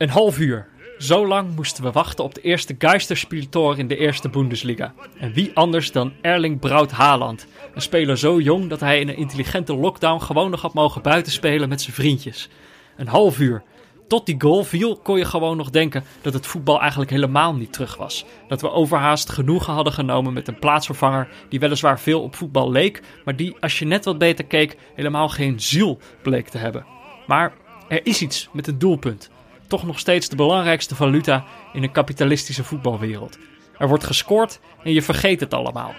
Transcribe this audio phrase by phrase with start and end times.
[0.00, 0.66] Een half uur.
[0.98, 4.94] Zo lang moesten we wachten op de eerste Geisterspieltor in de eerste Bundesliga.
[5.18, 7.46] En wie anders dan Erling Braut Haaland.
[7.74, 11.68] Een speler zo jong dat hij in een intelligente lockdown gewoon nog had mogen buitenspelen
[11.68, 12.48] met zijn vriendjes.
[12.96, 13.62] Een half uur.
[14.08, 17.72] Tot die goal viel kon je gewoon nog denken dat het voetbal eigenlijk helemaal niet
[17.72, 18.24] terug was.
[18.48, 23.02] Dat we overhaast genoegen hadden genomen met een plaatsvervanger die weliswaar veel op voetbal leek,
[23.24, 26.86] maar die als je net wat beter keek helemaal geen ziel bleek te hebben.
[27.26, 27.52] Maar
[27.88, 29.30] er is iets met een doelpunt
[29.70, 33.38] toch nog steeds de belangrijkste valuta in een kapitalistische voetbalwereld.
[33.78, 35.94] Er wordt gescoord en je vergeet het allemaal.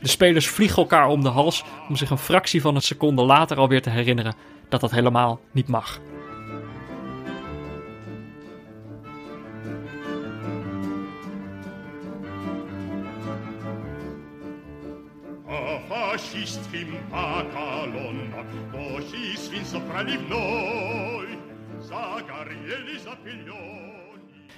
[0.00, 3.56] De spelers vliegen elkaar om de hals om zich een fractie van een seconde later
[3.56, 4.34] alweer te herinneren
[4.68, 6.00] dat dat helemaal niet mag.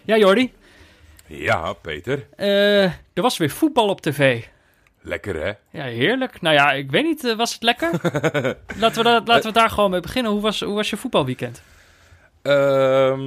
[0.04, 0.52] Ja, Jordi.
[1.26, 2.26] Ja, Peter.
[2.38, 4.44] Uh, er was weer voetbal op tv.
[5.00, 5.52] Lekker, hè?
[5.78, 6.40] Ja, heerlijk.
[6.40, 7.90] Nou ja, ik weet niet, uh, was het lekker?
[8.80, 10.32] laten, we da laten we daar gewoon mee beginnen.
[10.32, 11.62] Hoe was, hoe was je voetbalweekend?
[12.42, 13.20] Uh,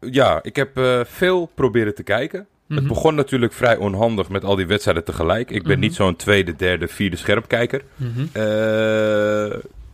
[0.00, 2.38] ja, ik heb uh, veel proberen te kijken.
[2.40, 2.76] Mm -hmm.
[2.76, 2.94] Het Mhm.
[2.94, 5.50] begon natuurlijk vrij onhandig met al die wedstrijden tegelijk.
[5.50, 5.80] Ik ben Mm -hmm.
[5.80, 7.82] niet zo'n tweede, derde, vierde scherpkijker.
[7.96, 8.28] Mm -hmm.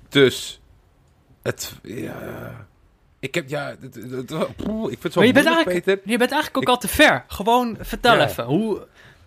[0.08, 0.60] dus
[1.42, 1.74] het...
[1.82, 2.66] Ja,
[3.18, 5.68] ik heb, ja, het, het, het, poeh, ik vind het zo maar je bent, moeilijk,
[5.68, 6.10] eigenlijk, Peter.
[6.10, 7.24] je bent eigenlijk ook ik, al te ver.
[7.26, 8.28] Gewoon, vertel ja.
[8.28, 8.44] even.
[8.44, 8.86] Hoe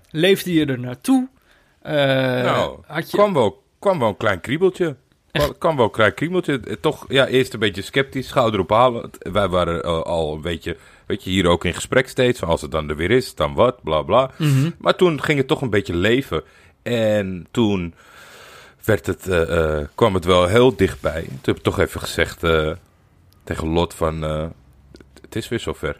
[0.09, 1.27] leefde je er naartoe?
[1.85, 3.17] Uh, nou, had je...
[3.17, 4.95] kwam, wel, kwam wel een klein kriebeltje.
[5.31, 5.57] Echt?
[5.57, 6.79] kwam wel een klein kriebeltje.
[6.79, 9.09] Toch, ja, eerst een beetje sceptisch, schouder ophalen.
[9.19, 12.39] Wij waren uh, al een beetje, weet je, hier ook in gesprek steeds.
[12.39, 14.31] Van als het dan er weer is, dan wat, bla bla.
[14.37, 14.75] Mm -hmm.
[14.77, 16.43] Maar toen ging het toch een beetje leven.
[16.83, 17.93] En toen
[18.85, 21.21] werd het, uh, kwam het wel heel dichtbij.
[21.21, 22.71] Toen heb ik toch even gezegd uh,
[23.43, 24.21] tegen Lot van...
[25.21, 25.95] Het is weer zover.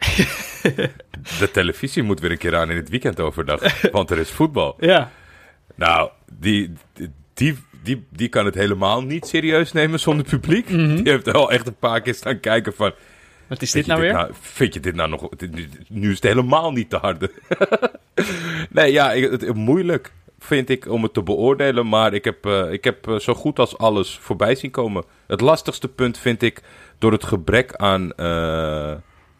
[1.40, 3.82] de televisie moet weer een keer aan in het weekend overdag.
[3.92, 4.76] Want er is voetbal.
[4.80, 5.12] Ja.
[5.76, 6.74] Nou, die,
[7.34, 10.70] die, die, die kan het helemaal niet serieus nemen zonder publiek.
[10.70, 10.80] Mhm.
[10.80, 11.04] Mm -hmm.
[11.04, 12.92] Die heeft wel echt een paar keer staan kijken van...
[13.48, 14.14] Wat is dit nou weer?
[14.14, 15.30] Nou, vind je dit nou nog...
[15.90, 17.32] Nu is het helemaal niet te harde.
[18.70, 20.12] nee, ja, het, het, moeilijk
[20.46, 21.88] vind ik om het te beoordelen.
[21.88, 25.04] Maar ik heb, uh, ik heb uh, zo goed als alles voorbij zien komen.
[25.28, 26.62] Het lastigste punt vind ik
[26.98, 28.94] door het gebrek aan uh,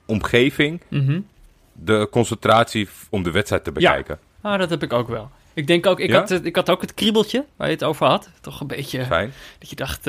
[0.06, 0.82] omgeving...
[0.90, 1.28] Mm -hmm.
[1.74, 4.20] de concentratie om de wedstrijd te bekijken.
[4.44, 5.30] Ja, ah, dat heb ik ook wel.
[5.54, 6.20] Ik denk ook, ik, ja?
[6.20, 8.30] had, ik had ook het kriebeltje waar je het over had.
[8.42, 9.06] Toch een beetje...
[9.06, 9.34] Fijn.
[9.60, 10.08] Dat je dacht...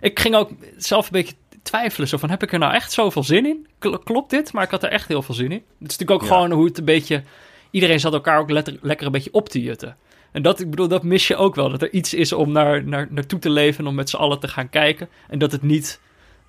[0.00, 2.08] Ik ging ook zelf een beetje twijfelen.
[2.08, 3.66] Zo van, heb ik er nou echt zoveel zin in?
[4.04, 4.52] Klopt dit?
[4.52, 5.64] Maar ik had er echt heel veel zin in.
[5.78, 6.26] Het is natuurlijk ook ja.
[6.26, 7.22] gewoon hoe het een beetje...
[7.70, 8.50] Iedereen zat elkaar ook
[8.80, 9.96] lekker een beetje op te jutten.
[10.32, 11.70] En dat, ik bedoel, dat mis je ook wel.
[11.70, 14.48] Dat er iets is om naar, naar, naartoe te leven, om met z'n allen te
[14.48, 15.08] gaan kijken.
[15.28, 16.00] En dat het niet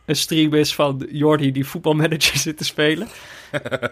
[0.06, 3.08] een stream is van Jordi die voetbalmanager zit te spelen.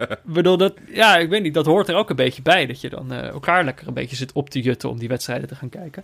[0.10, 2.66] ik bedoel, dat, ja, ik weet niet, dat hoort er ook een beetje bij.
[2.66, 5.48] Dat je dan uh, elkaar lekker een beetje zit op te jutten om die wedstrijden
[5.48, 6.04] te gaan kijken.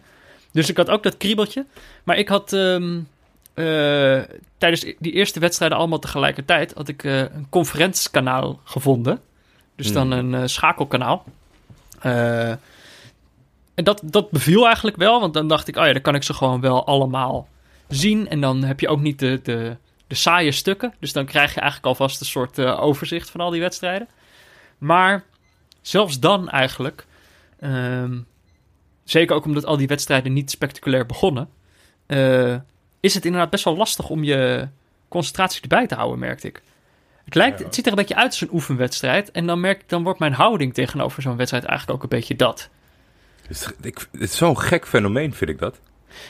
[0.52, 1.66] Dus ik had ook dat kriebeltje.
[2.04, 3.08] Maar ik had um,
[3.56, 4.22] uh,
[4.58, 6.74] tijdens die eerste wedstrijden allemaal tegelijkertijd...
[6.74, 9.20] had ik uh, een conferentiekanaal gevonden.
[9.76, 11.24] Dus dan een uh, schakelkanaal.
[12.06, 12.50] Uh,
[13.74, 16.24] en dat, dat beviel eigenlijk wel, want dan dacht ik, oh ja, dan kan ik
[16.24, 17.48] ze gewoon wel allemaal
[17.88, 18.30] zien.
[18.30, 19.78] En dan heb je ook niet de, de,
[20.08, 20.94] de saaie stukken.
[21.00, 24.08] Dus dan krijg je eigenlijk alvast een soort uh, overzicht van al die wedstrijden.
[24.78, 25.24] Maar
[25.82, 27.06] zelfs dan eigenlijk,
[27.60, 28.26] um,
[29.04, 31.50] zeker ook omdat al die wedstrijden niet spectaculair begonnen,
[33.00, 34.68] is het inderdaad best wel lastig om je
[35.08, 36.62] concentratie erbij te houden, merkte ik.
[37.26, 39.32] Het, lijkt, het ziet er een beetje uit als een oefenwedstrijd.
[39.32, 42.70] En dan, merk, dan wordt mijn houding tegenover zo'n wedstrijd eigenlijk ook een beetje dat.
[43.48, 45.80] Het is, zo'n gek fenomeen, vind ik dat.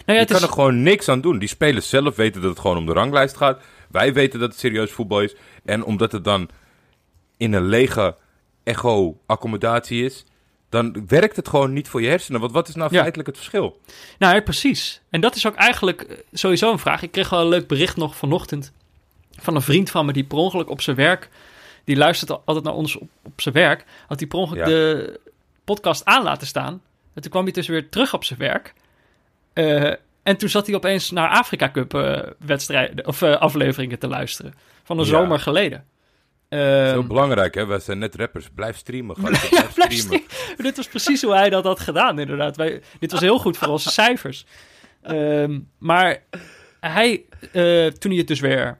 [0.06, 0.42] Nou ja, je kan is...
[0.42, 1.40] er gewoon niks aan doen.
[1.40, 3.62] Die spelers zelf weten dat het gewoon om de ranglijst gaat.
[3.90, 5.36] Wij weten dat het serieus voetbal is.
[5.66, 6.50] En omdat het dan
[7.38, 8.16] in een lege
[8.64, 10.26] echo-accommodatie is...
[10.70, 12.40] dan werkt het gewoon niet voor je hersenen.
[12.40, 13.00] Want wat is nou ja.
[13.00, 13.82] feitelijk het verschil?
[14.20, 15.02] Nou ja, precies.
[15.10, 17.02] En dat is ook eigenlijk sowieso een vraag.
[17.02, 18.74] Ik kreeg wel een leuk bericht nog vanochtend...
[19.36, 21.30] van een vriend van me die per ongeluk op zijn werk...
[21.84, 23.86] die luistert altijd naar ons op, op zijn werk...
[24.08, 24.66] had hij per ongeluk ja.
[24.66, 25.20] de
[25.64, 26.82] podcast aan laten staan...
[27.16, 28.74] En toen kwam hij dus weer terug op zijn werk.
[29.54, 29.94] Uh,
[30.24, 34.54] en toen zat hij opeens naar Afrika Cup uh, wedstrijden of uh, afleveringen te luisteren.
[34.84, 35.10] Van een ja.
[35.10, 35.86] zomer geleden.
[36.50, 37.66] Um, Zo belangrijk, hè?
[37.66, 38.50] Wij zijn net rappers.
[38.56, 39.16] Blijf streamen.
[39.52, 40.28] Ja, blijf streamen.
[40.58, 42.56] dit was precies hoe hij dat had gedaan, inderdaad.
[42.56, 44.46] Wij, dit was heel goed voor onze cijfers.
[45.10, 46.24] Um, maar
[46.80, 47.26] hij,
[48.00, 48.80] toen hij het dus weer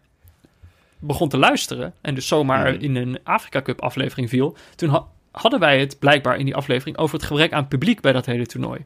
[1.06, 1.94] begon te luisteren...
[2.02, 2.80] en dus zomaar mm.
[2.80, 4.56] in een Afrika Cup aflevering viel...
[4.76, 8.12] toen ha hadden wij het blijkbaar in die aflevering over het gebrek aan publiek bij
[8.12, 8.80] dat hele toernooi.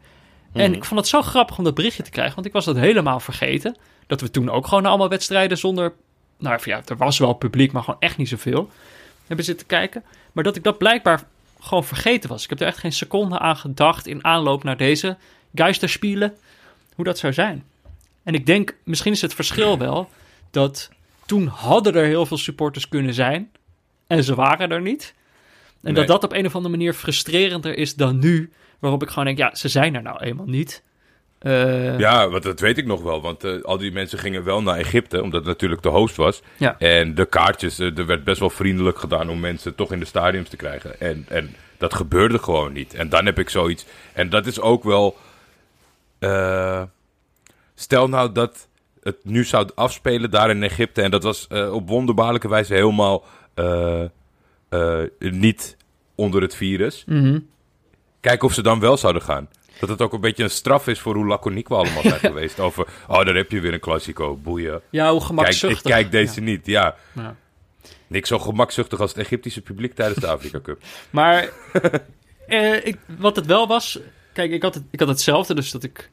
[0.54, 0.62] Mm.
[0.62, 2.76] En ik vond het zo grappig om dat berichtje te krijgen, want ik was dat
[2.76, 3.76] helemaal vergeten.
[4.08, 5.94] Dat we toen ook gewoon allemaal wedstrijden zonder
[6.40, 8.70] nou ja, er was wel publiek, maar gewoon echt niet zoveel,
[9.28, 10.04] hebben zitten kijken.
[10.32, 11.24] Maar dat ik dat blijkbaar
[11.60, 12.44] gewoon vergeten was.
[12.44, 15.18] Ik heb er echt geen seconde aan gedacht in aanloop naar deze
[15.56, 16.36] Geisterspielen,
[16.96, 17.64] hoe dat zou zijn.
[18.24, 20.10] En ik denk, misschien is het verschil wel
[20.52, 20.90] dat
[21.30, 23.52] toen hadden er heel veel supporters kunnen zijn
[24.08, 25.14] en ze waren er niet.
[25.82, 25.94] En Nee.
[25.94, 29.38] dat dat op een of andere manier frustrerender is dan nu, waarop ik gewoon denk,
[29.38, 30.84] ja, ze zijn er nou eenmaal niet.
[31.40, 33.22] Eh, Ja, want dat weet ik nog wel.
[33.22, 36.42] Want eh, al die mensen gingen wel naar Egypte, omdat het natuurlijk de host was.
[36.58, 36.78] Ja.
[36.80, 40.06] En de kaartjes, eh, er werd best wel vriendelijk gedaan om mensen toch in de
[40.06, 41.00] stadiums te krijgen.
[41.00, 42.94] En, en dat gebeurde gewoon niet.
[42.94, 43.86] En dan heb ik zoiets.
[44.14, 45.18] En dat is ook wel.
[47.76, 48.69] stel nou dat
[49.04, 51.02] het nu zou afspelen daar in Egypte.
[51.02, 53.24] En dat was eh, op wonderbaarlijke wijze helemaal
[53.54, 54.04] eh,
[54.70, 55.78] eh, niet
[56.16, 57.04] onder het virus.
[57.08, 57.40] mhm.
[58.20, 59.50] Kijken of ze dan wel zouden gaan.
[59.80, 62.60] Dat het ook een beetje een straf is voor hoe laconiek we allemaal zijn geweest.
[62.60, 64.82] Over, oh, daar heb je weer een klassico, boeien.
[64.90, 65.82] Ja, hoe Kijk, ik gemakzuchtig.
[65.92, 66.96] kijk deze niet, ja.
[67.14, 67.36] Ja.
[68.08, 70.82] Niks zo gemakzuchtig als het Egyptische publiek tijdens de Afrika Cup.
[71.10, 71.50] Maar
[72.48, 74.00] eh, ik, wat het wel was...
[74.34, 76.10] Kijk, ik had, het, ik had hetzelfde, dus dat ik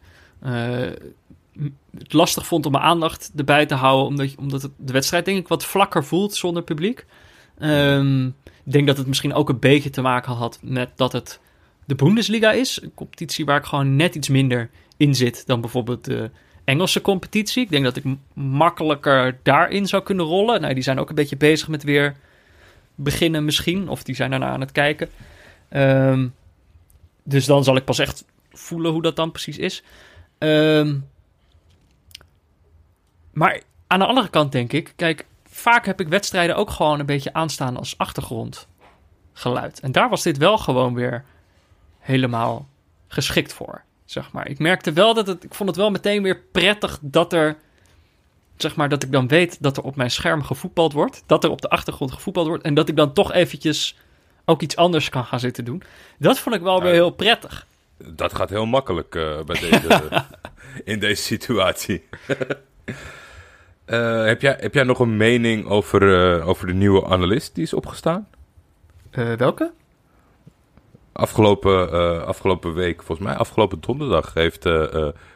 [1.98, 4.06] het lastig vond om mijn aandacht erbij te houden...
[4.06, 7.06] omdat, omdat het, de wedstrijd denk ik wat vlakker voelt zonder publiek.
[7.58, 11.40] Ehm, ik denk dat het misschien ook een beetje te maken had met dat het
[11.84, 12.82] de Bundesliga is.
[12.82, 16.30] Een competitie waar ik gewoon net iets minder in zit dan bijvoorbeeld de
[16.64, 17.62] Engelse competitie.
[17.62, 18.04] Ik denk dat ik
[18.34, 20.60] makkelijker daarin zou kunnen rollen.
[20.60, 22.16] Nou, die zijn ook een beetje bezig met weer
[22.94, 23.88] beginnen misschien.
[23.88, 25.08] Of die zijn daarna aan het kijken.
[25.68, 26.28] Ehm,
[27.22, 29.82] dus dan zal ik pas echt voelen hoe dat dan precies is.
[30.38, 30.96] Ehm,
[33.36, 34.92] maar aan de andere kant denk ik...
[34.96, 39.80] Kijk, vaak heb ik wedstrijden ook gewoon een beetje aanstaan als achtergrondgeluid.
[39.80, 41.24] En daar was dit wel gewoon weer
[41.98, 42.68] helemaal
[43.08, 44.48] geschikt voor, zeg maar.
[44.48, 45.44] Ik merkte wel dat het...
[45.44, 47.56] Ik vond het wel meteen weer prettig dat er...
[48.56, 51.22] Zeg maar dat ik dan weet dat er op mijn scherm gevoetbald wordt.
[51.26, 52.64] Dat er op de achtergrond gevoetbald wordt.
[52.64, 53.96] En dat ik dan toch eventjes
[54.44, 55.82] ook iets anders kan gaan zitten doen.
[56.18, 56.94] Dat vond ik wel weer Ja.
[56.94, 57.66] heel prettig.
[57.98, 60.26] Dat gaat heel makkelijk eh, bij deze,
[60.92, 62.04] in deze situatie.
[63.86, 67.64] Eh, heb, jij, heb jij nog een mening over, eh, over de nieuwe analist die
[67.64, 68.28] is opgestaan?
[69.10, 69.72] Eh, welke?
[71.12, 74.68] Afgelopen, afgelopen week, volgens mij afgelopen donderdag, heeft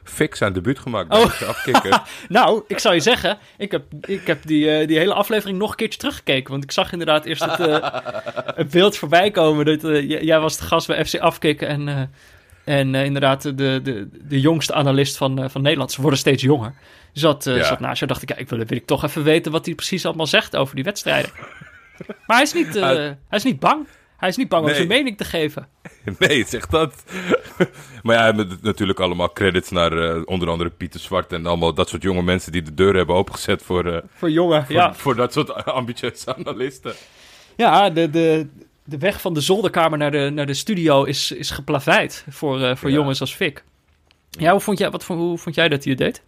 [0.02, 1.26] Fix zijn debuut gemaakt Oh.
[1.26, 2.02] bij de afkikker.
[2.28, 5.76] Nou, ik zou je zeggen, ik heb, ik heb die, die hele aflevering nog een
[5.76, 6.50] keertje teruggekeken.
[6.50, 7.58] Want ik zag inderdaad eerst het,
[8.60, 9.64] het beeld voorbij komen.
[9.64, 11.68] Dat, jij was de gast bij FC Afkikken.
[11.68, 12.10] En,
[12.70, 13.52] en eh, inderdaad, de,
[13.82, 15.92] de, de jongste analist van, eh, van Nederland.
[15.92, 16.74] Ze worden steeds jonger.
[17.12, 17.64] Zat, Ja.
[17.64, 18.06] zat naast je.
[18.06, 20.56] dacht ik, ja, ik wil, wil ik toch even weten wat hij precies allemaal zegt
[20.56, 21.30] over die wedstrijden.
[22.26, 23.86] Maar hij is niet, hij is niet bang.
[24.16, 25.68] Hij is niet bang om zijn mening te geven.
[26.18, 27.04] Nee, zeg dat.
[28.02, 32.02] maar ja, met natuurlijk allemaal credits naar onder andere Pieter Zwart en allemaal dat soort
[32.02, 34.94] jonge mensen die de deur hebben opengezet voor, eh, Voor jongen, voor, ja.
[34.94, 36.92] voor dat soort ambitieuze analisten.
[37.56, 38.48] Ja, de, de,
[38.90, 42.76] de weg van de zolderkamer naar de, naar de studio is, is geplaveid voor, eh,
[42.76, 42.96] voor Ja.
[42.96, 43.64] jongens als Fik.
[44.30, 46.22] Ja, hoe vond jij, wat, hoe vond jij dat hij het deed?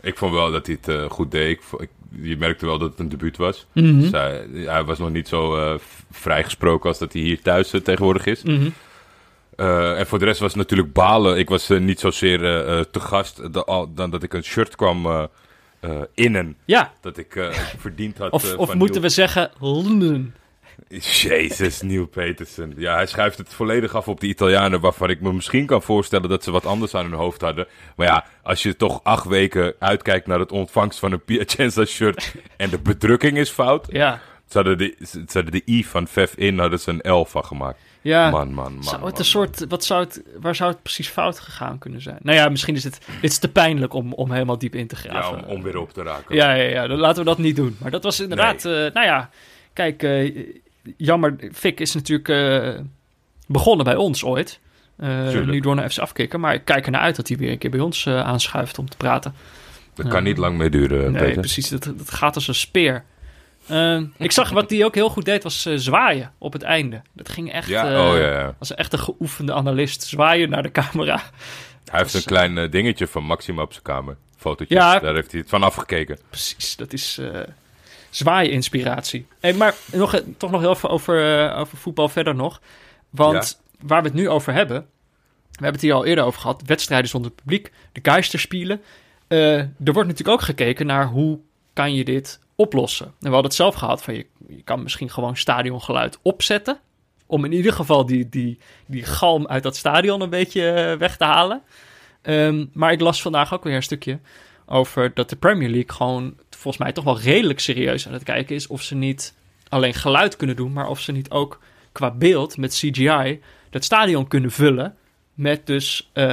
[0.00, 1.60] Ik vond wel dat hij het eh, goed deed.
[1.78, 1.88] Ik,
[2.20, 3.66] je merkte wel dat het een debuut was.
[3.72, 4.00] Mhm.
[4.00, 5.78] Dus hij, hij was nog niet zo eh,
[6.10, 8.42] vrijgesproken als dat hij hier thuis tegenwoordig is.
[8.42, 8.68] Mhm.
[9.56, 11.38] En voor de rest was het natuurlijk balen.
[11.38, 12.38] Ik was niet zozeer
[12.90, 13.42] te gast
[13.94, 15.28] dan dat ik een shirt kwam
[16.14, 16.56] innen.
[16.64, 18.32] Ja, Dat ik verdiend had.
[18.32, 19.50] of, of moeten we zeggen?
[21.22, 22.72] Jezus, Neil Petersen.
[22.76, 26.28] Ja, hij schuift het volledig af op de Italianen, waarvan ik me misschien kan voorstellen
[26.28, 27.66] dat ze wat anders aan hun hoofd hadden.
[27.96, 32.34] Maar ja, als je toch acht weken uitkijkt naar het ontvangst van een Piacenza shirt
[32.56, 33.86] en de bedrukking is fout.
[33.90, 37.24] Ja, Ze hadden de, ze hadden de I van Vef in, hadden ze een L
[37.24, 37.78] van gemaakt.
[38.02, 38.30] ja.
[38.30, 38.82] Man, man, man.
[38.84, 42.02] zou het man, een soort, wat zou het, waar zou het precies fout gegaan kunnen
[42.02, 42.18] zijn?
[42.22, 44.96] Nou ja, misschien is het, dit is te pijnlijk om, om helemaal diep in te
[45.02, 45.44] Ja, graven.
[45.44, 46.34] om, om weer op te raken.
[46.34, 47.76] Ja, ja, ja, dan laten we dat niet doen.
[47.80, 49.30] Maar dat was inderdaad, eh, nou ja,
[49.72, 50.46] kijk, eh,
[50.96, 52.80] jammer, Fik is natuurlijk eh,
[53.46, 54.60] begonnen bij ons ooit.
[54.96, 57.58] Eh, nu door naar FC afkicken, maar ik kijk ernaar uit dat hij weer een
[57.58, 59.34] keer bij ons eh, aanschuift om te praten.
[59.94, 61.40] Dat kan niet lang meer duren, nee, Peter.
[61.40, 63.04] precies, dat, dat gaat als een speer.
[64.16, 67.02] Ik zag wat hij ook heel goed deed, was zwaaien op het einde.
[67.12, 71.22] Dat ging echt, Ja, oh ja, als een echte geoefende analist, zwaaien naar de camera.
[71.90, 74.16] Hij heeft een klein eh, dingetje van Maxima op zijn kamer.
[74.36, 74.74] Fotootje.
[74.74, 74.98] Ja.
[74.98, 76.18] Daar heeft hij het van afgekeken.
[76.30, 77.20] Precies, dat is
[78.10, 79.26] zwaaien-inspiratie.
[79.40, 82.60] Hey, maar nog, eh, toch nog heel even over, eh, over voetbal verder nog.
[83.10, 84.86] Want waar we het nu over hebben...
[85.50, 86.62] We hebben het hier al eerder over gehad.
[86.66, 87.72] Wedstrijden zonder publiek.
[87.92, 88.80] De Geisterspielen.
[89.28, 91.38] Eh er wordt natuurlijk ook gekeken naar hoe
[91.72, 93.06] kan je dit oplossen.
[93.06, 96.80] En we hadden het zelf gehad van je, je kan misschien gewoon stadiongeluid opzetten.
[97.26, 101.24] Om in ieder geval die, die, die galm uit dat stadion een beetje weg te
[101.24, 101.62] halen.
[102.22, 104.18] Ehm, maar ik las vandaag ook weer een stukje
[104.66, 108.54] over dat de Premier League gewoon volgens mij toch wel redelijk serieus aan het kijken
[108.54, 109.34] is of ze niet
[109.68, 111.60] alleen geluid kunnen doen, maar of ze niet ook
[111.92, 114.96] qua beeld met CGI dat stadion kunnen vullen
[115.34, 116.24] met dus, uh,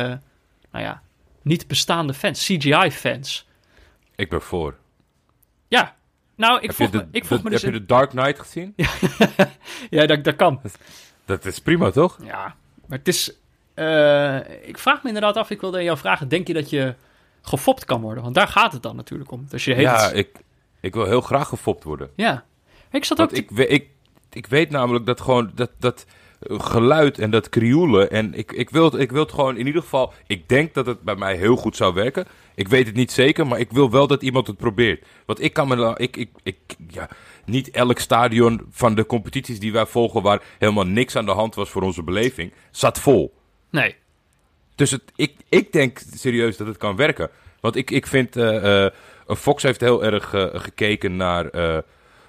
[0.72, 1.02] nou ja,
[1.42, 3.48] niet bestaande fans, CGI-fans.
[4.16, 4.76] Ik ben voor.
[5.68, 5.96] Ja,
[6.36, 7.62] nou, ik vroeg, me, ik vroeg me dus...
[7.62, 8.74] Heb je de Dark Knight gezien?
[9.90, 10.62] ja, dat, dat kan.
[11.26, 12.18] Dat is prima, toch?
[12.24, 12.56] Ja,
[12.86, 13.34] maar het is...
[13.76, 16.96] Uh, ik vraag me inderdaad af, ik wilde jou vragen, denk je dat je
[17.46, 18.24] gefopt kan worden?
[18.24, 19.46] Want daar gaat het dan natuurlijk om.
[19.50, 20.30] Dus je ja, ik,
[20.80, 22.10] ik wil heel graag gefopt worden.
[22.16, 22.46] Ja.
[22.92, 23.32] Ik zat ook...
[23.32, 23.88] ik, ik,
[24.32, 26.06] ik weet namelijk dat gewoon dat, dat
[26.48, 28.12] geluid en dat krioelen.
[28.12, 30.14] En ik, ik, wil, ik wil het gewoon in ieder geval.
[30.28, 32.26] Ik denk dat het bij mij heel goed zou werken.
[32.56, 35.06] Ik weet het niet zeker, maar ik wil wel dat iemand het probeert.
[35.26, 35.94] Want ik kan me.
[35.98, 37.10] Ik, ik, ik, ja,
[37.46, 41.56] niet elk stadion van de competities die wij volgen, waar helemaal niks aan de hand
[41.56, 43.34] was voor onze beleving, zat vol.
[43.70, 43.96] Nee.
[44.76, 47.30] Dus het, ik, ik denk serieus dat het kan werken.
[47.60, 48.38] Want ik, ik vind.
[48.38, 48.88] Uh,
[49.28, 51.50] Fox heeft heel erg uh, gekeken naar.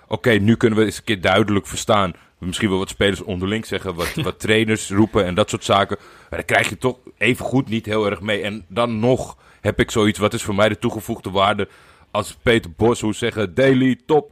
[0.08, 3.94] Oké, nu kunnen we eens een keer duidelijk verstaan misschien wel wat spelers onderling zeggen,
[3.94, 5.96] wat, wat trainers roepen en dat soort zaken.
[6.00, 8.42] Maar dan krijg je toch even goed niet heel erg mee.
[8.42, 11.68] En dan nog heb ik zoiets, wat is voor mij de toegevoegde waarde
[12.10, 14.30] als Peter Bos, hoe zeggen, daily top.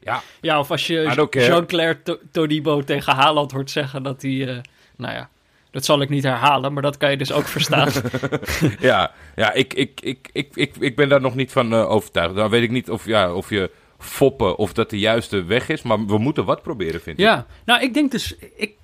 [0.00, 4.56] Ja, ja of als je Jean-Claire Todibo tegen Haaland hoort zeggen dat hij, uh,
[4.96, 5.30] nou ja,
[5.74, 7.88] dat zal ik niet herhalen, maar dat kan je dus ook verstaan.
[8.80, 12.34] ja, ja ik, ik, ik, ik, ik, ik ben daar nog niet van uh, overtuigd.
[12.34, 15.82] Dan weet ik niet of, ja, of je foppen of dat de juiste weg is.
[15.82, 17.24] Maar we moeten wat proberen, vind ik.
[17.24, 18.34] Ja, nou, ik denk dus...
[18.56, 18.76] Ik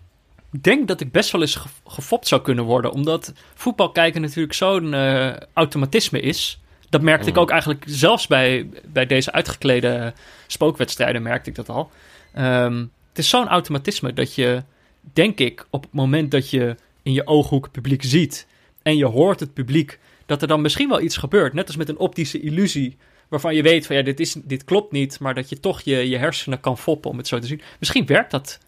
[0.62, 2.92] denk dat ik best wel eens gefopt zou kunnen worden.
[2.92, 6.60] Omdat voetbal kijken natuurlijk zo'n uh, automatisme is.
[6.88, 7.40] Dat merkte ik mm.
[7.40, 10.12] ook eigenlijk zelfs bij, bij deze uitgeklede
[10.46, 11.90] spookwedstrijden, merkte ik dat al.
[12.38, 14.62] Um, het is zo'n automatisme dat je,
[15.00, 18.46] denk ik, op het moment dat je in je ooghoek het publiek ziet
[18.82, 21.52] en je hoort het publiek, dat er dan misschien wel iets gebeurt.
[21.52, 22.96] Net als met een optische illusie
[23.28, 26.08] waarvan je weet van ja, dit, is, dit klopt niet, maar dat je toch je,
[26.08, 27.60] je hersenen kan foppen om het zo te zien.
[27.78, 28.58] Misschien werkt dat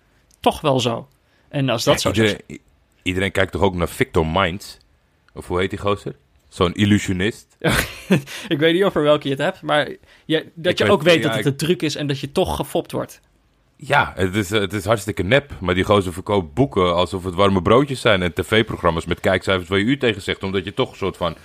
[0.40, 1.08] toch wel zo.
[1.48, 2.58] En als dat zo iedereen, is...
[3.02, 4.78] Iedereen kijkt toch ook naar Victor Mind?
[5.34, 6.16] Of hoe heet die gozer?
[6.48, 7.56] Zo'n illusionist.
[8.48, 9.90] ik weet niet over welke je het hebt, maar
[10.24, 12.92] je, dat je ook weet dat het een truc is en dat je toch gefopt
[12.92, 13.20] wordt.
[13.86, 15.52] Ja, het is, het is hartstikke nep.
[15.60, 18.22] Maar die gozer verkoopt boeken alsof het warme broodjes zijn.
[18.22, 20.42] En tv-programma's met kijkcijfers waar je u tegen zegt.
[20.42, 21.36] Omdat je toch een soort van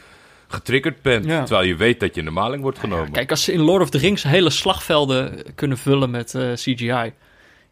[0.48, 1.24] getriggerd bent.
[1.24, 3.12] Terwijl je weet dat je in de maling wordt genomen.
[3.12, 6.58] kijk, als ze in Lord of the Rings hele slagvelden kunnen vullen met uh, eh,
[6.58, 7.14] CGI.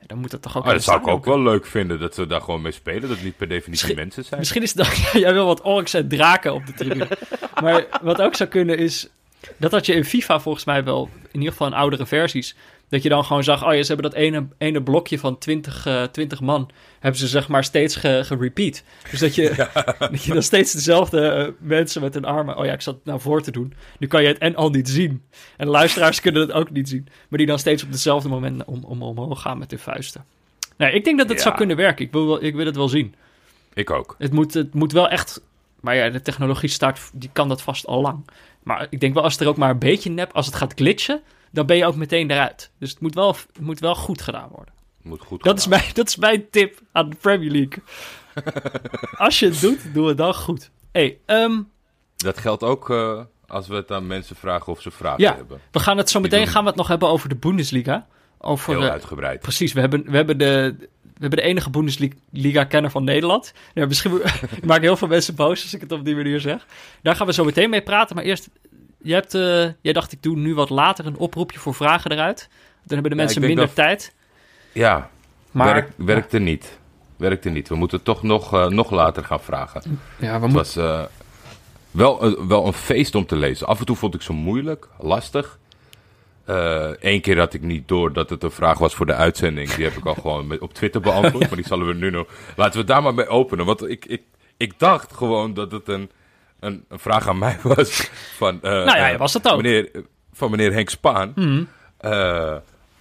[0.07, 0.65] Dan moet dat toch ook.
[0.65, 3.01] Oh, dat zou ik ook wel leuk vinden dat ze daar gewoon mee spelen.
[3.01, 4.39] Dat het niet per definitie mensen zijn.
[4.39, 5.21] Misschien is het dan.
[5.21, 7.07] jij wil wat orks en draken op de tribune.
[7.63, 9.09] maar wat ook zou kunnen is.
[9.57, 11.09] Dat had je in FIFA volgens mij wel.
[11.31, 12.55] In ieder geval in oudere versies.
[12.89, 15.87] Dat je dan gewoon zag, oh ja, ze hebben dat ene, ene blokje van 20,
[15.87, 18.83] uh, 20 man, hebben ze zeg maar steeds gerepeat.
[19.11, 19.67] dus dat je,
[20.11, 23.05] dat je dan steeds dezelfde uh, mensen met hun armen, oh ja, ik zat het
[23.05, 23.73] nou voor te doen.
[23.99, 25.23] Nu kan je het en al niet zien.
[25.57, 27.07] En luisteraars kunnen het ook niet zien.
[27.29, 30.25] Maar die dan steeds op hetzelfde moment om, om, omhoog gaan met hun vuisten.
[30.77, 32.05] Nee, ik denk dat het zou kunnen werken.
[32.05, 33.15] Ik wil, ik wil het wel zien.
[33.73, 34.15] Ik ook.
[34.17, 35.41] Het moet, het moet wel echt...
[35.79, 38.29] Maar ja, de technologie start, die kan dat vast al lang.
[38.63, 40.31] Maar ik denk wel, als het er ook maar een beetje nep...
[40.33, 41.21] Als het gaat glitchen,
[41.55, 42.71] dan ben je ook meteen eruit.
[42.79, 44.73] Dus het moet wel, het moet wel goed gedaan worden.
[45.01, 47.83] Moet goed dat, is mijn, dat is mijn tip aan de Premier League.
[49.25, 50.71] Als je het doet, doe het dan goed.
[50.91, 51.71] Hey, um,
[52.15, 55.59] dat geldt ook uh, als we het aan mensen vragen of ze vragen ja, hebben.
[55.71, 58.07] We gaan het zo meteen gaan we het nog hebben over de Bundesliga.
[58.37, 59.39] Over, Heel uitgebreid.
[59.39, 63.53] Precies, we hebben, we hebben de, we hebben de enige Bundesliga-kenner van Nederland.
[63.73, 64.21] Ja, misschien
[64.59, 66.65] ik maak heel veel mensen boos als ik het op die manier zeg.
[67.01, 68.15] Daar gaan we zo meteen mee praten.
[68.15, 68.49] Maar eerst
[69.05, 72.49] je hebt, uh, jij dacht, ik doe nu wat later een oproepje voor vragen eruit.
[72.83, 74.13] Dan hebben de mensen minder tijd.
[74.71, 75.09] Ja,
[75.51, 76.79] maar werkt, werkte niet.
[77.17, 77.69] Werkte niet.
[77.69, 79.99] We moeten toch nog, uh, nog later gaan vragen.
[80.19, 81.03] Ja, we Het was uh,
[81.91, 83.67] wel, wel een feest om te lezen.
[83.67, 85.59] Af en toe vond ik ze moeilijk, lastig.
[86.99, 89.73] Eén keer had ik niet door dat het een vraag was voor de uitzending.
[89.73, 91.47] Die heb ik al gewoon op Twitter beantwoord.
[91.47, 92.27] maar die zullen we nu nog...
[92.55, 93.65] Laten we daar maar mee openen.
[93.65, 94.21] Want ik, ik,
[94.57, 96.09] ik dacht gewoon dat het een
[96.65, 98.55] een, een vraag aan mij was van...
[98.55, 99.61] Uh, nou ja, was het ook.
[99.61, 99.89] Meneer,
[100.33, 101.31] van meneer Henk Spaan.
[101.35, 101.67] Mm.
[102.01, 102.55] Uh,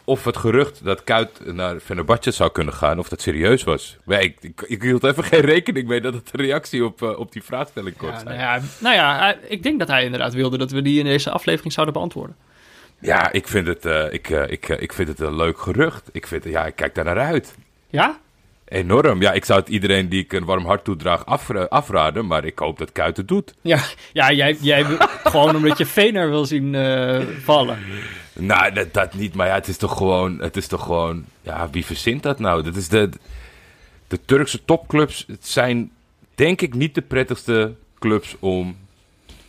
[0.04, 3.96] of het gerucht dat Kuit naar Fenerbahce zou kunnen gaan, of dat serieus was.
[4.04, 7.32] Maar ik, ik, ik, hield even geen rekening mee dat het een reactie op, op
[7.32, 8.26] die vraagstelling kon ja, zijn.
[8.26, 11.30] Nou ja, nou ja, ik denk dat hij inderdaad wilde dat we die in deze
[11.30, 12.36] aflevering zouden beantwoorden.
[13.00, 16.08] Ja, ik vind het, uh, ik, ik, ik vind het een leuk gerucht.
[16.12, 17.54] Ik, vind, ja, ik kijk daar naar uit.
[17.88, 18.18] Ja?
[18.74, 19.20] Enorm.
[19.20, 22.58] Ja, ik zou het iedereen die ik een warm hart toedraag af, afraden, maar ik
[22.58, 23.54] hoop dat Kuit het doet.
[23.60, 24.84] Ja, ja jij, jij
[25.32, 27.78] gewoon omdat je Vener wil zien uh, vallen.
[28.32, 31.70] Nou, dat, dat, niet, maar ja, het is toch gewoon, het is toch gewoon, ja,
[31.70, 32.62] wie verzint dat nou?
[32.62, 33.08] Dat is de,
[34.08, 35.90] de Turkse topclubs, het zijn
[36.34, 38.76] denk ik niet de prettigste clubs om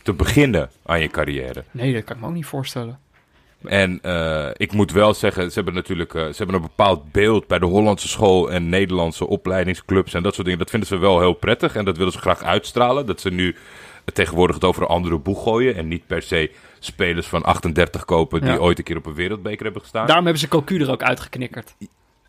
[0.02, 1.64] te beginnen aan je carrière.
[1.70, 2.98] Nee, dat kan ik me ook niet voorstellen.
[3.64, 7.46] En uh, ik moet wel zeggen, ze hebben natuurlijk uh, ze hebben een bepaald beeld
[7.46, 10.60] bij de Hollandse school en Nederlandse opleidingsclubs en dat soort dingen.
[10.60, 13.06] Dat vinden ze wel heel prettig en dat willen ze graag uitstralen.
[13.06, 13.56] Dat ze nu
[14.12, 18.40] tegenwoordig het over een andere boeg gooien en niet per se spelers van 38 kopen
[18.40, 18.56] die Ja.
[18.56, 20.06] ooit een keer op een wereldbeker hebben gestaan.
[20.06, 21.74] Daarom hebben ze Cocu er ook uitgeknikkerd.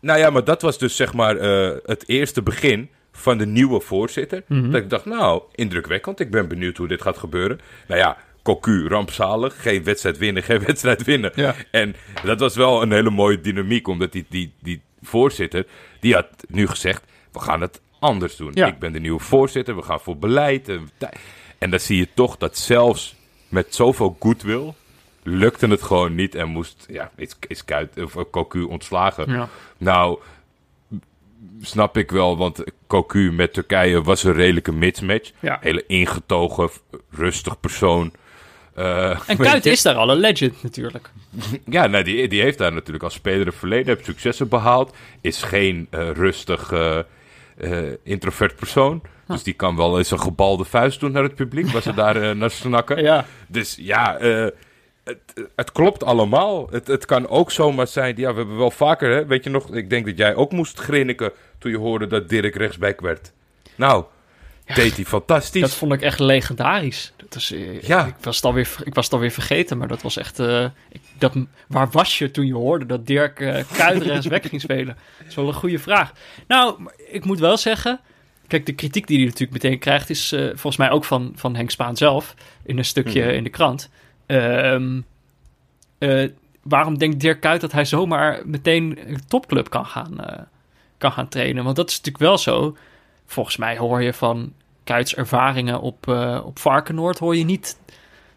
[0.00, 3.80] Nou ja, maar dat was dus zeg maar eh, het eerste begin van de nieuwe
[3.80, 4.42] voorzitter.
[4.46, 4.70] Mhm.
[4.70, 6.20] Dat ik dacht, nou, indrukwekkend.
[6.20, 7.60] Ik ben benieuwd hoe dit gaat gebeuren.
[7.88, 8.16] Nou ja,
[8.48, 9.62] Cocu, rampzalig.
[9.62, 11.32] Geen wedstrijd winnen, geen wedstrijd winnen.
[11.34, 11.54] Ja.
[11.70, 13.88] En dat was wel een hele mooie dynamiek.
[13.88, 15.66] Omdat die, die, die voorzitter,
[16.00, 17.02] die had nu gezegd,
[17.32, 18.50] we gaan het anders doen.
[18.54, 18.66] Ja.
[18.66, 20.68] Ik ben de nieuwe voorzitter, we gaan voor beleid.
[20.68, 20.90] En,
[21.58, 23.16] en dan zie je toch dat zelfs
[23.48, 24.74] met zoveel goodwill...
[25.22, 29.32] lukte het gewoon niet en moest, ja, is, is Kuit, of, eh, Cocu ontslagen.
[29.32, 29.48] Ja.
[29.78, 30.18] Nou,
[31.60, 35.32] snap ik wel, want Cocu met Turkije was een redelijke mismatch.
[35.40, 35.58] Ja.
[35.60, 36.70] Hele ingetogen,
[37.10, 38.12] rustig persoon.
[38.78, 41.10] Eh, En Kuit is daar al een legend natuurlijk.
[41.64, 44.96] Ja, nou, die, die heeft daar natuurlijk als speler een verleden, heeft successen behaald.
[45.20, 46.98] Is geen eh, rustig, eh,
[48.02, 49.02] introvert persoon.
[49.26, 52.36] Dus die kan wel eens een gebalde vuist doen naar het publiek, waar ze daar
[52.36, 53.02] naar snakken.
[53.08, 53.26] Ja.
[53.48, 54.16] Dus ja,
[55.04, 56.68] het, het klopt allemaal.
[56.70, 58.16] Het, het kan ook zomaar zijn.
[58.16, 60.78] Ja, we hebben wel vaker, hè, weet je nog, ik denk dat jij ook moest
[60.78, 63.32] grinniken toen je hoorde dat Dirk rechtsback werd.
[63.74, 64.04] Nou,
[64.74, 65.60] deed hij fantastisch.
[65.60, 67.12] Dat vond ik echt legendarisch.
[67.16, 68.06] Dat is, eh, Ja.
[68.06, 70.38] ik, was alweer, ver- ik was alweer vergeten, maar dat was echt...
[70.38, 71.32] eh, ik, dat,
[71.68, 74.96] waar was je toen je hoorde dat Dirk eh Kuyt eens weg ging spelen?
[75.18, 76.12] Dat is wel een goede vraag.
[76.48, 78.00] Nou, ik moet wel zeggen...
[78.46, 80.10] Kijk, de kritiek die hij natuurlijk meteen krijgt...
[80.10, 82.34] is volgens mij ook van, van Henk Spaan zelf...
[82.64, 83.30] in een stukje Mhm.
[83.34, 83.90] in de krant.
[84.26, 85.00] Ehm,
[85.98, 86.28] eh,
[86.62, 90.16] waarom denkt Dirk Kuyt dat hij zomaar meteen een topclub kan gaan,
[90.98, 91.64] kan gaan trainen?
[91.64, 92.76] Want dat is natuurlijk wel zo.
[93.30, 94.52] Volgens mij hoor je van
[94.84, 97.18] Kuyt's ervaringen op, eh op Varkenoord...
[97.18, 97.78] hoor je niet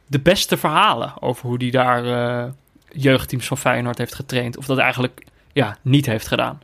[0.07, 2.49] de beste verhalen over hoe hij daar eh,
[2.91, 4.57] jeugdteams van Feyenoord heeft getraind.
[4.57, 6.61] Of dat eigenlijk ja, niet heeft gedaan.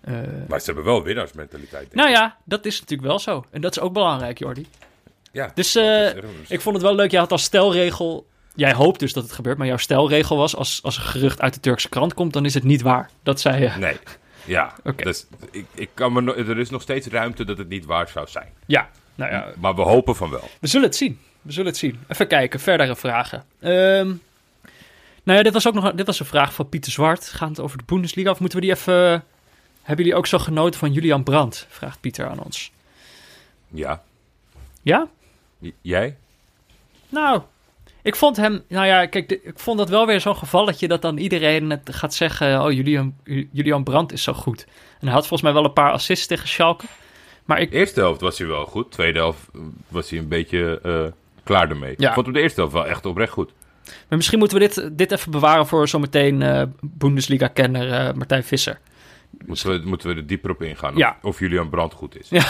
[0.00, 0.14] Eh,
[0.48, 1.94] Maar ze hebben wel winnaarsmentaliteit.
[1.94, 3.44] nou ja, dat is natuurlijk wel zo.
[3.50, 4.66] En dat is ook belangrijk, Jordi.
[5.32, 6.14] ja, dus, dus.
[6.48, 7.10] Ik vond het wel leuk.
[7.10, 8.26] Jij had als stelregel...
[8.54, 10.56] Jij hoopt dus dat het gebeurt, maar jouw stelregel was...
[10.56, 13.10] als, als een gerucht uit de Turkse krant komt, dan is het niet waar.
[13.22, 13.70] Dat zei je.
[13.78, 13.96] Nee,
[14.44, 14.74] ja.
[14.96, 18.08] Dus ik, ik kan me no- er is nog steeds ruimte dat het niet waar
[18.08, 18.52] zou zijn.
[18.66, 20.48] Ja, nou ja, Maar we hopen van wel.
[20.60, 21.20] we zullen het zien.
[21.42, 22.00] We zullen het zien.
[22.08, 23.44] Even kijken, verdere vragen.
[23.60, 24.12] Ehm,
[25.22, 27.28] nou ja, dit was ook nog dit was een vraag van Pieter Zwart.
[27.28, 28.30] Gaat het over de Bundesliga?
[28.30, 29.24] Of moeten we die even...
[29.82, 31.66] Hebben jullie ook zo genoten van Julian Brandt?
[31.68, 32.72] Vraagt Pieter aan ons.
[33.68, 34.02] Ja.
[34.82, 35.06] Ja?
[35.58, 36.16] J- Jij?
[37.08, 37.42] Nou,
[38.04, 38.62] ik vond hem...
[38.68, 40.88] Nou ja, kijk, ik vond dat wel weer zo'n gevalletje...
[40.88, 42.64] dat dan iedereen het gaat zeggen...
[42.64, 43.14] oh, Julian,
[43.52, 44.66] Julian Brandt is zo goed.
[45.00, 46.84] En hij had volgens mij wel een paar assists tegen Schalke.
[47.44, 47.72] Maar ik...
[47.72, 48.90] Eerste helft was hij wel goed.
[48.90, 49.48] Tweede helft
[49.88, 51.04] was hij een beetje eh,
[51.42, 51.94] klaar ermee.
[51.96, 52.08] Ja.
[52.08, 53.52] Ik vond hem de eerste helft wel echt oprecht goed.
[53.84, 55.66] Maar misschien moeten we dit, dit even bewaren...
[55.66, 58.78] voor zometeen eh Bundesliga-kenner eh, Martijn Visser.
[59.46, 61.18] Moeten we, moeten we er dieper op ingaan of, Ja.
[61.22, 62.28] of Julian Brandt goed is.
[62.28, 62.42] Ja.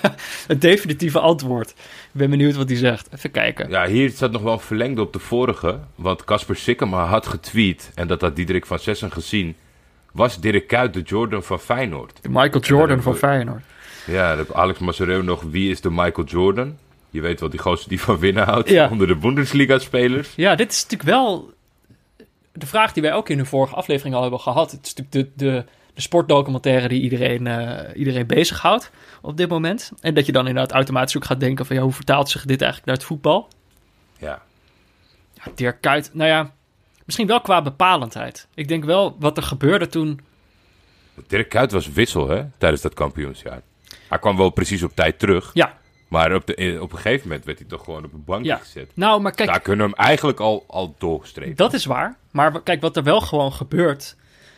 [0.48, 1.70] Het definitieve antwoord.
[1.70, 1.76] Ik
[2.12, 3.08] ben benieuwd wat hij zegt.
[3.14, 3.70] Even kijken.
[3.70, 5.78] Ja, hier staat nog wel een verlengde op de vorige.
[5.94, 9.54] Want Casper Sikkema had getweet, en dat had Diederik van Sessen gezien...
[10.12, 12.18] was Dirk Kuyt de Jordan van Feyenoord.
[12.22, 13.62] De Michael Jordan van Feyenoord.
[14.06, 16.76] Ja, Alex Masereu nog, wie is de Michael Jordan?
[17.10, 18.88] Je weet wel, die gozer die van winnen houdt Ja.
[18.90, 20.32] onder de Bundesliga-spelers.
[20.36, 21.52] Ja, dit is natuurlijk wel
[22.52, 24.70] de vraag die wij ook in de vorige aflevering al hebben gehad.
[24.70, 29.92] Het is natuurlijk de, de, de sportdocumentaire die iedereen, eh iedereen bezighoudt op dit moment.
[30.00, 31.76] En dat je dan inderdaad automatisch ook gaat denken van...
[31.76, 33.48] Ja, hoe vertaalt zich dit eigenlijk naar het voetbal?
[34.18, 34.42] Ja,
[35.34, 36.52] Ja, Dirk Kuyt, nou ja,
[37.04, 38.46] misschien wel qua bepalendheid.
[38.54, 40.20] Ik denk wel wat er gebeurde toen...
[41.26, 43.62] Dirk Kuyt was wissel hè, tijdens dat kampioensjaar.
[44.08, 45.50] Hij kwam wel precies op tijd terug.
[45.54, 45.78] Ja,
[46.08, 48.56] Maar op, de, op een gegeven moment werd hij toch gewoon op een bankje Ja.
[48.56, 48.90] gezet.
[48.94, 49.48] nou, maar kijk...
[49.48, 51.56] Daar kunnen we hem eigenlijk al, al doorstrepen.
[51.56, 52.16] Dat is waar.
[52.30, 54.16] Maar kijk, wat er wel gewoon gebeurt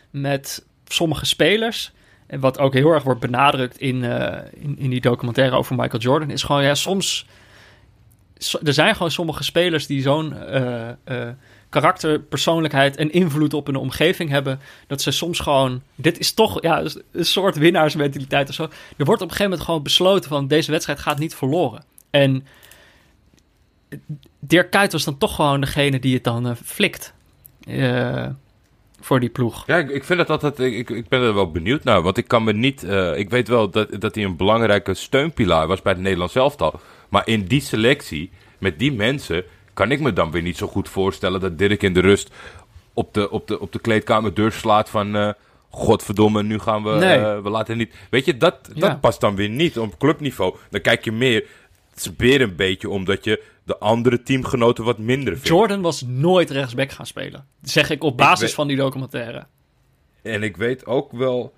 [0.09, 1.91] met sommige spelers.
[2.27, 6.01] En wat ook heel erg wordt benadrukt in, eh, in, in die documentaire over Michael
[6.01, 6.29] Jordan.
[6.29, 7.25] Is gewoon, ja, soms.
[8.37, 11.29] so- er zijn gewoon sommige spelers die zo'n eh, eh,
[11.69, 14.59] karakter, persoonlijkheid en invloed op hun omgeving hebben.
[14.87, 15.81] Dat ze soms gewoon.
[15.95, 18.63] Dit is toch ja, een soort winnaarsmentaliteit of zo.
[18.97, 21.83] Er wordt op een gegeven moment gewoon besloten van deze wedstrijd gaat niet verloren.
[22.09, 22.45] En
[24.39, 27.13] Dirk Kuyt was dan toch gewoon degene die het dan flikt.
[29.05, 29.63] Voor die ploeg.
[29.67, 30.59] Ja, ik, ik vind dat altijd.
[30.59, 32.01] Ik, ik ben er wel benieuwd naar.
[32.01, 32.83] Want ik kan me niet.
[32.83, 36.79] eh, ik weet wel dat, dat hij een belangrijke steunpilaar was bij het Nederlands elftal.
[37.09, 39.43] Maar in die selectie, met die mensen.
[39.73, 42.29] kan ik me dan weer niet zo goed voorstellen dat Dirk in de rust.
[42.93, 45.15] op de, op de, op de kleedkamerdeur slaat van.
[45.15, 45.29] eh,
[45.69, 46.89] Godverdomme, nu gaan we.
[46.89, 47.17] Nee.
[47.17, 47.93] eh, we laten niet.
[48.09, 48.79] Weet je, dat, Ja.
[48.89, 50.55] dat past dan weer niet op clubniveau.
[50.69, 51.45] Dan kijk je meer.
[51.89, 55.57] Het is weer een beetje omdat je de andere teamgenoten wat minder vinden.
[55.57, 57.45] Jordan was nooit rechtsback gaan spelen.
[57.61, 59.45] Dat zeg ik op basis weet- van die documentaire.
[60.21, 61.53] En ik weet ook wel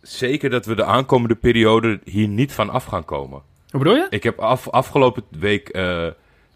[0.00, 3.42] zeker dat we de aankomende periode hier niet van af gaan komen.
[3.70, 4.06] Hoe bedoel je?
[4.10, 6.06] Ik heb af, afgelopen week eh,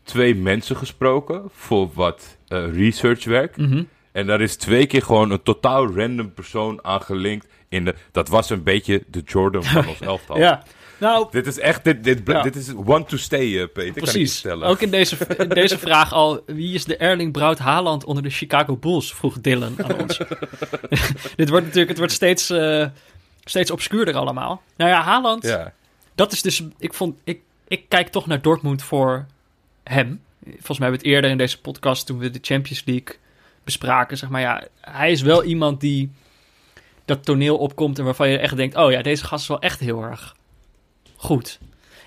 [0.03, 3.57] twee mensen gesproken voor wat eh, researchwerk.
[3.57, 3.83] Mhm.
[4.12, 7.47] En daar is twee keer gewoon een totaal random persoon aangelinkt.
[7.69, 10.38] In de, dat was een beetje de Jordan van ons elftal.
[10.38, 10.62] Ja.
[10.98, 12.42] Nou, Dit is echt, dit, dit, Ja.
[12.42, 13.74] dit is one to stay, eh, Peter.
[13.74, 14.46] Kan ik precies.
[14.46, 16.42] Ook in deze, in deze vraag al.
[16.46, 19.14] Wie is de Erling Braut Haaland onder de Chicago Bulls?
[19.14, 20.16] Vroeg Dylan aan ons.
[21.37, 22.87] Dit wordt natuurlijk, het wordt steeds, eh,
[23.44, 24.62] steeds obscuurder allemaal.
[24.76, 25.72] Nou ja, Haaland, Ja.
[26.14, 29.26] dat is dus, ik vond, ik, ik kijk toch naar Dortmund voor
[29.84, 30.20] hem.
[30.44, 33.16] Volgens mij hebben we het eerder in deze podcast, toen we de Champions League
[33.64, 36.11] bespraken, zeg maar, ja, hij is wel iemand die
[37.04, 39.80] dat toneel opkomt en waarvan je echt denkt, oh ja, deze gast is wel echt
[39.80, 40.37] heel erg
[41.18, 41.59] goed.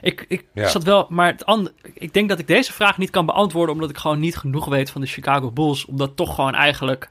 [0.02, 0.67] Ik, ik Ja.
[0.67, 3.89] zat wel, maar het ander, ik denk dat ik deze vraag niet kan beantwoorden, omdat
[3.89, 7.10] ik gewoon niet genoeg weet van de Chicago Bulls, omdat toch gewoon eigenlijk,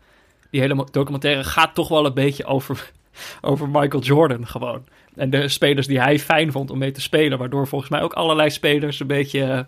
[0.51, 2.91] die hele documentaire gaat toch wel een beetje over,
[3.41, 4.85] over Michael Jordan gewoon.
[5.17, 7.39] En de spelers die hij fijn vond om mee te spelen.
[7.39, 9.61] Waardoor volgens mij ook allerlei spelers een beetje eh,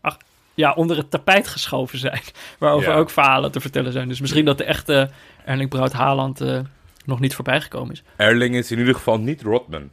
[0.00, 0.16] ach,
[0.54, 2.20] ja, onder het tapijt geschoven zijn.
[2.58, 2.96] Waarover Ja.
[2.98, 4.08] ook verhalen te vertellen zijn.
[4.08, 5.10] Dus misschien dat de echte
[5.44, 6.60] Erling Braut Haaland eh,
[7.04, 8.02] nog niet voorbij gekomen is.
[8.16, 9.90] Erling is in ieder geval niet Rodman.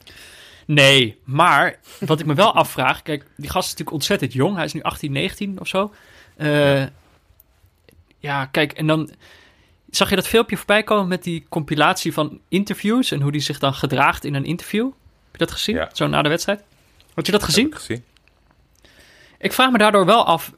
[0.67, 3.01] Nee, maar wat ik me wel afvraag...
[3.01, 4.55] Kijk, die gast is natuurlijk ontzettend jong.
[4.55, 5.93] Hij is nu 18, 19 of zo.
[6.35, 6.83] Eh,
[8.19, 9.09] ja, kijk, en dan...
[9.89, 13.11] Zag je dat filmpje voorbij komen met die compilatie van interviews...
[13.11, 14.85] en hoe die zich dan gedraagt in een interview?
[14.85, 15.75] Heb je dat gezien?
[15.75, 15.89] Ja.
[15.93, 16.63] Zo na de wedstrijd?
[17.13, 17.63] Had je dat gezien?
[17.63, 18.03] Heb ik gezien.
[19.39, 20.51] Ik vraag me daardoor wel af,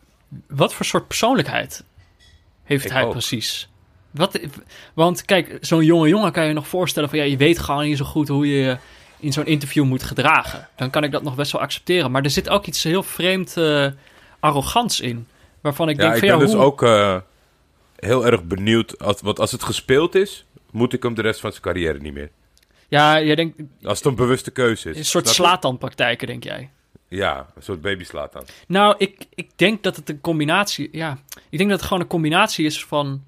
[0.48, 1.84] wat voor soort persoonlijkheid
[2.63, 3.12] heeft Ik hij ook.
[3.12, 3.69] precies?
[4.12, 4.39] Wat,
[4.93, 7.98] want kijk, zo'n jonge jongen kan je nog voorstellen van ja, je weet gewoon niet
[7.98, 8.78] zo goed hoe je
[9.20, 10.68] in zo'n interview moet gedragen.
[10.76, 12.12] Dan kan ik dat nog best wel accepteren.
[12.12, 13.88] Maar er zit ook iets heel vreemd eh,
[14.40, 15.28] arrogants in.
[15.62, 16.64] Waarvan ik Ja, denk ik van ben ja, dus hoe...
[16.64, 17.18] ook eh,
[17.96, 19.00] heel erg benieuwd.
[19.00, 22.14] Als, want als het gespeeld is, moet ik hem de rest van zijn carrière niet
[22.14, 22.30] meer.
[22.88, 24.98] Ja, jij denkt Als het een bewuste keuze is.
[24.98, 26.70] een soort slaatanpraktijken, denk jij?
[27.08, 28.44] Ja, een soort aan.
[28.68, 30.90] Nou, ik, ik denk dat het een combinatie...
[30.92, 31.18] Ja,
[31.50, 33.24] ik denk dat het gewoon een combinatie is van...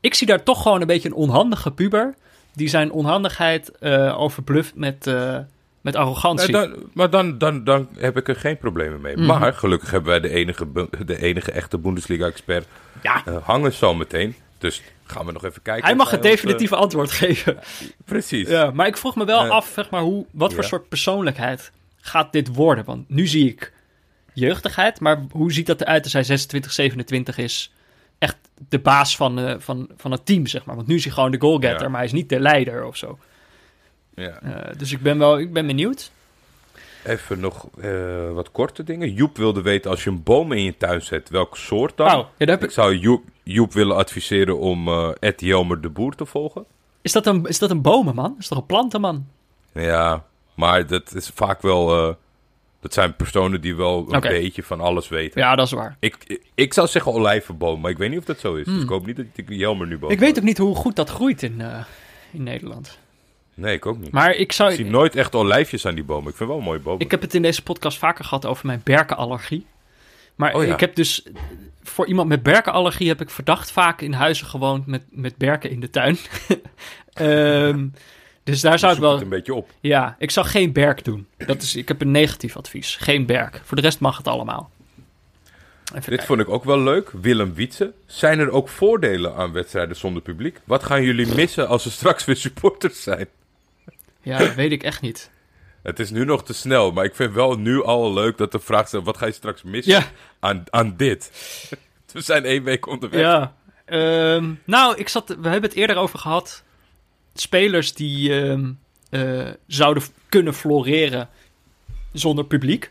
[0.00, 2.14] Ik zie daar toch gewoon een beetje een onhandige puber...
[2.54, 5.38] die zijn onhandigheid eh overbluft met, eh,
[5.80, 6.52] met arrogantie.
[6.52, 9.16] Dan, maar dan, dan, dan heb ik er geen problemen mee.
[9.16, 9.26] Mhm.
[9.26, 10.66] Maar gelukkig hebben wij de enige,
[11.04, 12.66] de enige echte Bundesliga-expert
[13.02, 14.34] ja, eh, hangen zo meteen.
[14.58, 15.84] Dus gaan we nog even kijken.
[15.84, 17.58] hij mag het definitieve antwoord geven.
[18.04, 18.48] precies.
[18.48, 22.32] Ja, maar ik vroeg me wel af, zeg maar, hoe, wat voor soort persoonlijkheid gaat
[22.32, 22.84] dit worden?
[22.84, 23.72] Want nu zie ik
[24.32, 27.72] jeugdigheid, maar hoe ziet dat eruit als hij 26, 27 is?
[28.68, 30.76] De baas van, eh, van, van het team, zeg maar.
[30.76, 31.88] Want nu is hij gewoon de goalgetter, Ja.
[31.88, 33.18] maar hij is niet de leider of zo.
[34.14, 34.40] Ja.
[34.42, 36.10] Eh, dus ik ben wel ik ben benieuwd.
[37.04, 39.12] Even nog eh, wat korte dingen.
[39.12, 42.06] Joep wilde weten, als je een boom in je tuin zet, welk soort dan?
[42.18, 46.14] Oh, ja, Ik ik, zou Joep, Joep willen adviseren om eh Ed Jelmer de Boer
[46.14, 46.64] te volgen.
[47.02, 48.36] is, dat een, is dat een bomenman?
[48.38, 49.26] Is toch een plantenman?
[49.72, 52.16] Ja, maar dat is vaak wel...
[52.84, 55.40] dat zijn personen die wel een beetje van alles weten.
[55.40, 55.96] Ja, dat is waar.
[55.98, 58.64] Ik, ik, ik zou zeggen olijvenboom, maar ik weet niet of dat zo is.
[58.64, 60.96] Dus ik hoop niet dat ik Jelmer nu boom Ik weet ook niet hoe goed
[60.96, 61.84] dat groeit in, eh,
[62.30, 62.98] in Nederland.
[63.54, 64.10] Nee, ik ook niet.
[64.12, 64.70] Maar ik zou...
[64.70, 66.30] ik zie nooit echt olijfjes aan die bomen.
[66.30, 67.00] Ik vind wel een mooie bomen.
[67.00, 69.66] Ik heb het in deze podcast vaker gehad over mijn berkenallergie.
[70.34, 70.72] Maar Oh ja.
[70.72, 71.26] ik heb dus...
[71.82, 75.80] Voor iemand met berkenallergie heb ik verdacht vaak in huizen gewoond met, met berken in
[75.80, 76.16] de tuin.
[77.12, 77.86] Ehm,
[78.44, 79.12] dus daar zou ik wel...
[79.12, 79.70] het een beetje op.
[79.80, 81.26] Ja, ik zou geen berk doen.
[81.46, 82.96] Dat is, ik heb een negatief advies.
[82.96, 83.60] Geen berk.
[83.64, 84.70] Voor de rest mag het allemaal.
[85.84, 86.26] Even Dit kijken.
[86.26, 87.10] vond ik ook wel leuk.
[87.20, 87.92] Willem Wietse.
[88.06, 90.60] Zijn er ook voordelen aan wedstrijden zonder publiek?
[90.64, 93.26] Wat gaan jullie missen als er straks weer supporters zijn?
[94.22, 95.30] Ja, dat weet ik echt niet.
[95.82, 98.58] Het is nu nog te snel, maar ik vind wel nu al leuk dat de
[98.58, 99.04] vraag stelt...
[99.04, 100.02] wat ga je straks missen Ja,
[100.40, 101.30] aan, aan dit?
[102.12, 103.20] We zijn één week onderweg.
[103.20, 103.54] ja.
[103.84, 106.62] Ehm, nou, ik zat, we hebben het eerder over gehad.
[107.34, 108.72] Spelers die ehm,
[109.10, 111.28] eh, zouden kunnen floreren
[112.12, 112.90] zonder publiek.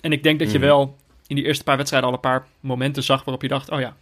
[0.00, 0.66] En ik denk dat je Mhm.
[0.66, 3.80] wel in die eerste paar wedstrijden al een paar momenten zag waarop je dacht: oh
[3.80, 3.96] ja,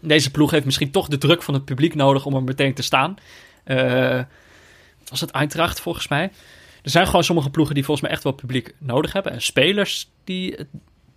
[0.00, 2.82] deze ploeg heeft misschien toch de druk van het publiek nodig om er meteen te
[2.82, 3.16] staan.
[3.64, 4.20] Eh,
[5.08, 6.30] was het Eintracht volgens mij?
[6.82, 9.32] Er zijn gewoon sommige ploegen die volgens mij echt wel publiek nodig hebben.
[9.32, 10.68] En spelers die het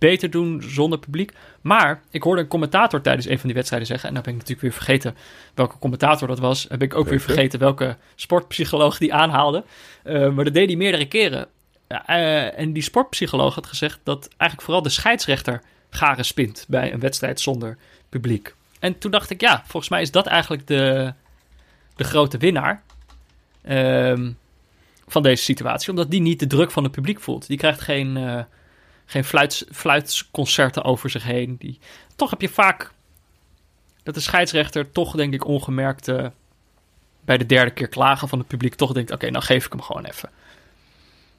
[0.09, 1.33] beter doen zonder publiek.
[1.61, 4.07] Maar ik hoorde een commentator tijdens een van die wedstrijden zeggen...
[4.07, 5.15] en dan ben ik natuurlijk weer vergeten
[5.53, 6.65] welke commentator dat was.
[6.69, 9.63] Heb ik ook weer vergeten welke sportpsycholoog die aanhaalde.
[10.03, 11.47] Eh, maar dat deed hij meerdere keren.
[11.87, 16.65] Ja, eh, en die sportpsycholoog had gezegd dat eigenlijk vooral de scheidsrechter garen spint...
[16.67, 17.77] bij een wedstrijd zonder
[18.09, 18.55] publiek.
[18.79, 21.13] En toen dacht ik, ja, volgens mij is dat eigenlijk de,
[21.95, 22.83] de grote winnaar...
[23.61, 24.31] Ehm,
[25.07, 25.89] van deze situatie.
[25.89, 27.47] Omdat die niet de druk van het publiek voelt.
[27.47, 28.43] Die krijgt geen, eh,
[29.13, 31.56] geen fluits, fluitsconcerten over zich heen.
[31.60, 31.80] Die,
[32.15, 32.91] toch heb je vaak
[34.04, 36.28] dat de scheidsrechter toch, denk ik, ongemerkt eh,
[37.21, 39.82] bij de derde keer klagen van het publiek toch denkt: oké, nou geef ik hem
[39.82, 40.30] gewoon even.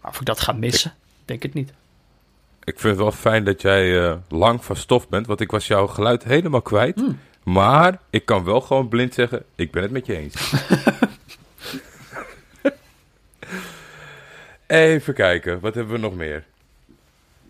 [0.01, 1.73] Maar of ik dat ga missen, denk het niet.
[2.65, 5.67] Ik vind het wel fijn dat jij eh, lang van stof bent, want ik was
[5.67, 7.03] jouw geluid helemaal kwijt.
[7.43, 10.53] Maar ik kan wel gewoon blind zeggen, ik ben het met je eens.
[14.67, 16.45] Even kijken, wat hebben we nog meer?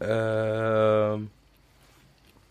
[0.08, 1.20] Ehm,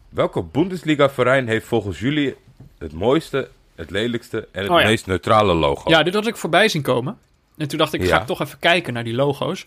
[0.09, 2.35] welke Bundesliga-verein heeft volgens jullie
[2.77, 4.85] het mooiste, het lelijkste en het Oh ja.
[4.85, 5.89] meest neutrale logo?
[5.89, 7.17] Ja, dit had ik voorbij zien komen.
[7.57, 8.21] En toen dacht ik, ga Ja.
[8.21, 9.65] ik toch even kijken naar die logo's.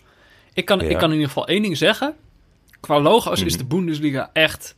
[0.53, 0.85] Ik kan, Ja.
[0.85, 2.15] ik kan in ieder geval één ding zeggen.
[2.79, 3.61] Qua logo's is Mhm.
[3.61, 4.75] de Bundesliga echt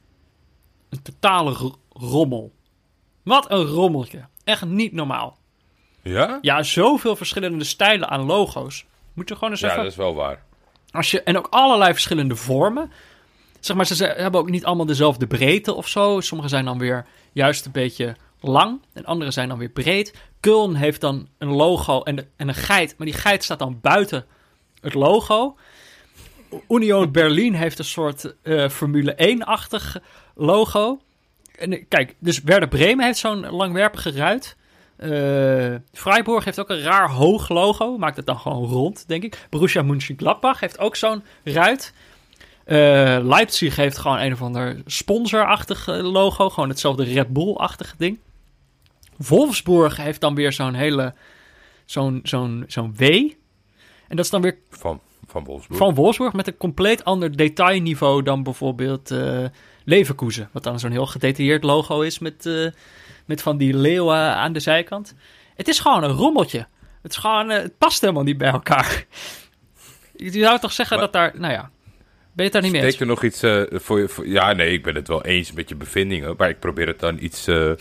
[0.90, 2.52] een totale ro- rommel.
[3.24, 4.26] Wat een rommeltje.
[4.44, 5.38] Echt niet normaal.
[6.02, 6.40] Ja?
[6.42, 8.86] Ja, zoveel verschillende stijlen aan logo's.
[9.14, 9.82] Moet je gewoon eens Ja, even...
[9.84, 10.44] dat is wel waar.
[10.92, 12.92] Als je, en ook allerlei verschillende vormen.
[13.60, 16.20] Zeg maar, ze hebben ook niet allemaal dezelfde breedte of zo.
[16.20, 18.82] Sommige zijn dan weer juist een beetje lang.
[18.94, 20.14] En andere zijn dan weer breed.
[20.40, 22.96] Köln heeft dan een logo en, en een geit.
[22.98, 24.26] Maar die geit staat dan buiten
[24.82, 25.58] het logo.
[26.70, 29.98] Union Berlin heeft een soort eh, Formule 1-achtig
[30.36, 31.00] logo.
[31.56, 34.58] En eh, kijk, dus Werder Bremen heeft zo'n langwerpige ruit.
[35.00, 37.98] Eh Freiburg heeft ook een raar hoog logo.
[37.98, 39.48] Maakt het dan gewoon rond, denk ik.
[39.50, 41.94] Borussia Mönchengladbach heeft ook zo'n ruit.
[42.66, 42.78] Eh,
[43.22, 46.50] Leipzig heeft gewoon een of ander sponsorachtig eh, logo.
[46.50, 48.20] Gewoon hetzelfde Red Bull-achtige ding.
[49.18, 51.14] Wolfsburg heeft dan weer zo'n hele...
[51.86, 53.04] Zo'n zo'n zo'n W.
[53.04, 55.80] En dat is dan weer Van, van Wolfsburg.
[55.80, 59.46] van Wolfsburg met een compleet ander detailniveau dan bijvoorbeeld eh
[59.84, 60.50] Leverkusen.
[60.52, 62.46] Wat dan zo'n heel gedetailleerd logo is met,
[63.30, 65.14] met van die leeuwen aan de zijkant.
[65.56, 66.68] Het is gewoon een rommeltje.
[67.02, 69.06] Het, is gewoon, eh, het past helemaal niet bij elkaar.
[70.16, 71.72] Je zou toch zeggen Maar- dat daar, nou ja, ben
[72.34, 73.00] je het daar niet mee eens?
[73.00, 74.08] Er nog iets eh, voor je?
[74.08, 76.34] voor- ja, nee, ik ben het wel eens met je bevindingen.
[76.38, 77.72] Maar ik probeer het dan iets eh,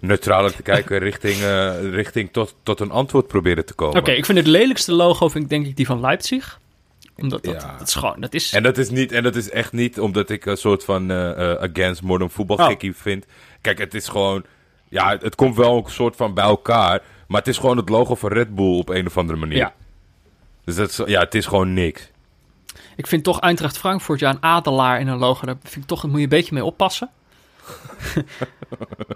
[0.00, 0.98] neutraler te kijken.
[1.10, 1.36] richting,
[1.94, 3.98] richting tot, tot een antwoord proberen te komen.
[3.98, 6.60] Oké, ik vind het lelijkste logo vind ik denk ik die van Leipzig.
[7.22, 7.76] Omdat dat, Ja.
[7.78, 8.52] dat is gewoon, dat is...
[8.52, 11.50] En dat is, niet, en dat is echt niet omdat ik een soort van eh,
[11.52, 12.92] eh, against modern voetbal Oh.
[12.94, 13.26] vind.
[13.60, 14.44] Kijk, het is gewoon...
[14.88, 17.02] Ja, het komt wel een soort van bij elkaar.
[17.28, 19.56] Maar het is gewoon het logo van Red Bull op een of andere manier.
[19.56, 19.74] Ja.
[20.64, 22.10] Dus dat is, ja, het is gewoon niks.
[22.96, 26.00] Ik vind toch Eintracht Frankfurt, ja, een adelaar in een logo, daar vind ik toch,
[26.00, 27.10] daar moet je een beetje mee oppassen.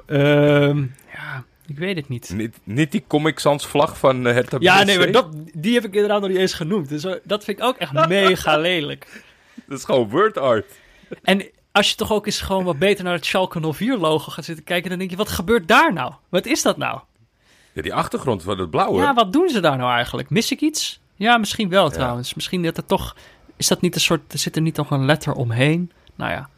[0.07, 2.31] Ehm, ja, ik weet het niet.
[2.35, 4.87] Niet, niet die Comic Sans vlag van uh, Hertha Ja, BSC?
[4.87, 6.89] nee, maar dat, die heb ik inderdaad nog niet eens genoemd.
[6.89, 9.23] Dus eh, dat vind ik ook echt mega lelijk.
[9.67, 10.67] Dat is gewoon word art.
[11.23, 14.45] En als je toch ook eens gewoon wat beter naar het Schalke 04 logo gaat
[14.45, 16.13] zitten kijken, dan denk je, wat gebeurt daar nou?
[16.29, 17.01] Wat is dat nou?
[17.73, 19.01] Ja, die achtergrond van het blauwe.
[19.03, 20.31] Ja, wat doen ze daar nou eigenlijk?
[20.31, 21.01] Mis ik iets?
[21.17, 22.35] Ja, misschien wel trouwens.
[22.35, 23.17] Misschien dat er toch,
[23.57, 25.93] is dat niet een soort, er zit er niet nog een letter omheen?
[26.15, 26.49] Nou ja.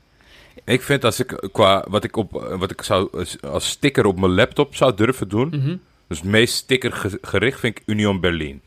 [0.67, 4.35] Ik vind als ik qua wat ik op wat ik zou als sticker op mijn
[4.35, 5.77] laptop zou durven doen, Mhm.
[6.07, 8.63] dus het meest stickergericht vind ik Union Berlin.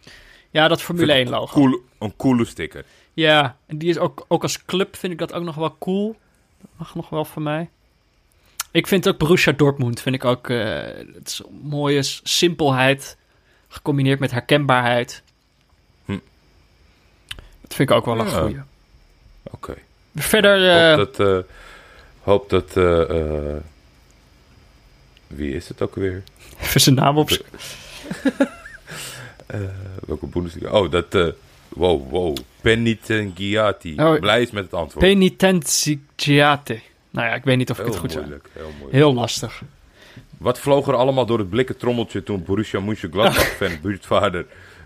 [0.52, 1.54] Ja, dat Formule Vind 1 ik logo.
[1.54, 2.86] Cool, een coole sticker.
[3.14, 6.16] Ja, en die is ook, ook als club vind ik dat ook nog wel cool.
[6.62, 7.70] Dat mag nog wel voor mij.
[8.72, 10.58] Ik vind ook Borussia Dortmund, vind ik ook, eh,
[11.16, 13.18] het is een mooie simpelheid,
[13.68, 15.24] gecombineerd met herkenbaarheid.
[16.06, 16.18] Hm.
[17.62, 18.40] Dat vind ik ook wel een Ja.
[18.42, 18.60] goeie.
[19.44, 19.76] Oké.
[20.16, 21.38] Verder, eh, dat, eh,
[22.30, 23.56] hoop dat eh, eh,
[25.28, 26.24] wie is het ook weer?
[26.62, 27.30] even zijn naam op.
[29.50, 29.60] Eh,
[30.08, 30.70] welke Bundesliga?
[30.70, 31.34] Oh, dat
[31.70, 32.38] wow, wow.
[32.62, 33.96] Penitengiati.
[33.96, 35.06] Oh, Blij is met het antwoord.
[35.06, 36.80] Penitentiate.
[37.10, 38.22] Nou ja, ik weet niet of ik heel het goed zeg.
[38.22, 38.92] moeilijk, heel moeilijk.
[38.92, 39.62] Heel lastig.
[40.38, 44.46] Wat vloog er allemaal door het blikken trommeltje toen Borussia Mönchengladbach fan buurtvader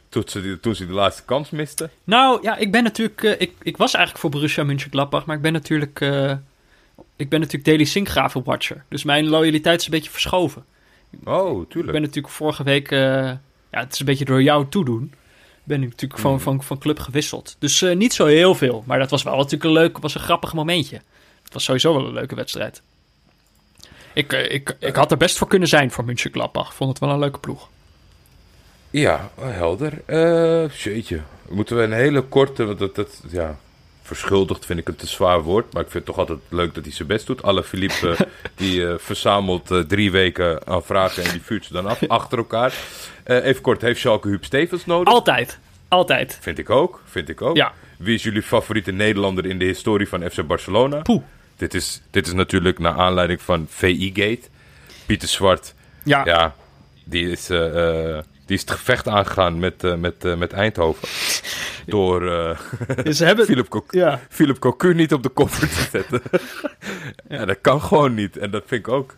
[0.09, 1.89] toen ze, toen ze de laatste kans miste?
[2.03, 3.21] Nou ja, ik ben natuurlijk.
[3.21, 5.99] ik, ik was eigenlijk voor Borussia Mönchengladbach, maar ik ben natuurlijk.
[7.15, 8.83] Ik ben natuurlijk Daily Sinkgraven watcher.
[8.89, 10.65] Dus mijn loyaliteit is een beetje verschoven.
[11.23, 11.91] Oh, Ik tuurlijk.
[11.93, 12.91] ben natuurlijk vorige week.
[12.91, 12.99] eh,
[13.71, 15.13] ja, het is een beetje door jou toedoen.
[15.63, 16.41] Ben ik natuurlijk van, Mhm.
[16.41, 17.55] van, van club gewisseld.
[17.59, 18.83] Dus eh, niet zo heel veel.
[18.87, 21.01] Maar dat was wel natuurlijk een leuk, was een grappig momentje.
[21.43, 22.81] Het was sowieso wel een leuke wedstrijd.
[24.13, 26.67] Ik, eh, ik, ik had er best voor kunnen zijn voor Mönchengladbach.
[26.69, 27.69] Ik vond het wel een leuke ploeg.
[28.89, 30.01] Ja, helder.
[30.05, 31.21] Eh jeetje.
[31.49, 33.57] Moeten we een hele korte, want dat, dat, ja,
[34.15, 36.83] verschuldigd vind ik een te zwaar woord, maar ik vind het toch altijd leuk dat
[36.83, 37.43] hij zijn best doet.
[37.43, 41.85] Alle Philippe, die eh, verzamelt eh, drie weken aan vragen en die vuurt ze dan
[41.85, 42.73] af, achter elkaar.
[43.23, 45.13] Eh, even kort, heeft Schalke Huub Stevens nodig?
[45.13, 45.59] Altijd.
[45.87, 46.37] Altijd.
[46.41, 47.55] Vind ik ook, vind ik ook.
[47.55, 47.73] Ja.
[47.97, 51.01] Wie is jullie favoriete Nederlander in de historie van FC Barcelona?
[51.01, 51.21] Poeh.
[51.55, 54.41] Dit is, dit is natuurlijk naar aanleiding van VI-gate.
[55.05, 55.73] Pieter Zwart,
[56.03, 56.25] Ja.
[56.25, 56.55] ja,
[57.03, 61.07] die is, eh, eh, die is het gevecht aangegaan met, eh, met, eh, met Eindhoven.
[61.85, 62.59] door uh,
[63.11, 63.45] ze hebben...
[63.45, 64.19] Philip, Cocu ja.
[64.29, 66.21] Philip Cocu niet op de koffer te zetten.
[67.37, 67.45] ja.
[67.45, 68.37] dat kan gewoon niet.
[68.37, 69.15] En dat vind ik ook.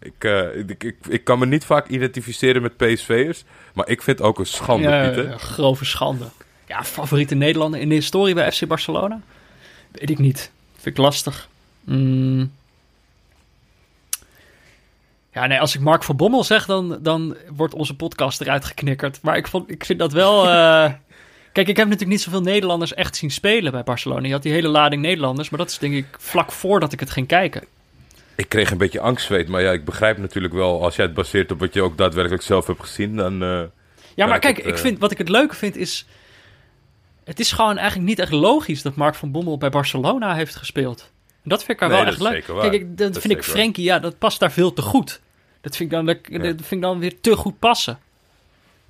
[0.00, 0.24] Ik,
[0.68, 4.38] ik, ik, ik, kan me niet vaak identificeren met PSV'ers, maar ik vind het ook
[4.38, 5.28] een schande, ja, Pieter.
[5.28, 6.24] Ja, grove schande.
[6.66, 9.20] Ja, favoriete Nederlander in de historie bij FC Barcelona?
[9.92, 10.50] Weet ik niet.
[10.72, 11.48] Vind ik lastig.
[11.84, 12.50] Mm.
[15.38, 19.22] Ja, nee, als ik Mark van Bommel zeg, dan, dan wordt onze podcast eruit geknikkerd.
[19.22, 20.46] Maar ik, vond, ik vind dat wel...
[20.46, 20.52] Uh...
[21.52, 24.26] Kijk, ik heb natuurlijk niet zoveel Nederlanders echt zien spelen bij Barcelona.
[24.26, 27.10] Je had die hele lading Nederlanders, maar dat is denk ik vlak voordat ik het
[27.10, 27.64] ging kijken.
[28.34, 30.82] Ik kreeg een beetje angstzweet, maar ja, ik begrijp natuurlijk wel...
[30.82, 33.42] als jij het baseert op wat je ook daadwerkelijk zelf hebt gezien, dan...
[33.42, 33.62] Uh,
[34.14, 34.72] ja, maar kijk, het, uh...
[34.72, 36.06] ik vind, wat ik het leuke vind is...
[37.24, 41.10] Het is gewoon eigenlijk niet echt logisch dat Mark van Bommel bij Barcelona heeft gespeeld.
[41.44, 42.44] Dat vind ik nee, wel echt leuk.
[42.44, 45.20] Kijk, ik, dat, dat vind ik Frenkie, ja, dat past daar veel te goed.
[45.60, 46.38] Dat vind ik dan, dat, ja.
[46.38, 47.98] dat vind ik dan weer te goed passen.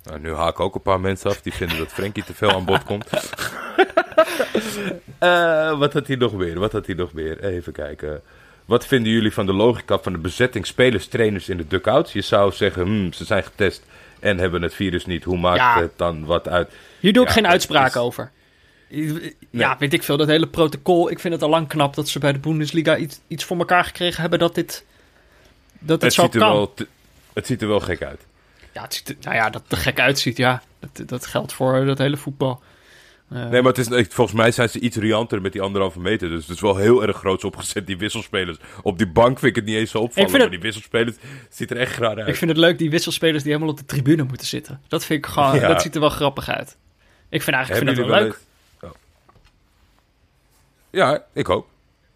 [0.03, 2.51] Nou, nu haak ik ook een paar mensen af die vinden dat Frenkie te veel
[2.51, 3.05] aan bod komt.
[5.23, 6.59] uh, wat had hij nog weer?
[6.59, 7.43] Wat had hij nog weer?
[7.43, 8.21] Even kijken.
[8.65, 12.13] Wat vinden jullie van de logica van de bezetting spelers-trainers in de duckouts?
[12.13, 13.83] Je zou zeggen, hmm, ze zijn getest
[14.19, 15.23] en hebben het virus niet.
[15.23, 15.81] Hoe maakt ja.
[15.81, 16.71] het dan wat uit?
[16.99, 17.95] Hier doe ik ja, geen uitspraak is...
[17.95, 18.31] over.
[19.49, 20.17] Ja, weet ik veel.
[20.17, 21.11] Dat hele protocol.
[21.11, 23.83] Ik vind het al lang knap dat ze bij de Bundesliga iets, iets voor elkaar
[23.83, 24.85] gekregen hebben dat dit
[25.79, 26.51] dat het, het zo ziet er kan.
[26.51, 26.87] Wel te,
[27.33, 28.25] het ziet er wel gek uit.
[28.73, 30.61] Ja, het ziet er, nou ja, dat het er gek uitziet, ja.
[30.79, 32.61] Dat, dat geldt voor dat hele voetbal.
[33.33, 36.29] Uh, nee, maar het is, volgens mij zijn ze iets rianter met die anderhalve meter.
[36.29, 38.57] Dus het is wel heel erg groots opgezet, die wisselspelers.
[38.81, 41.15] Op die bank vind ik het niet eens zo opvallen, maar het, die wisselspelers
[41.49, 42.27] ziet er echt graag uit.
[42.27, 44.81] Ik vind het leuk, die wisselspelers die helemaal op de tribune moeten zitten.
[44.87, 45.67] Dat vind ik gewoon, ja.
[45.67, 46.77] dat ziet er wel grappig uit.
[47.29, 48.33] Ik vind eigenlijk vind dat wel, leuk.
[48.33, 48.91] Eens...
[48.91, 48.99] Oh.
[50.89, 51.67] Ja, ik ook.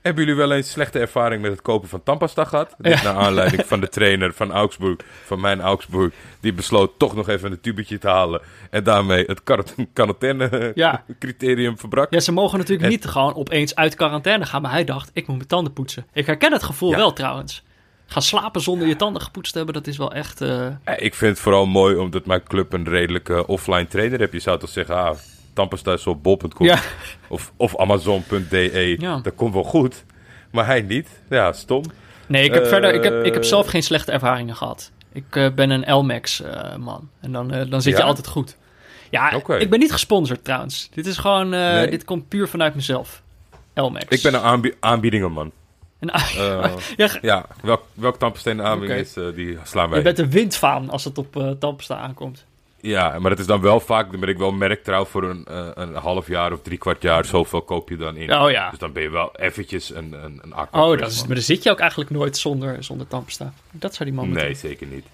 [0.03, 2.75] Hebben jullie wel eens slechte ervaring met het kopen van tandpasta gehad?
[2.77, 3.03] Dit ja.
[3.03, 6.13] naar aanleiding van de trainer van Augsburg, van mijn Augsburg.
[6.39, 8.41] Die besloot toch nog even een tubetje te halen.
[8.69, 9.43] En daarmee het
[9.93, 11.77] quarantaine-criterium ja.
[11.77, 12.13] verbrak.
[12.13, 12.91] Ja, ze mogen natuurlijk en...
[12.91, 14.61] niet gewoon opeens uit quarantaine gaan.
[14.61, 16.05] Maar hij dacht, ik moet mijn tanden poetsen.
[16.13, 16.97] Ik herken het gevoel ja.
[16.97, 17.63] wel trouwens.
[18.05, 20.41] Gaan slapen zonder je tanden gepoetst te hebben, dat is wel echt...
[20.41, 20.67] Uh...
[20.95, 24.33] Ik vind het vooral mooi omdat mijn club een redelijke offline trainer heeft.
[24.33, 25.17] Je zou toch zeggen, ah,
[25.53, 26.79] tandpasta is op bol.com ja.
[27.27, 28.95] of, of amazon.de.
[28.99, 29.19] Ja.
[29.19, 30.05] Dat komt wel goed.
[30.51, 31.07] Maar hij niet.
[31.29, 31.83] Ja, stom.
[32.27, 34.91] Nee, ik heb, uh, verder, ik heb, ik heb zelf geen slechte ervaringen gehad.
[35.11, 37.09] Ik uh, ben een Elmex uh, man.
[37.19, 37.99] En dan, dan zit ja?
[37.99, 38.57] je altijd goed.
[39.09, 39.59] Ja, okay.
[39.59, 40.89] ik ben niet gesponsord trouwens.
[40.93, 41.89] Dit is gewoon, nee.
[41.89, 43.21] dit komt puur vanuit mezelf.
[43.73, 44.05] Elmex.
[44.07, 45.51] Ik ben een aanbi aanbiedingenman.
[46.97, 48.99] Ja, ja, welk, welk aanbieding okay.
[48.99, 49.97] is, die slaan wij.
[49.97, 51.51] Je bent een windvaan als het op uh,
[51.87, 52.45] aankomt.
[52.85, 55.67] Ja, maar dat is dan wel vaak, dan ben ik wel merktrouw voor een, uh,
[55.73, 57.25] een half jaar of drie kwart jaar.
[57.25, 58.33] Zoveel koop je dan in.
[58.33, 58.69] Oh ja.
[58.69, 61.63] Dus dan ben je wel eventjes een, een, een Oh, dat is, maar dan zit
[61.63, 63.53] je ook eigenlijk nooit zonder, zonder tandpasta.
[63.71, 65.05] Dat zou die man Nee, zeker niet.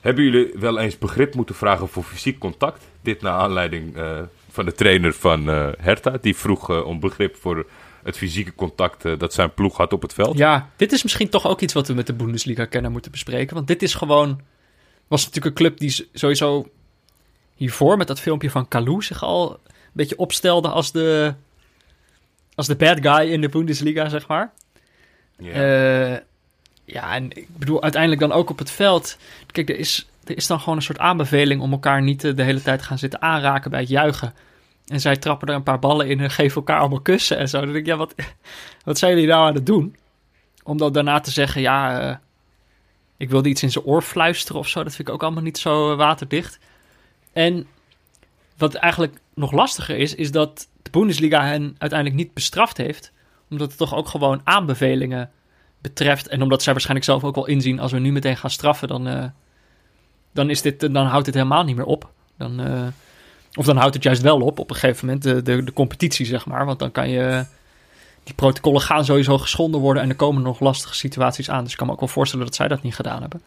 [0.00, 2.84] Hebben jullie wel eens begrip moeten vragen voor fysiek contact?
[3.00, 4.18] Dit naar aanleiding uh,
[4.50, 6.18] van de trainer van uh, Hertha.
[6.20, 7.66] Die vroeg uh, om begrip voor
[8.02, 10.38] het fysieke contact dat zijn ploeg had op het veld.
[10.38, 13.54] Ja, dit is misschien toch ook iets wat we met de Bundesliga-kenner moeten bespreken.
[13.54, 14.40] Want dit is gewoon...
[15.08, 16.66] Was natuurlijk een club die sowieso
[17.56, 21.34] hiervoor met dat filmpje van Kalou zich al een beetje opstelde als de,
[22.54, 24.52] als de bad guy in de Bundesliga, zeg maar.
[25.38, 26.12] Yeah.
[26.12, 26.18] Uh,
[26.84, 29.16] ja, en ik bedoel uiteindelijk dan ook op het veld.
[29.46, 32.62] Kijk, er is, er is dan gewoon een soort aanbeveling om elkaar niet de hele
[32.62, 34.34] tijd gaan zitten aanraken bij het juichen.
[34.86, 37.58] En zij trappen er een paar ballen in en geven elkaar allemaal kussen en zo.
[37.60, 38.14] Dan denk ik, ja, wat,
[38.84, 39.96] wat zijn jullie nou aan het doen?
[40.62, 42.16] Om dan daarna te zeggen, ja, uh,
[43.16, 44.82] ik wilde iets in zijn oor fluisteren of zo.
[44.82, 46.58] Dat vind ik ook allemaal niet zo waterdicht.
[47.36, 47.66] En
[48.56, 53.12] wat eigenlijk nog lastiger is, is dat de Bundesliga hen uiteindelijk niet bestraft heeft.
[53.50, 55.30] Omdat het toch ook gewoon aanbevelingen
[55.78, 56.28] betreft.
[56.28, 59.08] En omdat zij waarschijnlijk zelf ook wel inzien, als we nu meteen gaan straffen, dan,
[59.08, 59.24] uh,
[60.32, 62.10] dan, is dit, dan houdt dit helemaal niet meer op.
[62.38, 62.86] Dan, uh,
[63.54, 66.46] of dan houdt het juist wel op op een gegeven moment, de, de, competitie zeg
[66.46, 66.66] maar.
[66.66, 67.46] Want dan kan je,
[68.24, 71.62] die protocollen gaan sowieso geschonden worden en er komen nog lastige situaties aan.
[71.62, 73.42] Dus ik kan me ook wel voorstellen dat zij dat niet gedaan hebben.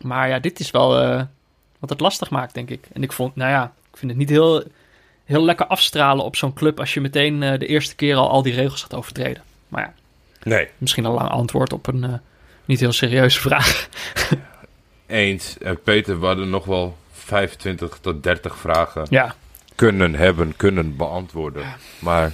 [0.00, 1.02] Maar ja, dit is wel...
[1.02, 1.22] Uh,
[1.88, 2.88] wat het lastig maakt, denk ik.
[2.92, 4.64] En ik vond, nou ja, ik vind het niet heel,
[5.24, 8.42] heel lekker afstralen op zo'n club als je meteen uh, de eerste keer al al
[8.42, 9.42] die regels gaat overtreden.
[9.68, 9.94] Maar ja,
[10.42, 10.68] nee.
[10.78, 12.12] misschien een lang antwoord op een uh,
[12.64, 13.88] niet heel serieuze vraag.
[15.06, 15.58] Eens.
[15.58, 19.34] En Peter, we hadden nog wel 25 tot 30 vragen ja.
[19.74, 21.62] kunnen hebben, kunnen beantwoorden.
[21.62, 21.76] Ja.
[21.98, 22.32] Maar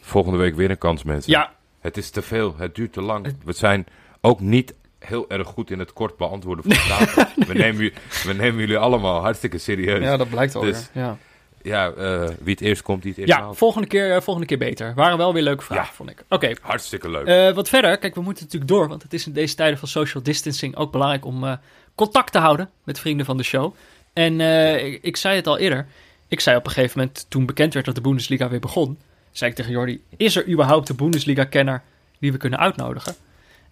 [0.00, 1.32] volgende week weer een kans, mensen.
[1.32, 1.52] Ja.
[1.80, 3.36] Het is te veel, het duurt te lang.
[3.44, 3.86] We zijn
[4.20, 7.28] ook niet heel erg goed in het kort beantwoorden van vragen.
[7.36, 7.46] nee.
[7.46, 7.92] we, nemen,
[8.24, 10.02] we nemen jullie allemaal hartstikke serieus.
[10.04, 10.88] Ja, dat blijkt wel dus.
[10.92, 11.18] Ja,
[11.62, 13.56] ja uh, wie het eerst komt, die het eerst Ja, haalt.
[13.56, 14.94] volgende keer, uh, volgende keer beter.
[14.94, 15.92] Waren wel weer leuke vragen, ja.
[15.92, 16.20] vond ik.
[16.20, 16.34] Oké.
[16.34, 16.56] Okay.
[16.60, 17.26] Hartstikke leuk.
[17.26, 19.88] Uh, wat verder, kijk, we moeten natuurlijk door, want het is in deze tijden van
[19.88, 21.58] social distancing ook belangrijk om
[21.94, 23.74] contact te houden met vrienden van de show.
[24.12, 24.40] En
[24.84, 25.86] ik, ik, zei het al eerder,
[26.28, 28.98] ik zei op een gegeven moment, toen bekend werd dat de Bundesliga weer begon,
[29.30, 31.82] zei ik tegen Jordi, is er überhaupt een Bundesliga-kenner
[32.18, 33.14] die we kunnen uitnodigen?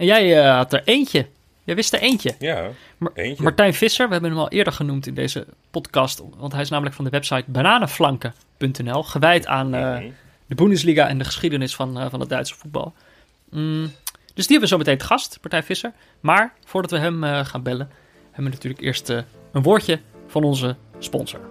[0.00, 1.26] En jij uh, had er eentje.
[1.64, 2.34] Jij wist er eentje.
[2.38, 2.68] Ja,
[3.14, 3.42] eentje.
[3.42, 6.94] Martijn Visser, we hebben hem al eerder genoemd in deze podcast, want hij is namelijk
[6.94, 9.98] van de website bananenflanken.nl, gewijd aan uh,
[10.46, 12.94] de Bundesliga en de geschiedenis van, uh, van het Duitse voetbal.
[13.50, 13.92] Mm,
[14.34, 15.92] dus die hebben we zo meteen te gast, Martijn Visser.
[16.20, 17.90] Maar voordat we hem gaan bellen,
[18.24, 19.08] hebben we natuurlijk eerst
[19.52, 21.49] een woordje van onze sponsor.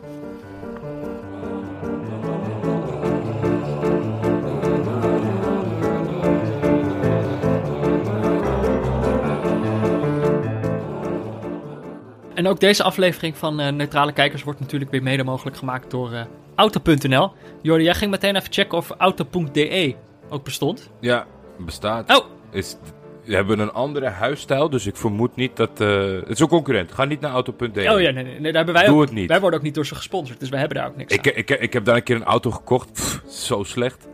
[12.40, 16.12] En ook deze aflevering van uh, Neutrale Kijkers wordt natuurlijk weer mede mogelijk gemaakt door
[16.12, 16.22] uh,
[16.56, 17.32] Auto.nl.
[17.62, 19.96] Jordi, jij ging meteen even checken of Auto.de
[20.30, 20.90] ook bestond.
[21.00, 21.26] Ja,
[21.58, 22.18] bestaat.
[22.18, 22.26] Oh!
[22.52, 22.78] Is,
[23.24, 25.82] we hebben een andere huisstijl, dus ik vermoed niet dat...
[25.82, 26.92] Uh, het is een concurrent.
[26.92, 27.66] Ga niet naar Auto.de.
[27.66, 29.30] Oh ja, nee, nee, nee daar hebben wij Doe ook, het niet.
[29.30, 31.36] Wij worden ook niet door ze gesponsord, dus wij hebben daar ook niks ik, aan.
[31.36, 32.94] Ik, ik heb daar een keer een auto gekocht.
[32.94, 34.08] Pff, zo slecht.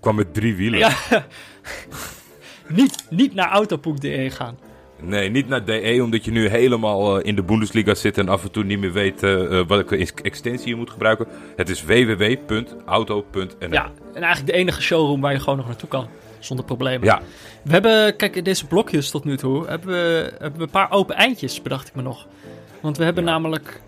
[0.00, 0.78] kwam met drie wielen.
[0.78, 0.92] Ja.
[2.68, 4.58] niet, niet naar Auto.de gaan.
[5.04, 8.42] Nee, niet naar DE, omdat je nu helemaal uh, in de Bundesliga zit en af
[8.42, 11.26] en toe niet meer weet uh, welke extensie je moet gebruiken.
[11.56, 13.72] Het is www.auto.nl.
[13.72, 17.06] Ja, en eigenlijk de enige showroom waar je gewoon nog naartoe kan, zonder problemen.
[17.06, 17.22] Ja.
[17.64, 20.90] We hebben, kijk, in deze blokjes tot nu toe, hebben we, hebben we een paar
[20.90, 22.26] open eindjes, bedacht ik me nog.
[22.80, 23.80] Want we hebben namelijk,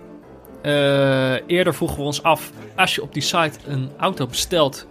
[1.47, 4.87] eerder vroegen we ons af, als je op die site een auto bestelt,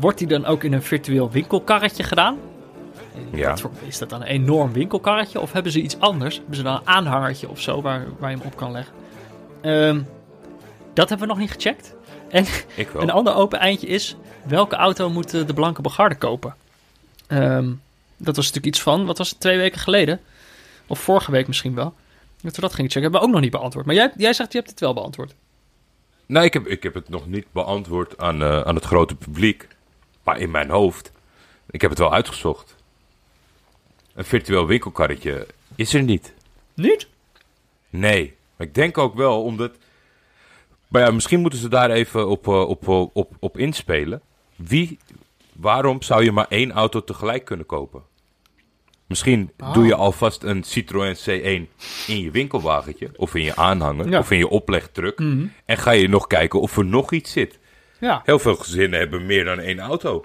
[0.00, 2.38] wordt die dan ook in een virtueel winkelkarretje gedaan?
[3.32, 3.56] Ja.
[3.86, 5.40] Is dat dan een enorm winkelkarretje?
[5.40, 6.36] Of hebben ze iets anders?
[6.36, 8.94] Hebben ze dan een aanhangertje of zo waar, waar je hem op kan leggen?
[9.62, 10.06] Um,
[10.92, 11.94] dat hebben we nog niet gecheckt.
[12.32, 12.46] En
[12.94, 16.54] een ander open eindje is: welke auto moet de Blanke Begarde kopen?
[17.28, 17.80] Um,
[18.16, 20.20] dat was natuurlijk iets van, wat was het, twee weken geleden?
[20.86, 21.94] Of vorige week misschien wel.
[22.40, 23.02] Dat we dat gingen checken.
[23.02, 23.86] Hebben we ook nog niet beantwoord.
[23.86, 25.34] Maar jij, jij zegt, je hebt het wel beantwoord.
[26.26, 29.68] Nee, ik heb, ik heb het nog niet beantwoord aan, uh, aan het grote publiek.
[30.22, 31.12] Maar in mijn hoofd,
[31.70, 32.76] ik heb het wel uitgezocht.
[34.14, 35.46] Een virtueel winkelkarretje
[35.76, 36.34] is er niet.
[36.74, 37.08] Niet?
[37.90, 39.72] Nee, maar ik denk ook wel omdat.
[40.88, 44.20] Maar ja, misschien moeten ze daar even op, uh, op, op, op, op inspelen.
[44.56, 44.98] Wie,
[45.52, 48.02] waarom zou je maar één auto tegelijk kunnen kopen?
[49.06, 49.72] Misschien Oh.
[49.74, 51.68] doe je alvast een Citroën C1
[52.06, 54.18] in je winkelwagentje, of in je aanhanger, Ja.
[54.18, 55.18] of in je oplegtruck.
[55.18, 55.46] Mhm.
[55.64, 57.58] En ga je nog kijken of er nog iets zit.
[58.00, 58.22] Ja.
[58.24, 60.24] Heel veel gezinnen hebben meer dan één auto.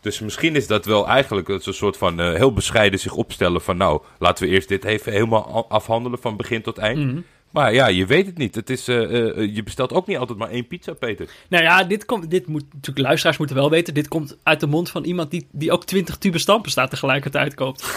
[0.00, 3.76] Dus misschien is dat wel eigenlijk een soort van eh, heel bescheiden zich opstellen van
[3.76, 6.98] nou, laten we eerst dit even helemaal afhandelen van begin tot eind.
[6.98, 7.20] Mhm.
[7.50, 8.54] Maar ja, je weet het niet.
[8.54, 11.28] Het is, eh, eh, je bestelt ook niet altijd maar één pizza, Peter.
[11.48, 13.94] Nou ja, dit, komt, dit moet natuurlijk luisteraars moeten wel weten.
[13.94, 17.84] Dit komt uit de mond van iemand die, die ook 20 tube stampenstaat tegelijkertijd koopt.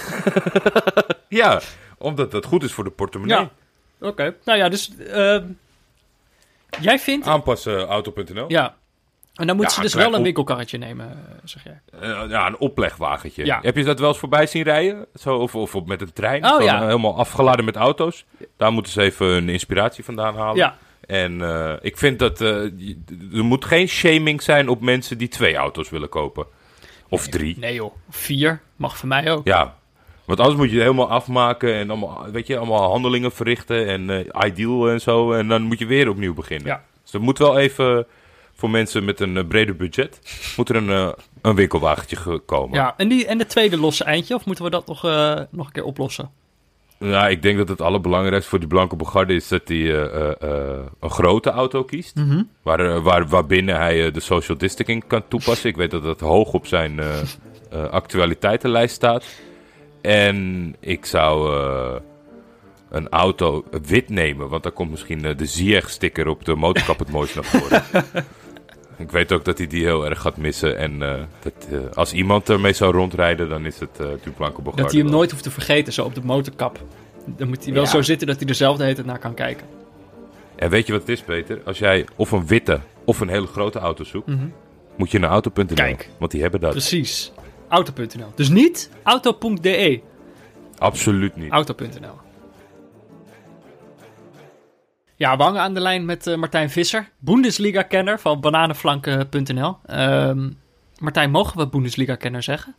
[1.33, 1.61] Ja,
[1.97, 3.37] omdat dat goed is voor de portemonnee.
[3.37, 3.51] Ja.
[3.99, 4.35] Oké.
[4.45, 5.45] Nou ja, dus ehm,
[6.81, 7.27] jij vindt.
[7.27, 8.45] Aanpassen auto.nl.
[8.47, 8.75] Ja.
[9.33, 11.81] En dan moeten Ja, ze dus wel een winkelkarretje nemen, eh, zeg jij.
[11.99, 13.45] Eh, ja, een oplegwagentje.
[13.45, 13.59] Ja.
[13.61, 15.05] Heb je dat wel eens voorbij zien rijden?
[15.15, 16.45] Zo, of, of met een trein?
[16.45, 16.75] Oh, ja.
[16.75, 18.25] eh, helemaal afgeladen met auto's.
[18.57, 20.55] Daar moeten ze even een inspiratie vandaan halen.
[20.55, 20.77] Ja.
[21.05, 21.41] En
[21.81, 22.71] ik vind dat er
[23.31, 26.45] moet geen shaming zijn op mensen die twee auto's willen kopen.
[27.09, 27.59] Of drie.
[27.59, 27.95] Nee joh.
[28.09, 29.47] Vier mag voor mij ook.
[29.47, 29.75] Ja.
[30.25, 34.27] Want anders moet je het helemaal afmaken en allemaal, weet je, allemaal handelingen verrichten en
[34.45, 35.33] ideal en zo.
[35.33, 36.67] En dan moet je weer opnieuw beginnen.
[36.67, 36.83] Ja.
[37.03, 38.07] Dus er moet wel even
[38.55, 40.19] voor mensen met een eh, breder budget,
[40.57, 41.09] moet er een, eh,
[41.41, 42.75] een winkelwagentje ge- komen.
[42.75, 45.65] Ja, en, die, en de tweede losse eindje, of moeten we dat nog, eh, nog
[45.65, 46.29] een keer oplossen?
[46.99, 49.77] Ja, ik denk dat het allerbelangrijkste voor die blanke Bogarde is dat hij
[50.99, 52.13] een grote auto kiest.
[52.61, 55.69] Waar, eh, waar, waarbinnen hij de social distancing kan toepassen.
[55.69, 56.99] Ik weet dat dat hoog op zijn
[57.91, 59.25] actualiteitenlijst staat.
[60.01, 61.55] En ik zou
[62.89, 67.35] een auto wit nemen, want daar komt misschien de Zieg-sticker op de motorkap het mooist
[67.35, 67.83] naar voren.
[68.97, 70.77] ik weet ook dat hij die heel erg gaat missen.
[70.77, 74.61] En eh, dat, eh, als iemand ermee zou rondrijden, dan is het eh die blanke
[74.61, 74.81] Bogarde.
[74.83, 76.79] Dat hij hem nooit hoeft te vergeten, zo op de motorkap.
[77.25, 77.89] Dan moet hij wel Ja.
[77.89, 79.67] zo zitten dat hij er zelf de hele tijd naar kan kijken.
[80.55, 81.61] En weet je wat het is, Peter?
[81.65, 84.31] Als jij of een witte of een hele grote auto zoekt,
[84.95, 85.65] moet je naar auto.nl.
[85.73, 86.09] Kijk.
[86.17, 86.71] Want die hebben dat.
[86.71, 87.31] Precies.
[87.67, 88.31] Auto.nl.
[88.35, 90.01] Dus niet auto.de.
[90.77, 91.51] Absoluut niet.
[91.51, 92.21] Auto.nl.
[95.23, 99.77] Ja, we hangen aan de lijn met eh, Martijn Visser, Bundesliga-kenner van bananenflanken.nl.
[99.85, 100.49] Ehm,
[100.97, 102.75] Martijn, mogen we Bundesliga-kenner zeggen?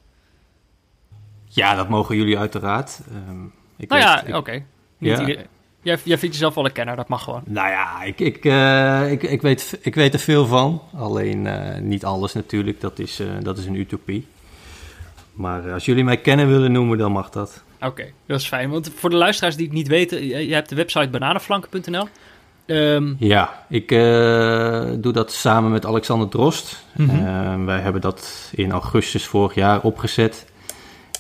[1.49, 3.01] Ja, dat mogen jullie uiteraard.
[3.09, 3.45] Ehm,
[3.77, 4.65] ik Nou weet- ja, oké.
[4.99, 5.21] Ja.
[5.83, 7.43] Jij, jij vindt jezelf wel een kenner, dat mag gewoon.
[7.47, 10.83] Nou ja, ik, ik, eh, ik, ik, weet, ik weet er veel van.
[10.97, 14.27] Alleen eh, niet alles natuurlijk, dat is, dat is een utopie.
[15.33, 17.63] Maar als jullie mij kennen willen noemen, dan mag dat.
[17.81, 18.71] Oké, dat is fijn.
[18.71, 22.09] Want voor de luisteraars die het niet weten, jij hebt de website bananenflanken.nl.
[22.67, 26.85] Ehm, Ja, ik eh, doe dat samen met Alexander Drost.
[26.97, 27.11] Mhm.
[27.11, 30.47] Eh, wij hebben dat in augustus vorig jaar opgezet.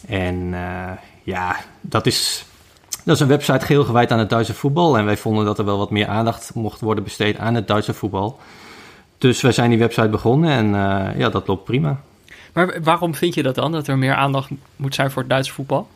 [0.06, 0.90] En eh,
[1.22, 2.44] ja, dat is,
[3.04, 4.98] dat is een website geheel gewijd aan het Duitse voetbal.
[4.98, 7.94] En wij vonden dat er wel wat meer aandacht mocht worden besteed aan het Duitse
[7.94, 8.38] voetbal.
[9.18, 12.00] Dus wij zijn die website begonnen en eh, ja, dat loopt prima.
[12.52, 15.52] maar waarom vind je dat dan, dat er meer aandacht moet zijn voor het Duitse
[15.52, 15.88] voetbal?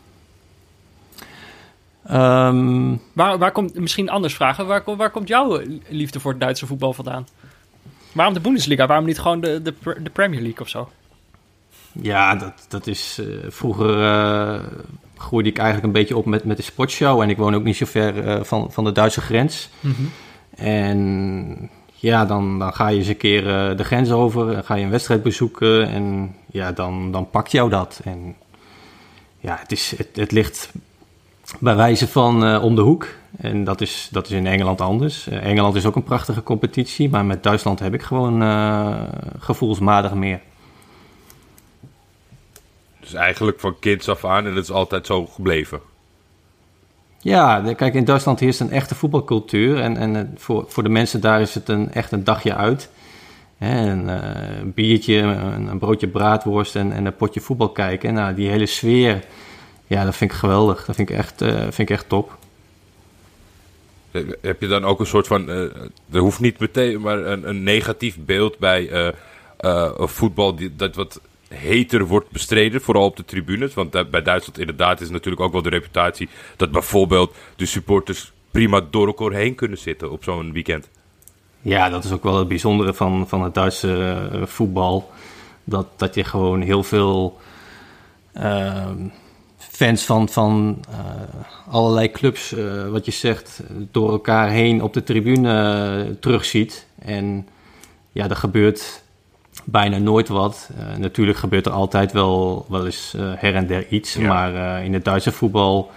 [2.09, 6.67] Ehm, Waar, waar komt, misschien anders vragen, waar, waar komt jouw liefde voor het Duitse
[6.67, 7.27] voetbal vandaan?
[8.13, 8.87] Waarom de Bundesliga?
[8.87, 10.89] Waarom niet gewoon de, de, de Premier League of zo?
[11.93, 13.19] Ja, dat, dat is.
[13.21, 14.61] eh, vroeger eh,
[15.17, 17.21] groeide ik eigenlijk een beetje op met, met de sportshow.
[17.21, 19.69] En ik woon ook niet zo ver eh, van, van de Duitse grens.
[20.57, 24.53] En ja, dan, dan ga je eens een keer eh, de grens over.
[24.53, 25.89] Dan ga je een wedstrijd bezoeken.
[25.89, 28.01] En ja, dan, dan pakt jou dat.
[28.05, 28.35] En
[29.41, 30.73] ja, het, is, het, het ligt
[31.61, 33.07] bij wijze van eh, om de hoek.
[33.37, 35.29] En dat is, dat is in Engeland anders.
[35.29, 37.11] Eh, Engeland is ook een prachtige competitie.
[37.11, 39.03] Maar met Duitsland heb ik gewoon eh,
[39.39, 40.41] gevoelsmatig meer.
[43.01, 45.81] Dus eigenlijk van kinds af aan en dat is altijd zo gebleven.
[47.21, 49.81] Ja, kijk, in Duitsland heerst een echte voetbalcultuur.
[49.81, 52.91] En, en voor, voor de mensen daar is het een, echt een dagje uit.
[53.57, 58.15] Hè, een biertje, een, een broodje braadworst en, en een potje voetbal kijken.
[58.15, 59.25] Nou, die hele sfeer,
[59.89, 60.85] ja, dat vind ik geweldig.
[60.85, 62.37] Dat vind ik echt, eh, vind ik echt top.
[64.11, 65.61] Eh, Heb je dan ook een soort van, eh
[66.11, 68.89] er hoeft niet meteen, maar een, een negatief beeld bij
[69.59, 73.75] eh, voetbal die, dat wat heter wordt bestreden, vooral op de tribunes?
[73.75, 78.33] Want da- bij Duitsland inderdaad is natuurlijk ook wel de reputatie dat bijvoorbeeld de supporters
[78.51, 80.89] prima door elkaar heen kunnen zitten op zo'n weekend.
[81.61, 85.11] Ja, dat is ook wel het bijzondere van, van het Duitse voetbal.
[85.65, 87.39] Dat, dat je gewoon heel veel
[88.33, 88.97] ehm,
[89.79, 93.61] fans van, van eh, allerlei clubs, eh, wat je zegt,
[93.91, 96.87] door elkaar heen op de tribune eh, terugziet.
[96.99, 97.49] En
[98.13, 99.03] ja, er gebeurt
[99.65, 100.71] bijna nooit wat.
[100.99, 104.15] Natuurlijk gebeurt er altijd wel, wel eens her en der iets.
[104.15, 104.29] Ja.
[104.29, 105.91] Maar in het Duitse voetbal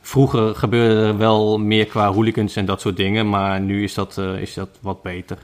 [0.00, 4.18] Vroeger gebeurde er wel meer qua hooligans en dat soort dingen, maar nu is dat,
[4.18, 5.38] is dat wat beter.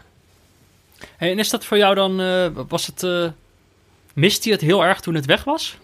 [1.16, 3.32] Hey, en is dat voor jou dan, eh, was het,
[4.14, 5.78] miste je het heel erg toen het weg was?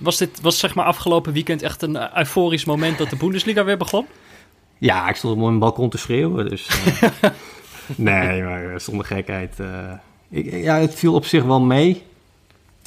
[0.00, 3.64] Was dit, was zeg maar afgelopen weekend echt een eh, euforisch moment dat de Bundesliga
[3.64, 4.06] weer begon?
[4.80, 6.68] Ja, ik stond op mijn balkon te schreeuwen, dus...
[7.00, 7.10] eh,
[7.96, 9.56] nee, maar eh, zonder gekheid.
[10.28, 12.02] ik, ja, het viel op zich wel mee,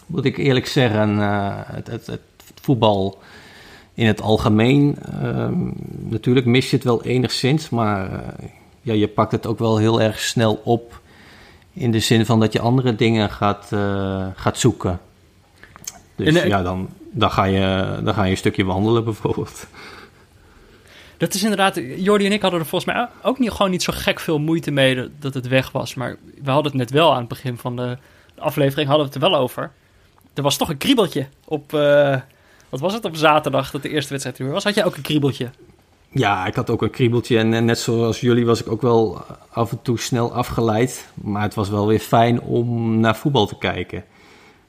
[0.05, 1.20] moet ik eerlijk zeggen.
[1.20, 2.22] eh, het, het, het
[2.61, 3.20] voetbal
[3.93, 5.70] in het algemeen, ehm,
[6.09, 8.24] natuurlijk mis je het wel enigszins, maar
[8.82, 11.01] ja, je pakt het ook wel heel erg snel op...
[11.76, 13.68] In de zin van dat je andere dingen gaat,
[14.36, 14.99] gaat zoeken.
[16.16, 19.68] Dus En, ja, dan, dan, ga je, dan ga je een stukje wandelen bijvoorbeeld.
[21.18, 23.93] Dat is inderdaad, Jordi en ik hadden er volgens mij ook niet, gewoon niet zo
[23.95, 25.93] gek veel moeite mee dat- het weg was.
[25.93, 27.97] Maar we hadden het net wel aan het begin van de
[28.38, 29.72] aflevering, hadden we het er wel over.
[30.34, 32.18] Er was toch een kriebeltje op, eh,
[32.70, 34.64] wat was het, op zaterdag dat de eerste wedstrijd er weer was.
[34.64, 35.49] Had jij ook een kriebeltje?
[36.09, 39.22] Ja, ik had ook een kriebeltje en, en net zoals jullie was ik ook wel
[39.49, 41.07] af en toe snel afgeleid.
[41.14, 44.03] Maar het was wel weer fijn om naar voetbal te kijken.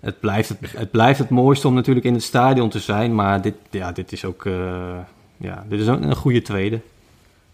[0.04, 3.42] Het blijft het, het, blijft het mooiste om natuurlijk in het stadion te zijn, maar
[3.42, 4.98] dit, ja, dit is ook eh,
[5.36, 6.80] ja, dit is ook een goede tweede.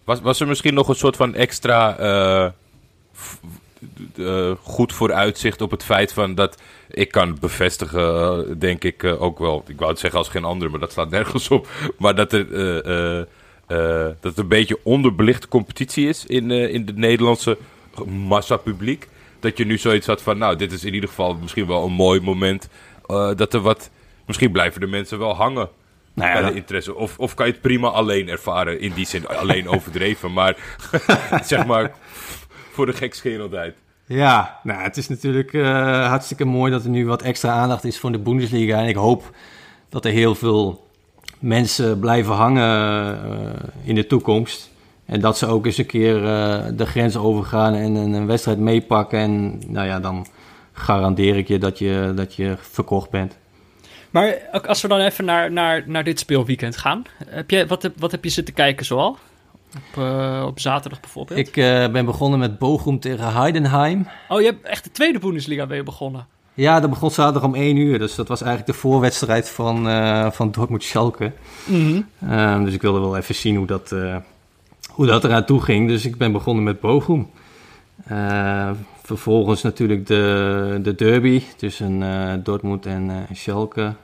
[0.04, 1.92] Was, was er misschien nog een soort van extra
[3.16, 3.40] f-
[4.16, 9.64] eh, goed vooruitzicht op het feit van dat ik kan bevestigen, denk ik ook wel.
[9.66, 11.68] Ik wou het zeggen als geen ander, maar dat slaat nergens op.
[11.98, 12.46] Maar dat er
[14.20, 17.58] dat het een beetje onderbelichte competitie is in, in de Nederlandse
[18.06, 19.08] massapubliek.
[19.40, 21.92] Dat je nu zoiets had van, nou, dit is in ieder geval misschien wel een
[21.92, 22.68] mooi moment.
[23.06, 23.90] eh, dat er wat,
[24.26, 25.68] misschien blijven de mensen wel hangen
[26.14, 26.94] Nou ja, bij de interesse.
[26.94, 30.56] Of, of kan je het prima alleen ervaren, in die zin alleen overdreven, maar
[31.44, 31.92] zeg maar
[32.72, 33.74] voor de gekscherendheid.
[34.06, 37.98] Ja, nou, het is natuurlijk eh, hartstikke mooi dat er nu wat extra aandacht is
[37.98, 38.78] voor de Bundesliga.
[38.78, 39.30] En ik hoop
[39.88, 40.88] dat er heel veel
[41.38, 44.69] mensen blijven hangen eh, in de toekomst.
[45.10, 48.58] En dat ze ook eens een keer eh, de grens overgaan en een, een wedstrijd
[48.58, 49.18] meepakken.
[49.18, 50.26] En nou ja, dan
[50.72, 53.36] garandeer ik je dat je, dat je verkocht bent.
[54.10, 57.02] Maar als we dan even naar, naar, naar dit speelweekend gaan.
[57.26, 59.16] Heb je, wat, heb, wat heb je zitten kijken zoal?
[59.76, 61.38] Op, eh, op zaterdag bijvoorbeeld?
[61.38, 64.08] Ik eh, ben begonnen met Bochum tegen Heidenheim.
[64.28, 66.26] Oh, je hebt echt de tweede Bundesliga weer begonnen.
[66.54, 67.98] Ja, dat begon zaterdag om 1 uur.
[67.98, 71.32] Dus dat was eigenlijk de voorwedstrijd van, eh van Dortmund-Schalke.
[72.28, 73.94] Ehm, dus ik wilde wel even zien hoe dat,
[75.00, 75.88] hoe dat eraan toe ging.
[75.88, 77.30] Dus ik ben begonnen met Bochum.
[78.04, 78.70] Eh,
[79.02, 83.94] vervolgens natuurlijk de, de derby tussen eh, Dortmund en eh, Schalke.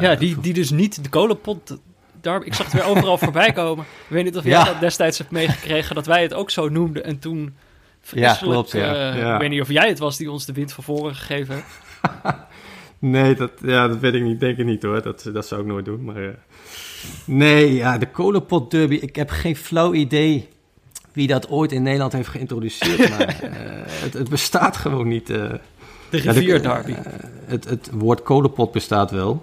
[0.00, 1.78] Ja, die, die dus niet de kolenpot
[2.20, 2.46] derby.
[2.46, 3.84] Ik zag het weer overal voorbij komen.
[3.84, 4.64] Ik weet niet of jij Ja.
[4.64, 7.04] dat destijds hebt meegekregen, dat wij het ook zo noemden.
[7.04, 7.54] En toen
[8.00, 9.16] vreselijk, klopt, ja.
[9.16, 9.34] Ja.
[9.34, 11.80] Ik weet niet of jij het was die ons de wind van voren gegeven heeft.
[12.98, 14.40] Nee, dat, ja, dat weet ik niet.
[14.40, 15.02] Denk ik niet hoor.
[15.02, 16.04] Dat, dat zou ik nooit doen.
[16.04, 16.34] Maar,
[17.24, 18.94] nee, ja, de kolenpot derby.
[18.94, 20.48] Ik heb geen flauw idee
[21.12, 23.08] wie dat ooit in Nederland heeft geïntroduceerd.
[23.18, 23.50] maar eh,
[23.84, 25.30] het, het bestaat gewoon niet.
[25.30, 25.36] eh.
[25.36, 26.92] De Ja, de- rivier derby.
[26.92, 26.98] eh,
[27.44, 29.42] het, het woord kolenpot bestaat wel.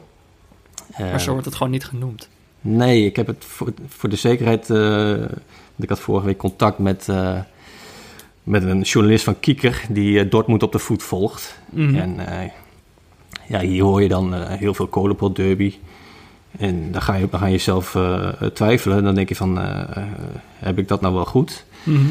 [0.98, 2.30] Maar zo wordt het gewoon niet genoemd.
[2.62, 4.70] Nee, ik heb het voor, voor de zekerheid.
[5.78, 7.08] ik had vorige week contact met,
[8.44, 9.82] met een journalist van Kieker.
[9.90, 11.60] die Dortmund op de voet volgt.
[11.70, 11.96] Mhm.
[11.96, 12.16] En
[13.48, 15.74] ja, hier hoor je dan heel veel kolenpot derby.
[16.58, 19.04] En dan ga je, dan ga je zelf eh, twijfelen.
[19.04, 20.04] Dan denk je van, eh,
[20.56, 21.66] heb ik dat nou wel goed?
[21.84, 22.06] Mhm.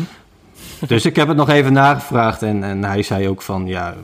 [0.86, 2.42] Dus ik heb het nog even nagevraagd.
[2.42, 3.96] En, en hij zei ook van, ja,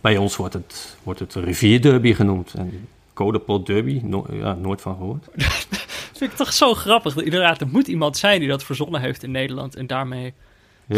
[0.00, 2.54] bij ons wordt het, wordt het rivierderby genoemd.
[2.54, 5.24] En kolenpot derby, no- ja, nooit van gehoord.
[6.10, 7.16] Dat vind ik toch zo grappig.
[7.16, 9.74] Inderdaad, er moet iemand zijn die dat verzonnen heeft in Nederland.
[9.76, 10.34] En daarmee...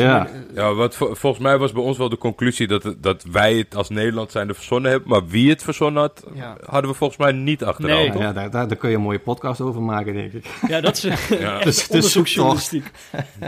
[0.01, 3.55] Ja, Ja, wat vo- volgens mij was bij ons wel de conclusie dat, dat wij
[3.55, 5.09] het als Nederland zijnde verzonnen hebben.
[5.09, 6.57] Maar wie het verzonnen had, Ja.
[6.65, 8.09] hadden we volgens mij niet achterhaald.
[8.09, 8.19] Nee.
[8.19, 10.47] ja, ja daar, daar, daar kun je een mooie podcast over maken, denk ik.
[10.69, 11.03] Ja, dat is
[11.39, 11.59] Ja.
[11.59, 12.91] Dus- dus onderzoeksjournalistiek.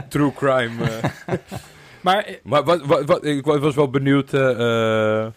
[0.09, 0.83] True crime.
[0.83, 1.09] eh.
[2.01, 4.33] Maar eh, maar wat, wat, wat, ik wa- was wel benieuwd.
[4.33, 5.27] eh, eh,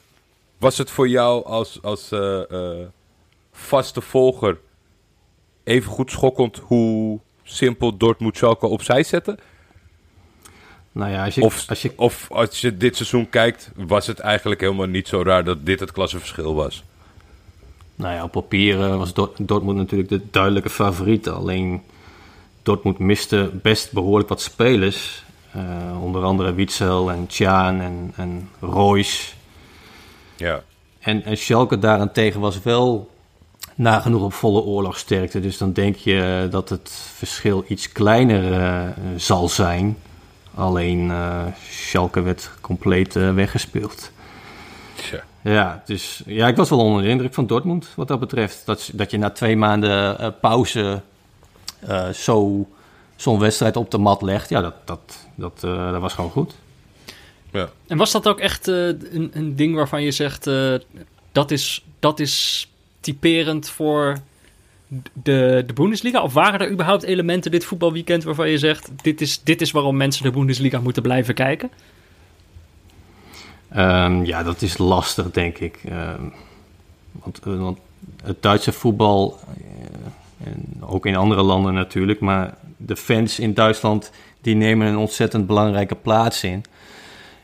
[0.58, 2.86] was het voor jou als, als eh, eh,
[3.52, 4.58] vaste volger
[5.64, 9.38] even goed schokkend hoe simpel Dortmund Schalke opzij zette?
[10.98, 14.18] Nou ja, als je, Of, als je of als je dit seizoen kijkt, was het
[14.18, 16.82] eigenlijk helemaal niet zo raar dat dit het klassenverschil was?
[17.94, 21.28] Nou ja, op papier eh, was Dort- Dortmund natuurlijk de duidelijke favoriet.
[21.28, 21.82] Alleen
[22.62, 25.24] Dortmund miste best behoorlijk wat spelers.
[25.52, 29.32] Eh, onder andere Witzel en Tjaan en, en Royce.
[30.36, 30.62] Ja.
[31.00, 33.10] En, en Schalke daarentegen was wel
[33.74, 35.40] nagenoeg op volle oorlogsterkte.
[35.40, 39.96] Dus dan denk je dat het verschil iets kleiner eh, zal zijn.
[40.58, 44.10] Alleen eh Schalke werd compleet eh, weggespeeld.
[44.94, 45.24] Tja.
[45.40, 48.62] Ja, dus ja, ik was wel onder de indruk van Dortmund wat dat betreft.
[48.66, 51.02] Dat, dat je na twee maanden eh, pauze
[51.80, 52.68] eh, zo,
[53.16, 56.54] zo'n wedstrijd op de mat legt, ja, dat, dat, dat, eh, dat was gewoon goed.
[57.52, 57.68] Ja.
[57.86, 60.46] En was dat ook echt eh, een, een ding waarvan je zegt...
[60.46, 60.74] eh,
[61.32, 62.68] dat, is, dat is
[63.00, 64.18] typerend voor
[65.12, 66.22] de, de Bundesliga?
[66.22, 68.90] Of waren er überhaupt elementen dit voetbalweekend waarvan je zegt...
[69.02, 71.70] dit is, dit is waarom mensen de Bundesliga moeten blijven kijken?
[73.68, 75.78] Ehm, ja, dat is lastig, denk ik.
[75.84, 76.22] Ehm,
[77.12, 77.78] want, eh, want
[78.22, 84.10] het Duitse voetbal, eh, en ook in andere landen natuurlijk, maar de fans in Duitsland
[84.40, 86.64] die nemen een ontzettend belangrijke plaats in.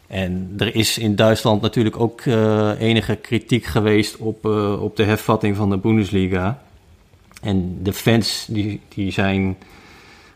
[0.06, 4.44] En er is in Duitsland natuurlijk ook eh, enige kritiek geweest op,
[4.80, 6.62] op de hervatting van de Bundesliga.
[7.44, 9.56] En de fans die, die zijn.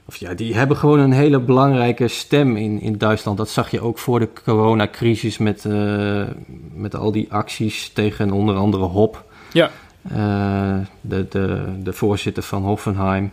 [0.04, 3.38] Of ja, die hebben gewoon een hele belangrijke stem in, in Duitsland.
[3.38, 6.22] Dat zag je ook voor de coronacrisis met, eh,
[6.74, 9.24] met al die acties tegen onder andere Hop.
[9.52, 9.70] Ja.
[10.02, 13.32] Eh, de, de, de voorzitter van Hoffenheim.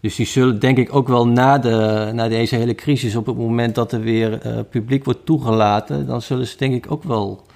[0.00, 3.36] Dus die zullen denk ik ook wel na, de, na deze hele crisis, op het
[3.36, 7.46] moment dat er weer eh, publiek wordt toegelaten, dan zullen ze denk ik ook wel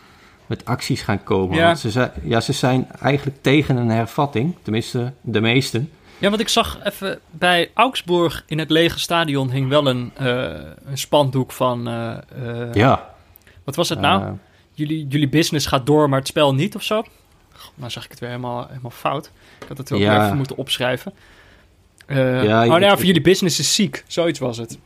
[0.46, 1.56] met acties gaan komen.
[1.56, 1.66] Ja.
[1.66, 5.90] Want ze zijn, ja, ze zijn eigenlijk tegen een hervatting, tenminste de meesten.
[6.18, 10.44] Ja, want ik zag even bij Augsburg in het lege stadion hing wel een, eh,
[10.86, 11.88] een spandoek van...
[11.88, 13.14] eh, eh, Ja.
[13.64, 14.36] Wat was het nou?
[14.72, 17.02] Jullie, jullie business gaat door, maar het spel niet of zo?
[17.74, 19.30] Nou zeg ik het weer helemaal, helemaal fout.
[19.60, 20.24] Ik had het ook Ja.
[20.24, 21.12] even moeten opschrijven.
[22.08, 24.04] Ja, oh, nou voor jullie business is ziek.
[24.06, 24.78] Zoiets was het.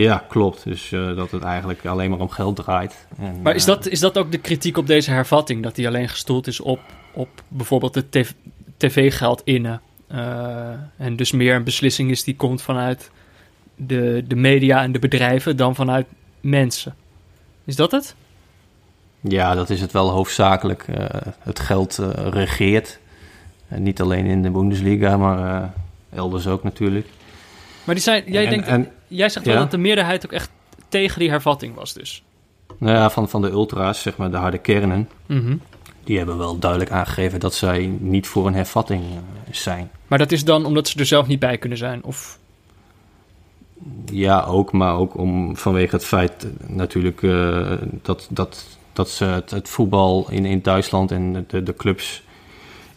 [0.00, 0.64] Ja, klopt.
[0.64, 3.06] Dus eh, dat het eigenlijk alleen maar om geld draait.
[3.18, 5.62] En, Maar is eh, dat, is dat ook de kritiek op deze hervatting?
[5.62, 6.80] Dat die alleen gestoeld is op,
[7.12, 8.30] op bijvoorbeeld het tv
[8.76, 9.80] tv-geld innen?
[10.06, 13.10] Eh, en dus meer een beslissing is die komt vanuit
[13.76, 16.06] de, de media en de bedrijven dan vanuit
[16.40, 16.94] mensen.
[17.64, 18.14] Is dat het?
[19.20, 20.86] Ja, dat is het wel hoofdzakelijk.
[21.38, 22.98] het geld regeert.
[23.68, 25.72] En niet alleen in de Bundesliga, maar
[26.10, 27.06] elders ook natuurlijk.
[27.84, 29.60] Maar die zijn, jij, En- denkt, en- jij zegt wel ja?
[29.60, 30.50] dat de meerderheid ook echt
[30.88, 32.22] tegen die hervatting was dus.
[32.78, 35.56] Nou ja, van, van de ultra's, zeg maar de harde kernen, Mhm.
[36.04, 39.90] die hebben wel duidelijk aangegeven dat zij niet voor een hervatting eh, zijn.
[40.06, 42.04] Maar dat is dan omdat ze er zelf niet bij kunnen zijn?
[42.04, 42.38] Of...
[44.12, 47.72] Ja, ook, maar ook om, vanwege het feit eh, natuurlijk eh,
[48.02, 52.22] dat, dat, dat ze het, het voetbal in, in Duitsland en de, de clubs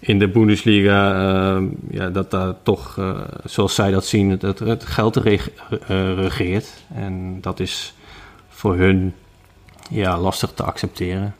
[0.06, 1.12] in de Bundesliga,
[1.56, 5.50] eh, ja, dat daar toch, eh, zoals zij dat zien, het, het, geld reg-
[5.88, 6.68] eh, regeert.
[6.94, 7.94] En dat is
[8.50, 9.14] voor hun
[9.90, 11.36] ja, lastig te accepteren.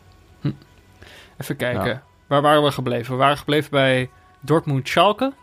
[1.38, 1.86] Even kijken.
[1.86, 2.04] Ja.
[2.28, 3.12] Waar waren we gebleven?
[3.12, 4.10] We waren gebleven bij
[4.40, 5.34] Dortmund Schalke.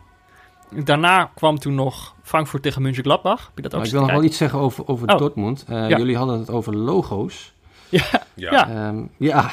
[0.84, 3.40] daarna kwam toen nog Frankfurt tegen Mönchengladbach.
[3.46, 5.18] Heb je dat ook Maar ik wil nog wel iets zeggen over, over Oh.
[5.18, 5.64] Dortmund.
[5.68, 5.96] Eh, Ja.
[5.98, 7.52] Jullie hadden het over logo's.
[7.88, 8.02] Ja,
[8.34, 8.50] Ja.
[8.52, 8.68] Ja.
[8.68, 9.50] Ehm, ja.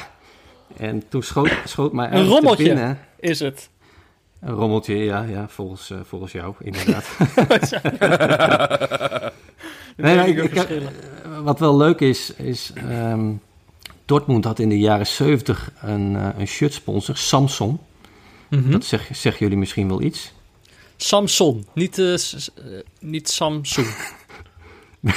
[0.76, 2.64] En toen schoot, schoot mij eigenlijk rommeltje.
[2.64, 2.98] binnen...
[3.20, 3.68] is het.
[4.40, 7.06] Een rommeltje, ja, ja volgens, eh, volgens jou, inderdaad.
[9.98, 10.54] Nee, nee, ik-.
[10.54, 10.82] Eh,
[11.42, 13.32] Wat wel leuk is, is ehm,
[14.04, 17.78] Dortmund had in de jaren 70 een, eh, een shirtsponsor, Samsung.
[18.50, 18.70] Mhm.
[18.70, 20.32] Dat zeg, zeggen jullie misschien wel iets.
[20.96, 22.14] Samson, niet, eh,
[23.00, 23.86] niet Samsung.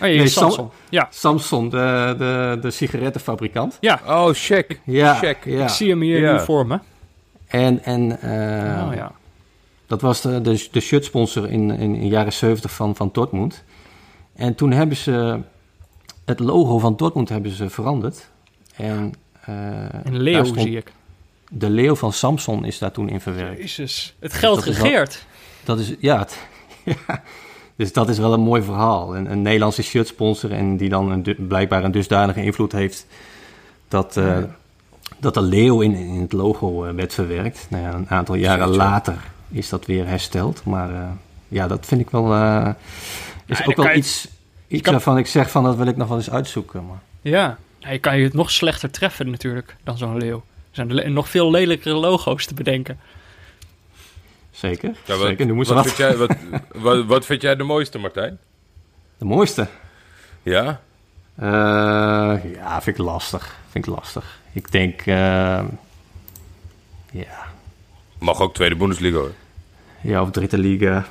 [0.00, 0.68] oh, nee, Nee, Sam- Samsung.
[0.88, 3.76] Ja, Samsung, de, de, de sigarettenfabrikant.
[3.80, 4.00] ja.
[4.06, 4.80] Oh, check.
[4.84, 5.44] Ja, Check.
[5.44, 5.62] ja.
[5.62, 6.32] ik zie hem hier Ja.
[6.32, 6.78] nu voor me.
[7.46, 9.12] En, en eh, oh, ja.
[9.86, 13.64] dat was de, de, de shirtsponsor in, in, in de jaren 70 van, van Dortmund.
[14.34, 15.40] En toen hebben ze
[16.24, 18.28] het logo van Dortmund hebben ze veranderd.
[18.76, 19.12] En,
[19.44, 19.54] eh,
[20.04, 20.92] En stond- zie ik.
[21.52, 23.58] De leeuw van Samson is daar toen in verwerkt.
[23.60, 25.24] Jezus, het geld dat is wel- regeert.
[25.64, 26.38] Dat is, ja, het-
[27.06, 27.22] ja.
[27.80, 29.16] Dus dat is wel een mooi verhaal.
[29.16, 33.06] Een, een Nederlandse shirtsponsor en die dan een, blijkbaar een dusdanige invloed heeft
[33.88, 34.38] dat, eh,
[35.18, 37.66] dat de leeuw in, in het logo eh, werd verwerkt.
[37.70, 39.16] Nou ja, een aantal jaren later
[39.50, 40.64] is dat weer hersteld.
[40.64, 41.08] Maar eh,
[41.48, 42.24] ja, dat vind ik wel,
[43.46, 44.28] is ook wel je- iets,
[44.68, 46.86] iets kan- waarvan ik zeg van dat wil ik nog wel eens uitzoeken.
[46.86, 47.00] Maar.
[47.22, 47.56] Ja.
[47.78, 50.42] je kan je het nog slechter treffen natuurlijk dan zo'n leeuw.
[50.70, 52.98] Er zijn nog veel lelijkere logo's te bedenken.
[54.50, 55.54] Zeker, Ja, wat, zeker.
[55.56, 55.84] Wat, wat.
[55.86, 56.34] vind jij, wat,
[56.74, 58.38] wat, wat vind jij de mooiste, Martijn?
[59.18, 59.66] De mooiste?
[60.42, 60.80] Ja?
[61.36, 63.56] Eh, ja, vind ik lastig.
[63.70, 64.38] Vind ik lastig.
[64.52, 65.64] Ik denk, eh,
[67.12, 67.48] ja,
[68.18, 69.32] Mag ook tweede Bundesliga hoor.
[70.00, 71.04] ja, of Dritte Liga.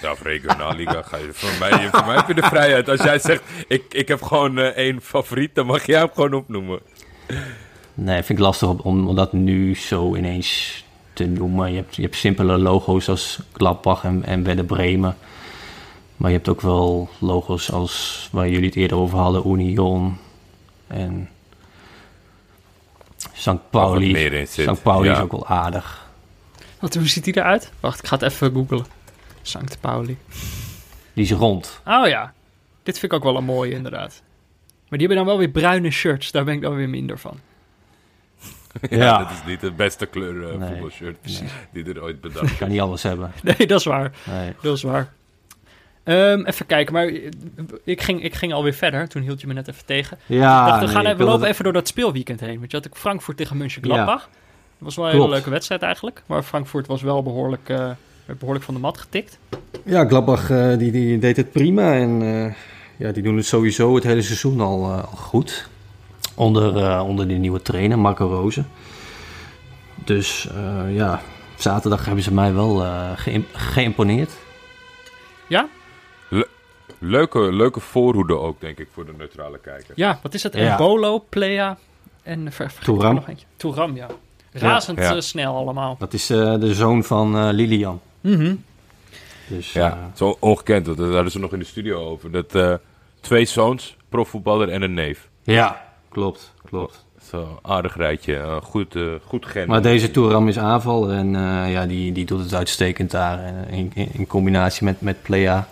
[0.00, 1.02] Ja, of regionalliga.
[1.02, 2.88] Ga je, voor, mij, voor mij heb je de vrijheid.
[2.88, 6.32] Als jij zegt, ik, ik heb gewoon eh, één favoriet, dan mag jij hem gewoon
[6.34, 6.80] opnoemen.
[7.94, 10.84] Nee, vind ik lastig om, om dat nu zo ineens
[11.16, 11.70] te noemen.
[11.70, 15.16] Je hebt, je hebt simpele logo's als Gladbach en, en Werder Bremen.
[16.16, 20.18] Maar je hebt ook wel logo's als waar jullie het eerder over hadden, Union
[20.86, 21.28] en
[23.32, 23.70] St.
[23.70, 24.46] Pauli.
[24.46, 24.82] St.
[24.82, 26.06] Pauli is ook wel aardig.
[26.80, 27.72] Wat, hoe ziet die eruit?
[27.80, 28.86] Wacht, ik ga het even googlen.
[29.42, 30.18] Sankt Pauli.
[31.12, 31.80] Die is rond.
[31.84, 32.32] Oh ja,
[32.82, 34.22] dit vind ik ook wel een mooie inderdaad.
[34.88, 36.30] Maar die hebben dan wel weer bruine shirts.
[36.30, 37.40] Daar ben ik dan weer minder van.
[38.90, 39.18] Ja, Ja.
[39.18, 41.16] dat is niet de beste kleur eh, Nee, voetbalshirt
[41.72, 41.84] nee.
[41.84, 42.48] die er ooit bedacht.
[42.50, 43.32] Je kan niet alles hebben.
[43.42, 44.12] Nee, dat is waar.
[44.30, 44.52] Nee.
[44.62, 45.12] Dat is waar.
[46.04, 47.10] Ehm, even kijken, maar
[47.84, 49.08] ik ging, ik ging alweer verder.
[49.08, 50.18] Toen hield je me net even tegen.
[50.26, 52.58] Ja, ik dacht, we, gaan ik even, we lopen even door dat speelweekend heen.
[52.58, 54.20] Want je had ook Frankfurt tegen Mönchengladbach.
[54.22, 54.28] Dat
[54.78, 55.24] was wel een Klopt.
[55.24, 56.22] hele leuke wedstrijd eigenlijk.
[56.26, 57.90] Maar Frankfurt was wel behoorlijk, eh,
[58.38, 59.38] behoorlijk van de mat getikt.
[59.84, 62.54] Ja, Gladbach eh, die, die deed het prima en eh,
[62.96, 65.68] ja, die doen het sowieso het hele seizoen al, eh, al goed.
[66.36, 68.68] Onder, eh, onder die nieuwe trainer, Marco Rozen.
[69.94, 71.20] Dus eh, ja,
[71.56, 74.32] zaterdag hebben ze mij wel eh, geïm- geïmponeerd.
[75.48, 75.68] Ja?
[76.98, 79.92] Leuke, leuke voorhoede ook, denk ik, voor de neutrale kijker.
[79.94, 80.54] Ja, wat is het?
[80.54, 80.70] Ja.
[80.70, 81.78] Embolo, Plea
[82.22, 83.22] en ver, er Touram.
[83.28, 83.46] eentje.
[83.56, 84.06] Touram, ja.
[84.52, 85.20] Razend Ja.
[85.20, 85.96] snel allemaal.
[85.98, 88.00] Dat is eh, de zoon van eh, Lilian.
[88.20, 88.54] Mhm.
[89.48, 90.86] Dus Ja, zo ongekend.
[90.86, 92.30] Daar hadden ze nog in de studio over.
[92.30, 92.74] Dat eh,
[93.20, 95.28] twee zoons, profvoetballer en een neef.
[95.42, 95.84] ja,
[96.20, 97.04] klopt, klopt.
[97.30, 98.36] Zo, aardig rijtje.
[98.36, 99.68] eh, goed, eh, goed gen.
[99.68, 103.40] Maar deze Touram is aanval en eh, ja, die, die doet het uitstekend daar
[103.70, 105.68] in, in, in combinatie met, met Plea.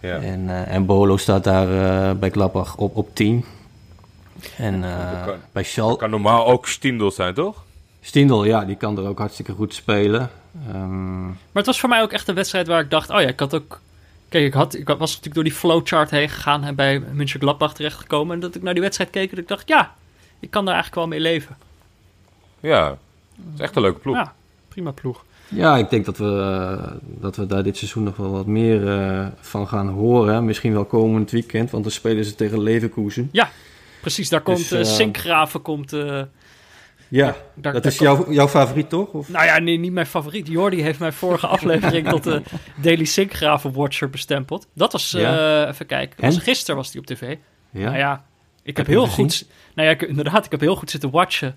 [0.00, 0.16] Ja.
[0.16, 3.44] En, eh, en Bolo staat daar bij Gladbach op, op 10.
[4.56, 5.96] En eh, kan- bij Schal...
[5.96, 7.64] Kan normaal ook Stindel zijn, toch?
[8.00, 10.30] Stindel, ja, die kan er ook hartstikke goed spelen.
[10.68, 13.10] Ehm, Maar het was voor mij ook echt een wedstrijd waar ik dacht...
[13.10, 13.80] Oh ja, ik had ook...
[14.30, 16.64] Kijk, ik, had, ik was natuurlijk door die flowchart heen gegaan...
[16.64, 18.34] en bij Mönchengladbach terechtgekomen.
[18.34, 19.68] En dat ik naar die wedstrijd keek en ik dacht...
[19.68, 19.94] Ja,
[20.40, 21.56] ik kan daar eigenlijk wel mee leven.
[22.60, 22.88] Ja,
[23.36, 24.16] het is echt een leuke ploeg.
[24.16, 24.34] Ja,
[24.68, 25.24] prima ploeg.
[25.48, 28.88] ja, ik denk dat we, eh, dat we daar dit seizoen nog wel wat meer
[28.88, 30.44] eh, van gaan horen.
[30.44, 33.30] Misschien wel komend weekend, want dan spelen ze tegen Leverkusen.
[34.00, 35.92] Precies, daar komt Dus, eh Sinkgraven komt...
[35.92, 36.22] eh,
[37.10, 39.08] Ja, daar, dat daar is jouw, jouw favoriet toch?
[39.08, 39.28] Of?
[39.28, 40.48] Nou ja, nee, niet mijn favoriet.
[40.48, 42.42] Jordi heeft mijn vorige aflevering tot de
[42.76, 44.66] Daily Sinkgraven Watcher bestempeld.
[44.74, 47.36] Dat was, eh, even kijken, was, gisteren was die op tv.
[47.70, 48.24] Ja, Nou ja,
[48.62, 49.30] ik heb heel gezien?
[49.30, 49.46] goed...
[49.74, 51.56] Nou ja, ik, inderdaad, ik heb heel goed zitten watchen.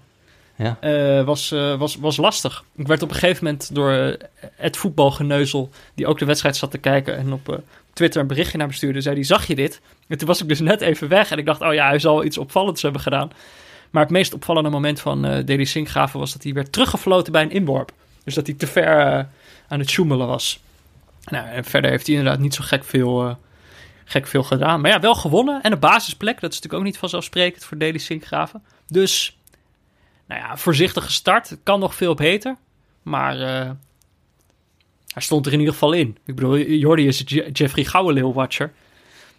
[0.56, 0.78] ja.
[0.80, 2.64] Eh, was, eh, was, was lastig.
[2.76, 4.18] Ik werd op een gegeven moment door
[4.56, 5.70] het voetbalgeneuzel...
[5.96, 7.18] die ook de wedstrijd zat te kijken...
[7.18, 7.62] en op
[7.94, 9.02] Twitter een berichtje naar me stuurde...
[9.02, 9.82] zei die, zag je dit?
[10.08, 11.32] En toen was ik dus net even weg...
[11.32, 13.32] en ik dacht, oh ja, hij zal iets opvallends hebben gedaan.
[13.94, 16.20] Maar het meest opvallende moment van eh Deli Sinkgraven...
[16.20, 17.92] was dat hij werd teruggefloten bij een inworp.
[18.24, 19.24] Dus dat hij te ver eh,
[19.68, 20.60] aan het sjoemelen was.
[21.24, 23.36] Nou, en verder heeft hij inderdaad niet zo gek veel, eh,
[24.06, 24.82] gek veel gedaan.
[24.82, 25.62] Maar ja, wel gewonnen.
[25.62, 28.64] En een basisplek, dat is natuurlijk ook niet vanzelfsprekend voor Deli Sinkgraven.
[28.88, 29.38] Dus,
[30.28, 31.50] nou ja, voorzichtig gestart.
[31.50, 32.56] Het kan nog veel beter.
[33.04, 33.70] Maar eh,
[35.14, 36.18] Hij stond er in ieder geval in.
[36.26, 38.74] Ik bedoel, Jordi is Je- Jeffrey Gouwenleeuw-watcher.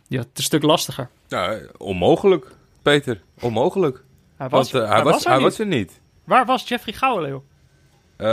[0.09, 1.09] Had het een stuk lastiger.
[1.29, 2.47] Nou, onmogelijk,
[2.83, 3.21] Peter.
[3.41, 4.03] Onmogelijk.
[4.37, 5.47] Hij was, Want eh, hij, was, er hij niet.
[5.49, 6.01] was er niet.
[6.25, 7.45] Waar was Jeffrey Gouwenleeuw?
[8.17, 8.27] Eh,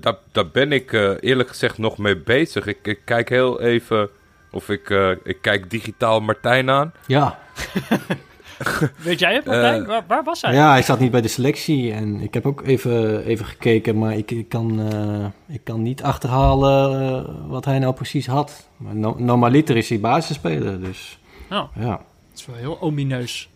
[0.00, 2.66] daar, daar ben ik eh, eerlijk gezegd nog mee bezig.
[2.66, 4.08] Ik, ik kijk heel even
[4.50, 6.92] of ik, eh, ik kijk digitaal Martijn aan.
[7.06, 7.38] Ja.
[8.96, 9.86] Weet jij het, Martijn?
[9.86, 10.54] Waar, waar was hij?
[10.54, 11.92] ja, hij zat niet bij de selectie.
[11.92, 16.02] En ik heb ook even, even gekeken, maar ik, ik, kan, eh, ik kan niet
[16.02, 18.68] achterhalen wat hij nou precies had.
[18.76, 21.18] Maar no, normaliter is hij basisspeler, dus
[21.50, 21.90] Oh, ja.
[22.30, 23.50] dat is wel heel omineus.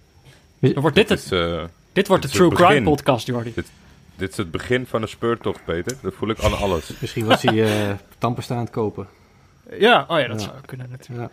[0.59, 2.85] Wordt dit, Dit het, is, eh, dit wordt de dit True Crime begin.
[2.85, 3.53] podcast, Jordi.
[4.17, 5.97] dit is het begin van een speurtocht, Peter.
[6.03, 6.91] Dat voel ik aan alles.
[7.01, 9.07] Misschien was hij eh tandpasta aan het kopen.
[9.79, 10.47] Ja, oh ja, dat Ja.
[10.47, 11.31] zou kunnen natuurlijk.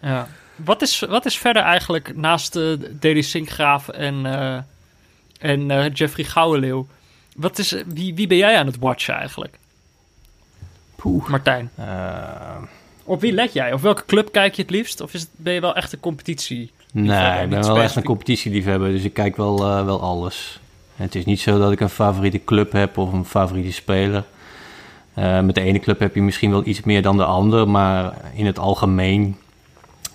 [0.00, 0.08] Ja.
[0.08, 0.28] Ja.
[0.56, 4.58] Wat, is, wat is verder eigenlijk naast uh, Deli Sinkgraaf en, eh,
[5.50, 6.86] en eh, Jeffrey Gouwenleeuw?
[7.36, 9.58] Wat is, wie, wie ben jij aan het watchen eigenlijk,
[10.96, 11.28] Poeh.
[11.28, 11.70] Martijn?
[13.04, 13.72] Op wie let jij?
[13.72, 15.00] Of welke club kijk je het liefst?
[15.00, 16.70] Of is het, ben je wel echt een competitie?
[17.04, 20.60] Nee, ik ben wel echt een competitieliefhebber, dus ik kijk wel, eh, wel alles.
[20.96, 24.24] En het is niet zo dat ik een favoriete club heb of een favoriete speler.
[25.14, 28.14] Eh, met de ene club heb je misschien wel iets meer dan de andere, maar
[28.34, 29.36] in het algemeen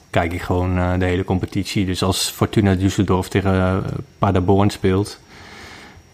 [0.09, 1.85] kijk ik gewoon eh, de hele competitie.
[1.85, 3.83] Dus als Fortuna Düsseldorf tegen
[4.17, 5.19] Paderborn speelt,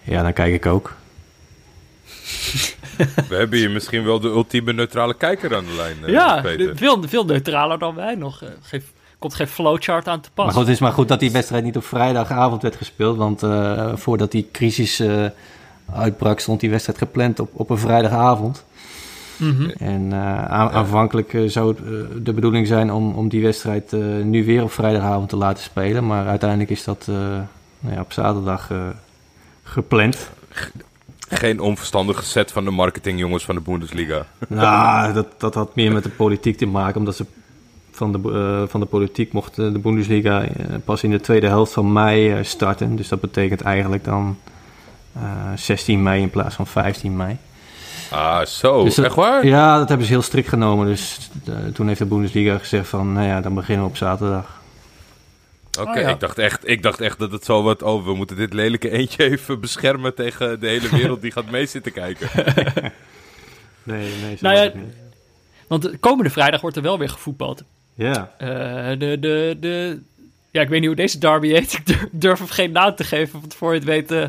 [0.04, 0.96] ja, dan kijk ik ook.
[3.30, 6.78] We hebben hier misschien wel de ultieme neutrale kijker aan de lijn, eh, ja, Peter.
[6.78, 8.42] veel, veel neutraler dan wij nog.
[8.44, 8.84] Eh, Geef,
[9.20, 10.46] komt geen flowchart aan te pas.
[10.46, 13.18] Maar goed, het is maar goed dat die wedstrijd niet op vrijdagavond werd gespeeld.
[13.18, 15.26] Want eh, voordat die crisis eh,
[15.94, 18.66] uitbrak, stond die wedstrijd gepland op, op een vrijdagavond.
[19.38, 19.70] Mhm.
[19.70, 24.46] En eh, aan- aanvankelijk zou het de bedoeling zijn om, om die wedstrijd eh, nu
[24.46, 26.08] weer op vrijdagavond te laten spelen.
[26.08, 27.16] Maar uiteindelijk is dat eh,
[27.80, 28.78] nou ja, op zaterdag eh,
[29.64, 30.30] gepland.
[31.30, 34.26] Geen onverstandige set van de marketingjongens van de Bundesliga.
[34.48, 37.00] nou, dat, dat had meer met de politiek te maken.
[37.00, 37.26] Omdat ze
[37.98, 38.20] van de,
[38.64, 40.50] eh, van de politiek mocht de Bundesliga eh,
[40.86, 42.96] pas in de tweede helft van mei eh, starten.
[42.96, 44.38] Dus dat betekent eigenlijk dan
[45.14, 45.22] eh,
[45.56, 47.38] 16 mei in plaats van 15 mei.
[48.12, 48.84] Ah, zo.
[48.84, 49.46] Dus dat- Echt waar?
[49.46, 50.86] Ja, dat hebben ze heel strikt genomen.
[50.88, 54.56] Dus eh, toen heeft de Bundesliga gezegd van, nou ja, dan beginnen we op zaterdag.
[55.80, 56.10] Oké, Oh, ja.
[56.10, 57.82] ik, dacht echt, ik dacht echt dat het zo wat...
[57.84, 61.66] Oh, we moeten dit lelijke eentje even beschermen tegen de hele wereld die gaat mee
[61.66, 62.30] zitten kijken.
[63.84, 64.72] Nee, nee, zo Nou ja.
[65.68, 67.64] Want de komende vrijdag wordt er wel weer gevoetbald.
[67.98, 68.48] Ja, Eh,
[69.00, 70.00] de, de, de,
[70.52, 71.74] ja, ik weet niet hoe deze derby heet.
[71.84, 73.40] Ik durf, hem geen naam te geven.
[73.40, 74.24] Want voor je het weet eh,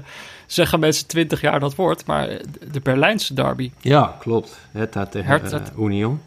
[0.47, 2.07] zeggen mensen 20 jaar dat woord.
[2.07, 2.29] Maar
[2.73, 3.71] de, Berlijnse derby.
[3.81, 4.59] ja klopt.
[4.73, 5.57] Hertha tegen Hertha.
[5.59, 6.21] eh, Union.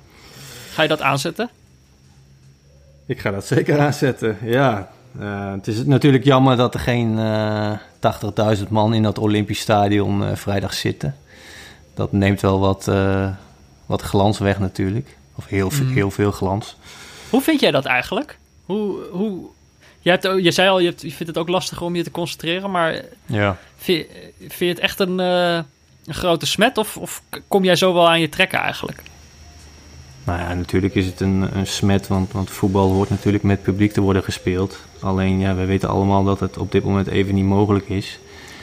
[0.71, 1.49] Ga je dat aanzetten?
[3.05, 4.89] Ik ga dat zeker aanzetten, ja.
[5.53, 7.71] Het is natuurlijk jammer dat er geen eh
[8.57, 11.15] 80.000 man in dat Olympisch Stadion vrijdag zitten.
[11.93, 12.91] Dat neemt wel wat,
[13.85, 15.15] wat glans weg natuurlijk.
[15.35, 15.87] Of heel, Mhm.
[15.93, 16.77] heel veel glans.
[17.31, 18.37] Hoe vind jij dat eigenlijk?
[18.65, 19.45] Hoe, hoe,
[19.99, 22.11] je, hebt, je zei al, je, hebt, je vindt het ook lastig om je te
[22.11, 22.71] concentreren.
[22.71, 23.57] Maar Ja.
[23.77, 24.05] vind,
[24.39, 25.59] vind je het echt een, eh,
[26.05, 26.77] een grote smet?
[26.77, 29.01] Of, of kom jij zo wel aan je trekken eigenlijk?
[30.23, 33.91] Nou ja, natuurlijk is het een, een smet, want, want voetbal hoort natuurlijk met publiek
[33.91, 34.79] te worden gespeeld.
[34.99, 38.19] Alleen, ja, we weten allemaal dat het op dit moment even niet mogelijk is.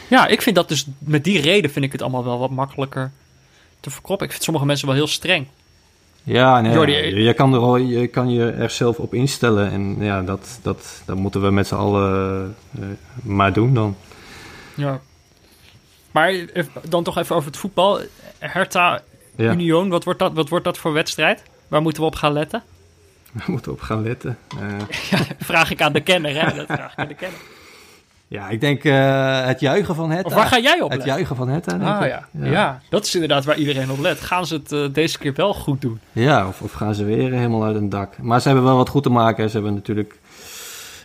[0.09, 3.11] Ja, ik vind dat dus met die reden vind ik het allemaal wel wat makkelijker
[3.81, 4.27] te verkroppen.
[4.27, 5.47] Ik vind sommige mensen wel heel streng.
[6.29, 9.71] Ja, nee, Jordi, je, je kan er al, je kan je er zelf op instellen.
[9.71, 12.87] En ja, dat, dat, dat moeten we met z'n allen eh,
[13.23, 13.97] maar doen dan.
[14.75, 15.01] Ja.
[16.11, 16.33] Maar
[16.89, 18.01] dan toch even over het voetbal.
[18.39, 19.01] Hertha
[19.37, 21.43] Ja, Union, wat wordt, dat, wat wordt dat voor wedstrijd?
[21.69, 22.63] Waar moeten we op gaan letten?
[23.33, 24.39] we moeten op gaan letten.
[24.61, 26.57] Eh, Vraag ik aan de kenner, hè?
[26.57, 27.39] Dat vraag ik aan de kenner.
[28.29, 30.25] Ja, ik denk eh, het juichen van het.
[30.27, 31.09] Of waar ga jij op Het letten?
[31.09, 32.09] juichen van het, denk Ah ik.
[32.11, 32.29] ja.
[32.33, 32.81] Ja.
[32.89, 34.21] dat is inderdaad waar iedereen op let.
[34.21, 36.01] Gaan ze het eh, deze keer wel goed doen?
[36.13, 38.19] Ja, of, of gaan ze weer helemaal uit een dak.
[38.23, 39.49] Maar ze hebben wel wat goed te maken.
[39.51, 40.19] Ze hebben natuurlijk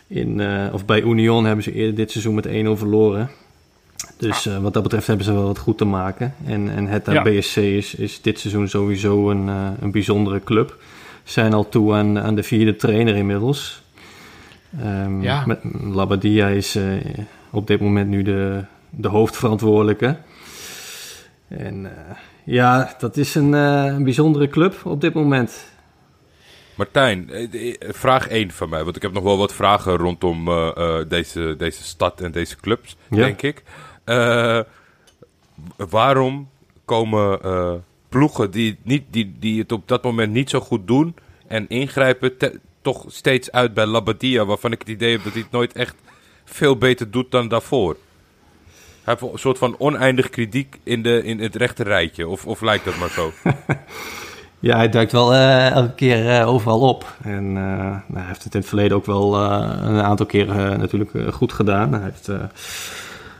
[0.06, 3.30] in, eh, of bij Union hebben ze eerder dit seizoen met 1-0 verloren.
[4.18, 6.34] Dus eh, wat dat betreft hebben ze wel wat goed te maken.
[6.46, 7.22] En, en het Ja.
[7.22, 10.76] BSC is, is dit seizoen sowieso een, eh, een bijzondere club.
[11.24, 13.82] Zijn al toe aan, aan de vierde trainer inmiddels.
[14.80, 15.46] Ehm, Ja.
[15.46, 16.84] met, Labadia is eh,
[17.50, 20.16] op dit moment nu de, de hoofdverantwoordelijke.
[21.48, 25.72] En eh, ja, dat is een, eh, een bijzondere club op dit moment.
[26.74, 27.30] Martijn,
[27.80, 28.84] vraag 1 van mij.
[28.84, 32.56] Want ik heb nog wel wat vragen rondom eh, eh, deze, deze stad en deze
[32.56, 33.16] clubs, Ja.
[33.16, 33.62] denk ik.
[34.04, 34.60] Eh,
[35.76, 36.48] waarom
[36.84, 37.72] komen eh,
[38.08, 41.14] ploegen die, niet, die, die het op dat moment niet zo goed doen
[41.46, 45.42] en ingrijpen, te- toch steeds uit bij Labadia, waarvan ik het idee heb dat hij
[45.42, 45.94] het nooit echt
[46.44, 47.96] veel beter doet dan daarvoor?
[49.04, 52.28] Hij heeft een soort van oneindig kritiek in, de, in het rechte rijtje.
[52.28, 53.32] Of, of lijkt dat maar zo?
[54.64, 57.16] Ja, hij duikt wel uh, elke keer uh, overal op.
[57.22, 61.10] En uh, nou, hij heeft het in het verleden ook wel een aantal keren natuurlijk
[61.30, 61.92] goed gedaan.
[61.92, 62.30] Hij heeft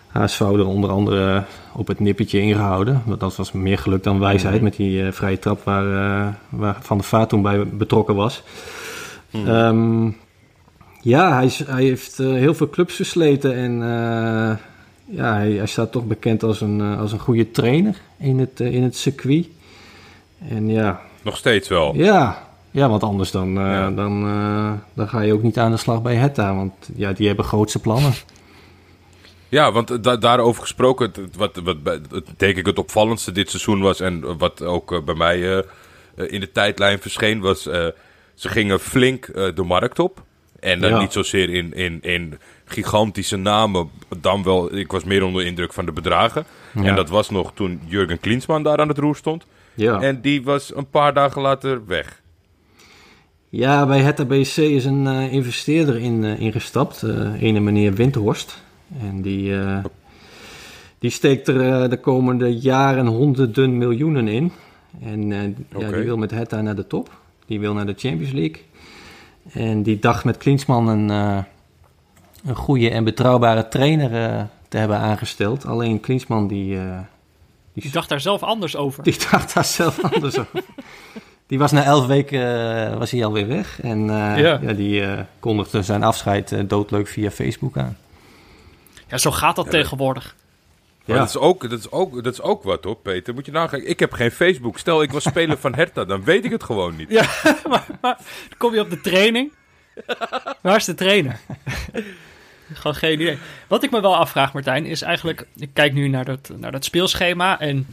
[0.09, 3.03] HSV er onder andere op het nippertje ingehouden.
[3.07, 7.07] Want dat was meer geluk dan wijsheid met die vrije trap waar, waar Van der
[7.07, 8.43] Vaart toen bij betrokken was.
[9.35, 9.49] Hmm.
[9.49, 10.17] Um,
[11.01, 13.79] ja, hij, hij heeft heel veel clubs versleten en
[15.05, 18.83] ja, hij, hij, staat toch bekend als een, als een goede trainer in het, in
[18.83, 19.47] het circuit.
[20.49, 21.95] En ja, nog steeds wel?
[21.95, 23.55] Ja, ja want anders dan,
[23.95, 24.23] dan,
[24.95, 26.55] dan ga je ook niet aan de slag bij Hetta.
[26.55, 28.13] Want ja, die hebben grootse plannen.
[29.49, 32.01] Ja, want da daarover gesproken, wat, wat, wat
[32.37, 34.01] denk ik het opvallendste dit seizoen was...
[34.01, 35.65] en wat ook bij mij
[36.15, 37.69] in de tijdlijn verscheen, was...
[38.35, 40.23] ze gingen flink de markt op.
[40.61, 41.01] En dan ja.
[41.01, 44.77] niet zozeer in, in, in gigantische namen, dan wel...
[44.77, 46.45] Ik was meer onder de indruk van de bedragen.
[46.75, 46.83] Ja.
[46.83, 49.47] En dat was nog toen Jurgen Klinsmann daar aan het roer stond.
[49.75, 50.01] Ja.
[50.01, 52.23] En die was een paar dagen later weg.
[53.49, 58.63] Ja, bij het BC is een uh, investeerder in, uh, ingestapt, uh, ene meneer Windhorst.
[59.01, 59.55] En die,
[60.99, 64.53] die steekt er de komende jaren honderden miljoenen in.
[65.03, 65.25] En
[65.73, 65.89] okay.
[65.89, 67.23] ja, die wil met Hetta naar de top.
[67.47, 68.63] Die wil naar de Champions League.
[69.53, 71.09] En die dacht met Klinsman een,
[72.45, 74.11] een goede en betrouwbare trainer
[74.69, 75.67] te hebben aangesteld.
[75.67, 76.79] Alleen Klinsman die
[77.75, 79.03] die dacht daar zelf anders over.
[79.03, 80.63] Die dacht daar zelf anders over.
[81.47, 82.41] Die was na elf weken
[82.93, 83.81] uh, was hij alweer weg.
[83.81, 84.59] En uh, ja.
[84.63, 84.73] ja.
[84.73, 87.97] die uh, kondigde zijn afscheid doodleuk via Facebook aan.
[89.09, 90.37] Ja, zo gaat dat ja, tegenwoordig.
[91.05, 91.19] Ja.
[91.19, 93.35] Dat, is ook, dat, is ook, dat is ook wat hoor, Peter.
[93.35, 93.81] Moet je nagaan.
[93.81, 94.79] Ik heb geen Facebook.
[94.79, 97.11] Stel, ik was speler van Hertha, dan weet ik het gewoon niet.
[97.11, 97.27] Ja,
[98.01, 98.19] maar,
[98.59, 99.53] kom je op de training.
[100.61, 101.41] Waar is de trainer?
[102.73, 103.39] Gewoon geen idee.
[103.67, 105.47] Wat ik me wel afvraag, Martijn, is eigenlijk...
[105.57, 107.87] Ik kijk nu naar dat, naar dat speelschema en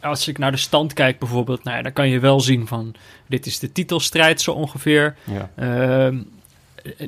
[0.00, 1.64] als ik naar de stand kijk bijvoorbeeld...
[1.64, 2.94] Nou ja, dan kan je wel zien van...
[3.26, 5.16] Dit is de titelstrijd zo ongeveer.
[5.24, 5.50] Ja.
[5.58, 6.20] Uh,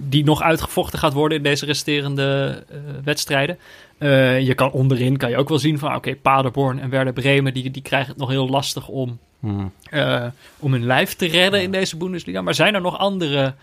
[0.00, 3.58] die nog uitgevochten gaat worden in deze resterende uh, wedstrijden.
[3.98, 5.88] Uh, je kan onderin kan je ook wel zien van...
[5.88, 7.54] Oké, okay, Paderborn en Werder Bremen...
[7.54, 9.72] Die, die krijgen het nog heel lastig om, hmm.
[9.90, 10.26] uh,
[10.58, 12.42] om hun lijf te redden in deze Bundesliga.
[12.42, 13.54] Maar zijn er nog andere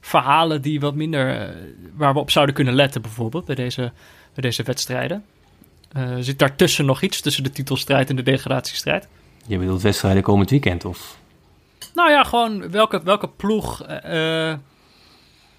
[0.00, 1.54] verhalen die wat minder, uh,
[1.94, 3.92] waar we op zouden kunnen letten, bijvoorbeeld bij deze,
[4.34, 5.24] bij deze wedstrijden.
[5.96, 9.08] Uh, zit daartussen nog iets tussen de titelstrijd en de degradatiestrijd?
[9.46, 11.18] Je bedoelt wedstrijden komend weekend of?
[11.94, 13.86] Nou ja, gewoon welke, welke ploeg.
[14.06, 14.54] Uh,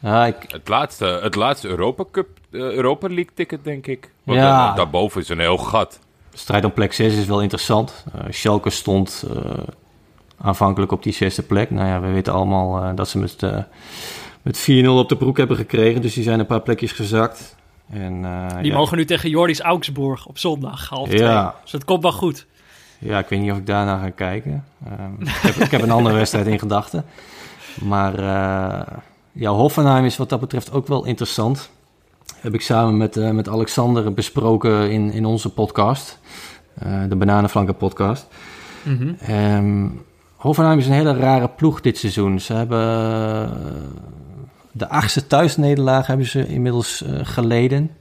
[0.02, 0.36] ah, ik...
[0.48, 4.12] het, laatste, het laatste Europa Cup, Europa League ticket, denk ik.
[4.24, 4.68] Want ja.
[4.68, 6.00] Dan, daarboven is een heel gat.
[6.32, 8.06] De strijd om plek 6 is wel interessant.
[8.30, 9.26] Schalke stond
[10.38, 11.70] aanvankelijk op die zesde plek.
[11.70, 13.38] Nou ja, we weten allemaal dat ze met
[14.46, 16.02] met 4-0 op de broek hebben gekregen.
[16.02, 17.56] Dus die zijn een paar plekjes gezakt.
[17.90, 21.18] En, uh, die mogen nu tegen Jordis Augsburg op zondag, half ja.
[21.18, 21.62] twee.
[21.62, 22.46] Dus dat komt wel goed.
[23.00, 24.66] Ja, ik weet niet of ik daarna ga kijken.
[25.00, 27.06] Um, ik, heb, ik, heb, een andere wedstrijd in gedachten.
[27.82, 28.98] Maar uh,
[29.32, 31.70] ja, Hoffenheim is wat dat betreft ook wel interessant.
[32.36, 36.20] Heb ik samen met, uh, met Alexander besproken in, in onze podcast.
[37.10, 38.28] de Bananenflanken podcast.
[38.84, 39.36] Mm -hmm.
[39.36, 40.04] um,
[40.36, 42.40] Hoffenheim is een hele rare ploeg dit seizoen.
[42.40, 42.80] Ze hebben
[44.72, 47.92] de achtste thuisnederlaag hebben ze inmiddels geleden.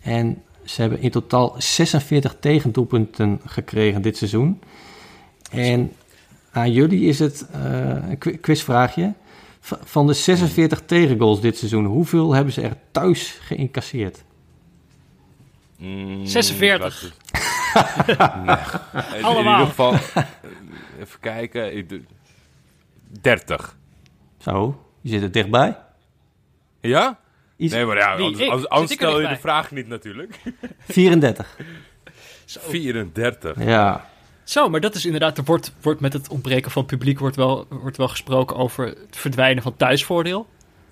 [0.00, 4.60] En ze hebben in totaal 46 tegendoelpunten gekregen dit seizoen.
[5.50, 5.92] En
[6.50, 9.12] aan jullie is het uh, een quizvraagje.
[9.84, 14.24] Van de 46 tegengoals dit seizoen, hoeveel hebben ze er thuis geïncasseerd?
[15.78, 17.02] Mm, 46.
[18.06, 18.16] nee.
[19.24, 19.54] Allemaal.
[19.54, 19.92] In ieder geval,
[21.00, 21.88] even kijken.
[23.20, 23.76] 30.
[24.38, 25.76] Zo, je zit er dichtbij.
[26.80, 27.18] Ja?
[27.56, 30.40] nee, maar ja, anders, anders stel je de vraag niet natuurlijk.
[30.78, 31.56] 34.
[32.44, 32.60] Zo.
[32.60, 33.64] 34.
[33.64, 34.10] Ja.
[34.48, 37.66] Zo, maar dat is inderdaad, er wordt, wordt met het ontbreken van publiek wordt wel,
[37.68, 40.46] wordt wel gesproken over het verdwijnen van thuisvoordeel.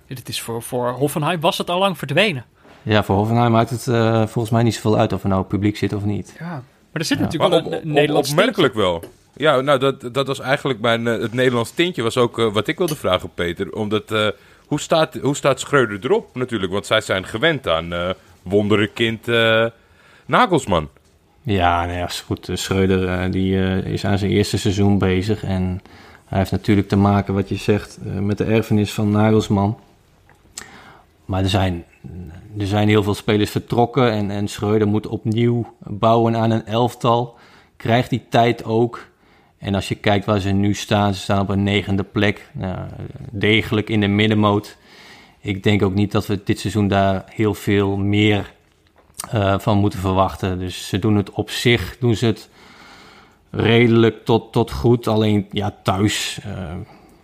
[0.07, 2.45] Dit is voor, voor Hoffenheim, was het al lang verdwenen?
[2.83, 5.77] Ja, voor Hoffenheim maakt het uh, volgens mij niet zoveel uit of er nou publiek
[5.77, 6.35] zit of niet.
[6.39, 6.47] Ja,
[6.91, 9.03] maar er zit natuurlijk wel een, Nederlands Opmerkelijk wel.
[9.37, 11.07] Ja, nou, dat, dat was eigenlijk mijn...
[11.07, 13.73] Uh, het Nederlands tintje was ook uh, wat ik wilde vragen, Peter.
[13.73, 14.35] Omdat
[14.67, 16.73] hoe staat, hoe staat Schreuder erop natuurlijk?
[16.73, 18.11] Want zij zijn gewend aan uh,
[18.43, 19.67] wonderenkind uh,
[20.27, 20.89] Nagelsman.
[21.47, 22.49] Ja, nee, goed.
[22.49, 25.45] Eh, Schreuder die, is aan zijn eerste seizoen bezig.
[25.45, 25.81] En
[26.25, 29.79] hij heeft natuurlijk te maken, wat je zegt, met de erfenis van Nagelsman.
[31.25, 31.85] Maar er zijn,
[32.59, 34.13] er zijn heel veel spelers vertrokken.
[34.13, 37.37] En, en Schreuder moet opnieuw bouwen aan een elftal.
[37.77, 39.07] Krijgt die tijd ook.
[39.59, 42.51] En als je kijkt waar ze nu staan, ze staan op een negende plek.
[42.53, 42.79] Nou,
[43.31, 44.77] degelijk in de middenmoot.
[45.41, 48.55] Ik denk ook niet dat we dit seizoen daar heel veel meer
[49.31, 50.59] eh, van moeten verwachten.
[50.59, 52.49] Dus ze doen het op zich, doen ze het
[53.51, 55.07] redelijk tot, tot goed.
[55.07, 56.75] Alleen ja, thuis uh,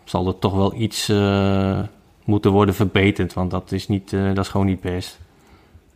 [0.04, 1.80] zal er toch wel iets uh,
[2.24, 3.32] moeten worden verbeterd.
[3.32, 5.18] Want dat is, niet, dat is gewoon niet best.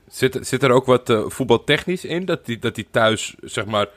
[0.09, 2.25] Zit, zit er ook wat voetbaltechnisch in?
[2.25, 3.89] Dat die, dat die thuis, zeg maar,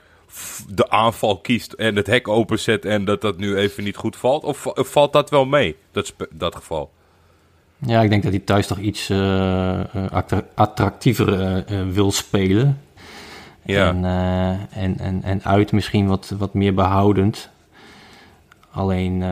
[0.68, 4.44] de aanval kiest en het hek openzet en dat dat nu even niet goed valt?
[4.44, 6.90] Of, of valt dat wel mee, dat, dat geval?
[7.86, 9.80] Ja, ik denk dat hij thuis toch iets uh,
[10.54, 11.28] attractiever
[11.72, 12.80] uh, wil spelen.
[13.62, 13.88] Ja.
[13.88, 17.48] En, uh, en, en, en uit misschien wat, wat meer behoudend.
[18.70, 19.24] Alleen,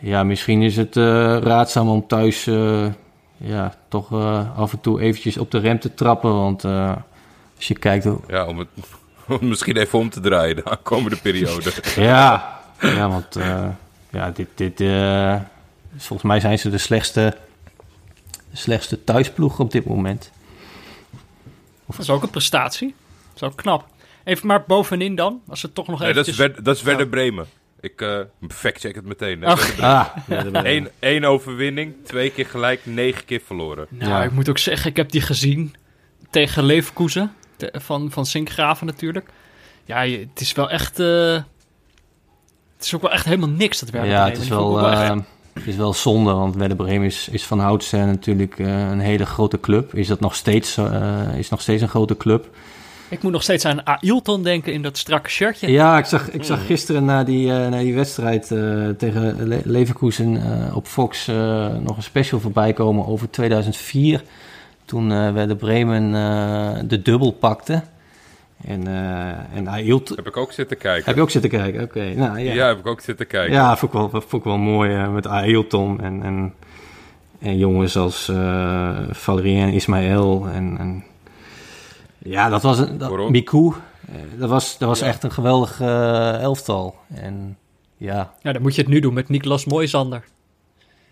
[0.00, 0.96] ja, misschien is het
[1.42, 2.44] raadzaam om thuis
[3.36, 4.12] ja, toch
[4.56, 6.34] af en toe eventjes op de rem te trappen.
[6.34, 8.08] Want als je kijkt...
[8.28, 11.72] Ja, om het misschien even om te draaien de aankomende periode.
[11.96, 13.38] ja, ja, want
[14.10, 14.84] ja, dit, dit,
[15.96, 17.36] volgens mij zijn ze de slechtste
[18.56, 20.30] slechtste thuisploeg op dit moment.
[21.86, 21.96] Of...
[21.96, 22.94] Dat is ook een prestatie.
[23.32, 23.86] Dat is ook knap.
[24.24, 26.14] Even maar bovenin dan, als het toch nog even.
[26.14, 27.46] dat is, Wer dat is Werder Bremen.
[27.80, 29.44] Ik uh, fact check het meteen.
[29.44, 30.08] Ah,
[30.52, 33.86] Eén, één overwinning, twee keer gelijk, negen keer verloren.
[33.88, 34.22] Nou, ja.
[34.22, 35.74] ik moet ook zeggen, ik heb die gezien
[36.30, 37.32] tegen Leverkusen.
[37.72, 39.28] van, van Sinkgraven natuurlijk.
[39.84, 41.00] Ja, het is wel echt...
[41.00, 41.34] Uh,
[42.76, 44.28] het is ook wel echt helemaal niks, dat Werder ja.
[44.28, 44.92] Het is wel...
[44.92, 45.16] Uh,
[45.58, 49.26] het is wel zonde, want Werder Bremen is, is van oudsher natuurlijk uh, een hele
[49.26, 49.94] grote club.
[49.94, 52.48] Is dat nog steeds, uh, is nog steeds een grote club.
[53.08, 55.70] Ik moet nog steeds aan Ailton denken in dat strakke shirtje.
[55.70, 58.46] Ja, ik zag, ik zag gisteren na die, uh, na die wedstrijd
[58.98, 60.40] tegen Le Leverkusen
[60.74, 61.26] op Fox
[61.80, 64.22] nog een special voorbij komen over 2004.
[64.84, 66.12] Toen Werder Bremen
[66.88, 67.82] de dubbel pakte.
[68.64, 70.08] En, uh, en hij hield...
[70.08, 71.04] Heb ik ook zitten kijken.
[71.04, 71.82] Heb je ook zitten kijken?
[71.82, 72.14] Oké.
[72.14, 72.54] Nou, ja.
[72.54, 73.54] ja, heb ik ook zitten kijken.
[73.54, 76.54] Ja, vond ik wel, vond ik wel mooi uh, met Ailton en, en,
[77.38, 81.04] en jongens als uh, Valerien Ismaël en, en...
[82.18, 82.98] Ja, dat was een...
[82.98, 83.72] Dat, Miku.
[84.38, 85.06] dat was, dat was ja.
[85.06, 85.80] echt een geweldig
[86.40, 86.94] elftal.
[87.14, 87.56] En
[87.96, 88.32] ja...
[88.42, 90.24] Ja, dan moet je het nu doen met Niklas Moisander.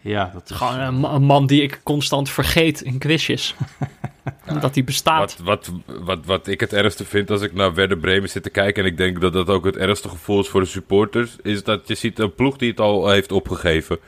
[0.01, 0.57] Ja, dat is...
[0.57, 3.55] Gewoon een, een man die ik constant vergeet in quizjes.
[4.61, 5.39] dat hij bestaat.
[5.39, 8.51] Wat, wat, wat, wat ik het ergste vind als ik naar Werder Bremen zit te
[8.51, 8.83] kijken...
[8.85, 11.37] en ik denk dat dat ook het ergste gevoel is voor de supporters...
[11.43, 13.99] is dat je ziet een ploeg die het al heeft opgegeven.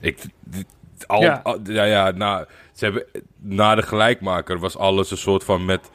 [0.00, 0.18] Ik,
[1.06, 1.42] al, ja.
[1.64, 3.04] ja, ja, na, ze hebben,
[3.38, 5.90] na de gelijkmaker was alles een soort van met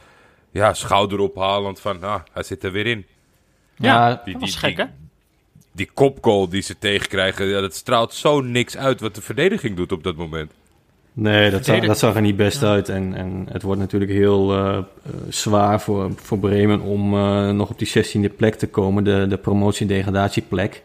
[0.52, 2.04] ja, schouderophalend van...
[2.04, 3.06] ah, hij zit er weer in.
[3.76, 4.86] Ja, die, dat was gek, hè?
[5.72, 9.92] Die kopgoal die ze tegenkrijgen, ja, dat straalt zo niks uit wat de verdediging doet
[9.92, 10.54] op dat moment.
[11.22, 12.90] Nee, dat zag, dat zag er niet best uit.
[12.90, 14.78] En, en het wordt natuurlijk heel uh,
[15.30, 19.38] zwaar voor, voor Bremen om uh, nog op die 16e plek te komen, de, de
[19.38, 20.84] promotie-degradatieplek.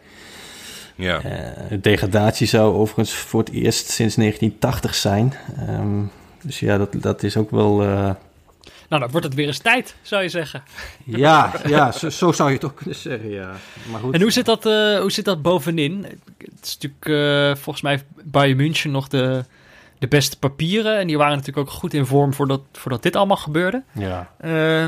[0.95, 1.21] Ja.
[1.25, 5.33] Uh, degradatie zou overigens voor het eerst sinds 1980 zijn.
[5.69, 6.11] Um,
[6.41, 7.77] dus ja, dat, dat is ook wel.
[8.89, 10.63] Nou, dan wordt het weer eens tijd, zou je zeggen.
[11.03, 13.51] Ja, ja zo, zo zou je het ook kunnen zeggen, ja.
[13.91, 14.13] Maar goed.
[14.13, 16.05] En hoe zit dat, hoe zit dat bovenin?
[16.37, 19.43] Het is natuurlijk volgens mij Bayern München nog de
[20.09, 20.99] de beste papieren.
[20.99, 23.83] En die waren natuurlijk ook goed in vorm voordat, voordat dit allemaal gebeurde.
[23.91, 24.29] Ja.
[24.45, 24.85] Uh,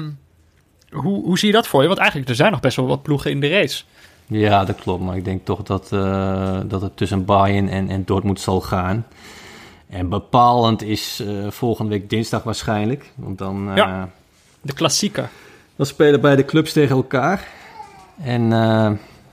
[0.90, 1.88] hoe, hoe zie je dat voor je?
[1.88, 3.84] Want eigenlijk, er zijn nog best wel wat ploegen in de race.
[4.26, 5.04] Ja, dat klopt.
[5.04, 9.06] Maar ik denk toch dat, uh, dat het tussen Bayern en, en Dortmund zal gaan.
[9.90, 13.12] En bepalend is uh, volgende week dinsdag waarschijnlijk.
[13.16, 13.72] Want dan...
[13.76, 14.10] ja,
[14.62, 15.30] de klassieker.
[15.76, 17.48] Dan spelen beide clubs tegen elkaar.
[18.22, 18.52] En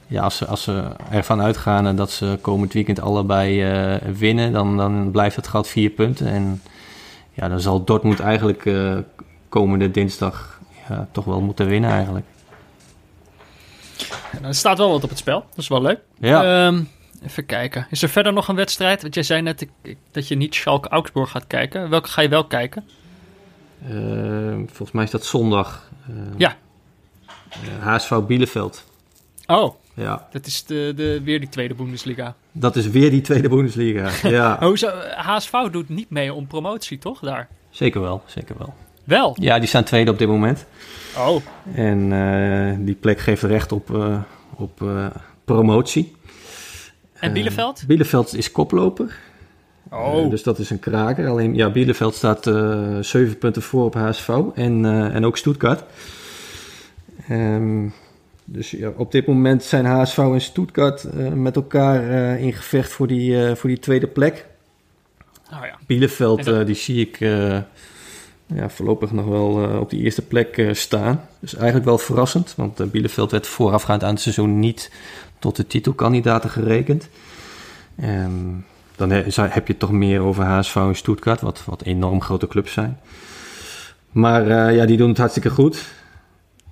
[0.07, 4.77] ja, als ze, als ze ervan uitgaan dat ze komend weekend allebei uh, winnen, dan,
[4.77, 6.27] dan blijft het gat vier punten.
[6.27, 6.63] En
[7.33, 8.99] ja, dan zal Dortmund eigenlijk uh,
[9.49, 12.27] komende dinsdag ja, toch wel moeten winnen eigenlijk.
[14.43, 16.01] er staat wel wat op het spel, dat is wel leuk.
[16.19, 16.67] Ja.
[16.67, 16.89] Um,
[17.25, 17.87] even kijken.
[17.91, 19.03] Is er verder nog een wedstrijd?
[19.03, 19.67] Want jij zei net
[20.11, 21.91] dat je niet Schalke-Augsburg gaat kijken.
[21.91, 22.89] Welke ga je wel kijken?
[23.89, 25.91] Uh, volgens mij is dat zondag.
[26.37, 26.57] ja.
[27.81, 28.85] HSV Bielefeld.
[29.47, 30.29] Oh, ja.
[30.31, 32.35] Dat is de, de, weer die tweede Bundesliga.
[32.53, 34.57] Dat is weer die tweede Bundesliga, ja.
[34.61, 37.49] Hoezo, HSV doet niet mee om promotie, toch, daar?
[37.71, 38.75] Zeker wel, zeker wel.
[39.05, 39.37] Wel?
[39.41, 40.67] Ja, die staan tweede op dit moment.
[41.17, 41.41] Oh.
[41.75, 44.21] En uh, die plek geeft recht op, uh,
[44.57, 45.07] op uh,
[45.45, 46.17] promotie.
[47.13, 47.85] En Bielefeld?
[47.87, 49.19] Bielefeld is koploper.
[49.91, 50.31] Oh.
[50.31, 51.29] dus dat is een kraker.
[51.29, 52.45] Alleen, ja, Bielefeld staat
[53.01, 55.85] zeven punten voor op HSV en, en ook Stuttgart.
[57.31, 57.93] Um,
[58.45, 62.93] dus ja, op dit moment zijn HSV en Stuttgart uh, met elkaar uh, in gevecht
[62.93, 64.47] voor die, uh, voor die tweede plek.
[65.53, 65.79] Oh ja.
[65.87, 66.67] Bielefeld, dat...
[66.67, 67.19] die zie ik
[68.47, 71.21] ja, voorlopig nog wel op die eerste plek staan.
[71.39, 74.91] Dus eigenlijk wel verrassend, want Bielefeld werd voorafgaand aan het seizoen niet
[75.39, 77.09] tot de titelkandidaten gerekend.
[78.03, 78.65] Um,
[78.97, 82.73] dan heb je het toch meer over HSV en Stuttgart, wat, wat enorm grote clubs
[82.73, 82.99] zijn.
[84.15, 85.93] Maar eh, ja, die doen het hartstikke goed.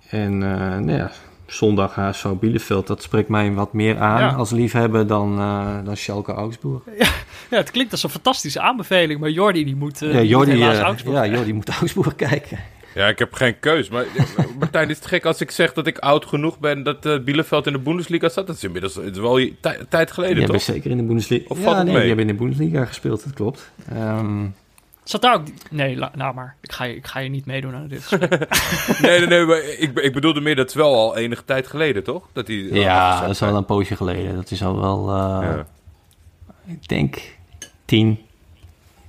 [0.09, 1.11] En eh, nou ja,
[1.53, 4.29] zondag HSV Bielefeld, dat spreekt mij wat meer aan Ja.
[4.33, 6.83] als liefhebber dan, eh dan Schalke Augsburg.
[7.51, 10.61] Ja, het klinkt als een fantastische aanbeveling, maar Jordi die moet, eh, ja, Jordi, moet
[10.61, 11.17] helaas eh, Augsburg.
[11.17, 12.59] ja, Jordi moet Augsburg kijken.
[12.95, 13.89] Ja, ik heb geen keus.
[13.89, 14.05] Maar
[14.59, 17.67] Martijn, is het gek als ik zeg dat ik oud genoeg ben dat eh Bielefeld
[17.67, 18.47] in de Bundesliga staat?
[18.47, 20.61] Dat is inmiddels het is wel je tij- tijd geleden, toch?
[20.63, 21.45] zeker in de Bundesliga.
[21.49, 21.95] Of ja, valt nee, mee?
[21.97, 23.71] die hebben in de Bundesliga gespeeld, dat klopt.
[23.89, 24.45] Ehm,
[25.05, 25.47] Zat daar ook...
[25.71, 26.57] Nee, la- nou maar.
[26.61, 28.11] Ik ga, je, ik ga je niet meedoen aan dit.
[29.03, 29.45] Nee, nee, nee.
[29.45, 32.29] Maar ik, ik bedoelde meer, dat is wel al enige tijd geleden, toch?
[32.33, 34.35] Dat die, eh, ja, dat is al een poosje geleden.
[34.35, 35.67] Dat is al wel, eh, Ja.
[36.67, 37.37] ik denk,
[37.85, 38.19] tien,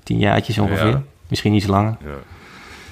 [0.04, 0.88] tien jaartjes ongeveer.
[0.88, 1.04] Ja.
[1.28, 1.98] Misschien iets langer.
[2.04, 2.16] Ja.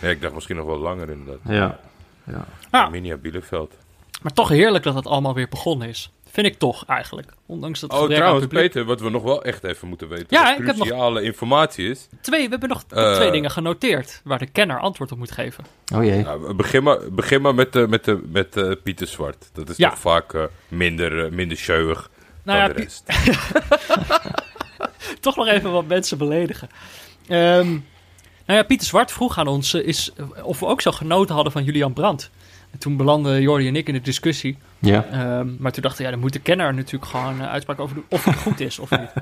[0.02, 1.40] ja, ik dacht misschien nog wel langer inderdaad.
[1.46, 1.80] Ja.
[2.24, 2.46] ja.
[2.72, 2.84] Ja.
[2.84, 3.74] Arminia Bielefeld.
[4.22, 6.12] Maar toch heerlijk dat het allemaal weer begonnen is.
[6.32, 7.32] Vind ik toch eigenlijk.
[7.46, 8.64] Ondanks dat Oh, trouwens, publiek.
[8.72, 10.26] Peter, wat we nog wel echt even moeten weten.
[10.30, 12.08] Ja, wat ik heb nog- cruciale informatie is.
[12.22, 13.16] Twee, we hebben nog Eh.
[13.16, 15.64] twee dingen genoteerd waar de kenner antwoord op moet geven.
[15.96, 16.18] Oh jee.
[16.20, 19.50] Ja, begin maar, begin maar met, eh, met, de met eh, Pieter Zwart.
[19.54, 19.90] Dat is Ja.
[19.90, 22.10] toch vaak eh, minder, eh, minder showig
[22.44, 23.04] Nou dan ja, de rest.
[25.20, 26.70] toch nog even wat mensen beledigen.
[27.28, 27.68] Ehm,
[28.46, 31.34] nou ja, Pieter Zwart vroeg aan ons eh, is, eh, of we ook zo genoten
[31.36, 32.30] hadden van Julian Brandt.
[32.72, 34.58] En toen belanden Jordi en ik in de discussie.
[34.82, 35.06] Ja.
[35.12, 37.96] Ehm, maar toen dachten we, ja, dan moet de kenner natuurlijk gewoon eh, uitspraak over
[37.96, 39.12] doen of het goed is of niet.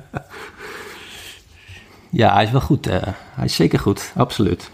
[2.22, 2.88] ja, hij is wel goed.
[2.88, 3.02] eh.
[3.34, 4.72] hij is zeker goed, absoluut.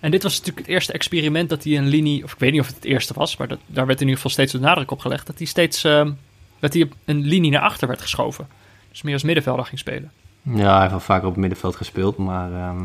[0.00, 2.60] En dit was natuurlijk het eerste experiment dat hij een linie, of ik weet niet
[2.60, 4.90] of het het eerste was, maar dat, daar werd in ieder geval steeds de nadruk
[4.90, 6.10] op gelegd, dat hij steeds ehm,
[6.58, 8.46] dat hij een linie naar achter werd geschoven.
[8.90, 10.10] Dus meer als middenvelder ging spelen.
[10.42, 12.84] Ja, hij heeft wel vaker op het middenveld gespeeld, maar ehm,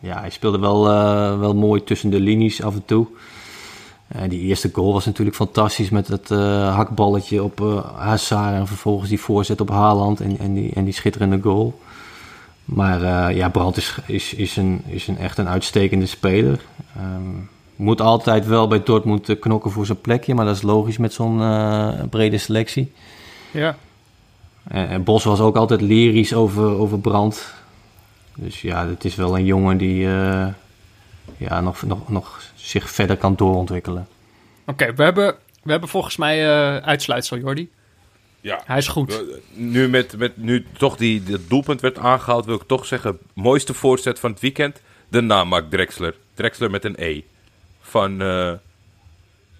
[0.00, 3.06] ja, hij speelde wel, eh, wel mooi tussen de linies af en toe.
[4.14, 8.66] Eh, die eerste goal was natuurlijk fantastisch met het eh, hakballetje op eh Hazard en
[8.66, 11.80] vervolgens die voorzet op Haaland en, en, die, en die schitterende goal.
[12.64, 16.60] Maar ja, Brandt is, is, is, een, is een, echt een uitstekende speler.
[16.96, 17.20] Ehm,
[17.76, 21.38] moet altijd wel bij Dortmund knokken voor zijn plekje, maar dat is logisch met zo'n
[22.10, 22.92] brede selectie.
[23.50, 23.76] Ja.
[24.62, 27.54] En, en Bos was ook altijd lyrisch over, over brand.
[28.34, 29.98] Dus ja, het is wel een jongen die
[31.36, 34.08] ja, nog, nog, nog zich verder kan doorontwikkelen.
[34.66, 37.70] Oké, we, hebben, we hebben volgens mij eh uitsluitsel, Jordi.
[38.40, 38.60] Ja.
[38.64, 39.24] Hij is goed.
[39.52, 43.18] Nu, met, met, nu toch die, dat doelpunt werd aangehaald, wil ik toch zeggen...
[43.34, 46.14] mooiste voorzet van het weekend, de namaak Drexler.
[46.34, 47.20] Drexler met een E.
[47.80, 48.52] Van eh,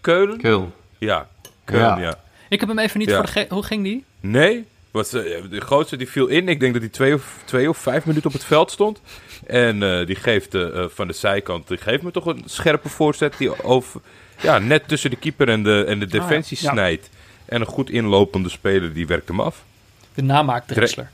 [0.01, 0.39] Keulen?
[0.39, 0.73] Keul.
[0.99, 1.29] Ja,
[1.65, 1.99] Keulen, ja.
[1.99, 2.19] Ja.
[2.49, 3.17] Ik heb hem even niet Ja.
[3.17, 3.47] voor de...
[3.49, 4.05] Hoe ging die?
[4.21, 6.49] Nee, was, eh, de grootste die viel in.
[6.49, 9.01] Ik denk dat hij twee of, twee of vijf minuten op het veld stond.
[9.47, 13.35] En eh, die geeft eh, van de zijkant, die geeft me toch een scherpe voorzet
[13.39, 14.01] die over,
[14.41, 16.69] ja, net tussen de keeper en de, en de defensie Ah, ja.
[16.69, 16.75] Ja.
[16.75, 17.11] snijdt.
[17.45, 19.65] En een goed inlopende speler die werkt hem af.
[20.15, 21.11] De namaak Drexler.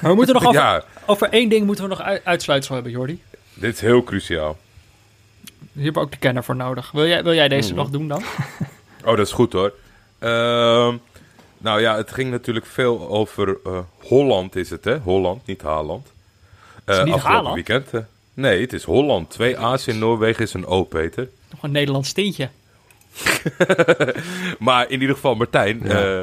[0.00, 2.92] Maar we moeten nog over, Ja, over één ding moeten we nog ui- uitsluitsel hebben,
[2.92, 3.22] Jordi.
[3.54, 4.58] dit is heel cruciaal.
[5.72, 6.90] Hier hebben we ook de kenner voor nodig.
[6.90, 8.22] Wil jij, wil jij deze nog doen dan?
[9.04, 9.72] Oh, dat is goed hoor.
[10.18, 10.96] Ehm,
[11.58, 14.98] nou ja, het ging natuurlijk veel over eh, Holland is het hè?
[14.98, 16.06] Holland, niet Haaland.
[16.84, 17.54] het Eh niet afgelopen Haaland?
[17.54, 17.90] weekend.
[17.94, 18.00] eh.
[18.34, 19.30] nee, het is Holland.
[19.30, 21.28] Twee A's in Noorwegen is een O, Peter.
[21.50, 22.48] Nog een Nederlands tintje.
[24.58, 26.20] Maar in ieder geval, Martijn, Ja.
[26.20, 26.22] eh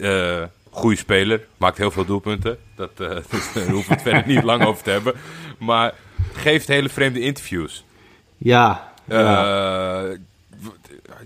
[0.00, 2.58] eh, goede speler, maakt heel veel doelpunten.
[2.76, 5.14] Dat, eh, dus daar hoeven we het verder niet lang over te hebben.
[5.58, 5.94] Maar
[6.32, 7.84] geeft hele vreemde interviews.
[8.36, 10.04] Ja, ja.
[10.10, 10.18] Eh,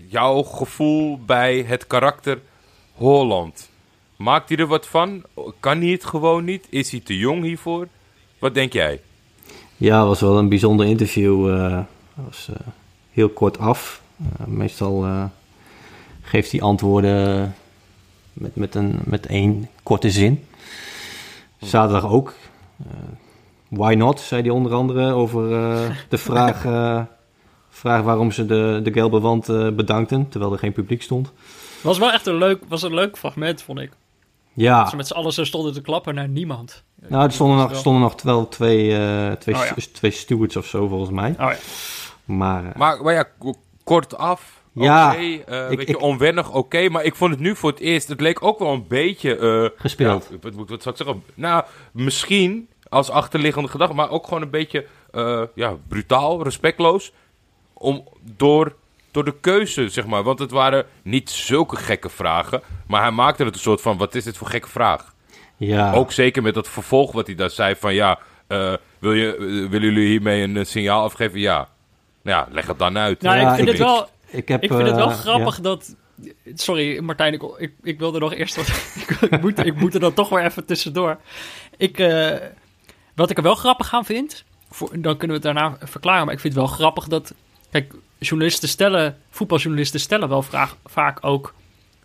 [0.09, 2.39] jouw gevoel bij het karakter
[2.99, 3.71] Holland.
[4.17, 5.23] Maakt hij er wat van?
[5.61, 6.67] Kan hij het gewoon niet?
[6.69, 7.89] Is hij te jong hiervoor?
[8.39, 9.01] Wat denk jij?
[9.77, 11.55] ja, was wel een bijzonder interview.
[11.55, 11.79] eh
[12.15, 12.67] was eh,
[13.11, 14.03] heel kort af.
[14.19, 15.07] Eh, meestal
[16.23, 17.55] geeft hij antwoorden
[18.33, 20.45] met, met, een, met één korte zin.
[21.59, 22.35] Zaterdag ook.
[23.69, 25.49] Why not, zei hij onder andere over
[26.09, 26.63] de vraag,
[27.69, 29.47] vraag waarom ze de, de gelbe wand
[29.77, 31.33] bedankten, terwijl er geen publiek stond.
[31.83, 33.93] Was wel echt een leuk, was een leuk fragment, vond ik.
[34.53, 36.83] Ja, Dat ze met z'n allen zo stonden te klappen naar niemand.
[37.09, 39.75] nou, er stonden nog, stonden nog wel twee, eh, twee, Oh ja.
[39.93, 41.31] twee stewards of zo, volgens mij.
[41.31, 41.57] Oh ja.
[42.25, 44.57] Maar, eh, Maar, maar ja, k- kort af.
[44.73, 46.89] Ja, eh, ik- weet je, ik- onwennig, oké.
[46.89, 48.09] maar ik vond het nu voor het eerst...
[48.09, 49.37] Het leek ook wel een beetje...
[49.37, 50.29] eh, Gespeeld.
[50.31, 51.25] ja, wat, wat, wat zou ik zeggen?
[51.35, 53.95] Nou, misschien als achterliggende gedachte...
[53.95, 57.13] maar ook gewoon een beetje eh, ja, brutaal, respectloos.
[57.73, 58.05] Om,
[58.37, 58.75] door,
[59.11, 60.23] door de keuze, zeg maar.
[60.23, 62.63] Want het waren niet zulke gekke vragen...
[62.87, 63.97] maar hij maakte het een soort van...
[63.97, 65.15] wat is dit voor gekke vraag?
[65.57, 65.93] ja.
[65.93, 67.95] Ook zeker met dat vervolg wat hij daar zei van...
[67.95, 69.41] ja, eh, wil je, eh,
[69.71, 71.41] willen jullie hiermee een eh, signaal afgeven?
[71.41, 71.69] Ja.
[72.23, 73.23] Nou ja, leg het dan uit.
[73.23, 74.09] Nou, Ja, ik vind ik- het wel...
[74.27, 75.63] ik, heb, Ik vind het wel grappig ja.
[75.63, 75.95] dat...
[76.55, 78.67] Sorry, Martijn, ik, ik, ik wilde nog eerst wat...
[79.31, 81.19] ik, moet, ik moet er dan toch weer even tussendoor.
[81.77, 82.37] Ik, eh,
[83.15, 84.45] wat ik er wel grappig aan vind...
[84.71, 86.25] voor, dan kunnen we het daarna verklaren.
[86.25, 87.35] Maar ik vind het wel grappig dat...
[87.71, 89.17] Kijk, journalisten stellen...
[89.31, 91.55] Voetbaljournalisten stellen wel vraag, vaak ook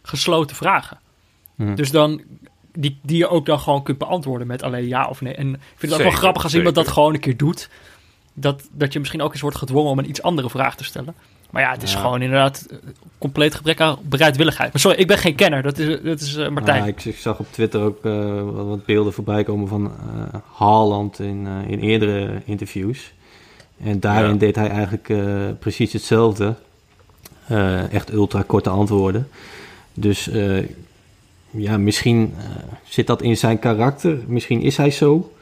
[0.01, 0.99] gesloten vragen.
[1.55, 1.75] Hm.
[1.75, 2.21] Dus dan...
[2.75, 5.35] Die, die je ook dan gewoon kunt beantwoorden met alleen ja of nee.
[5.35, 7.69] En ik vind het ook wel grappig als iemand dat gewoon een keer doet.
[8.33, 11.15] Dat, dat je misschien ook eens wordt gedwongen om een iets andere vraag te stellen.
[11.49, 11.99] Maar ja, het is Ja.
[11.99, 12.77] gewoon inderdaad eh,
[13.17, 14.71] compleet gebrek aan bereidwilligheid.
[14.71, 15.61] Maar sorry, ik ben geen kenner.
[15.61, 16.81] Dat is, dat is eh, Martijn.
[16.81, 19.91] Ja, ik, ik zag op Twitter ook eh, wat, beelden voorbij komen van
[20.53, 23.13] Haaland in, in eerdere interviews.
[23.83, 24.37] En daarin Ja.
[24.37, 25.19] deed hij eigenlijk eh,
[25.59, 26.55] precies hetzelfde.
[27.47, 29.27] Eh, echt ultra korte antwoorden.
[29.93, 30.67] Dus eh,
[31.51, 32.43] ja, misschien eh,
[32.83, 34.17] zit dat in zijn karakter.
[34.27, 35.33] Misschien is hij zo.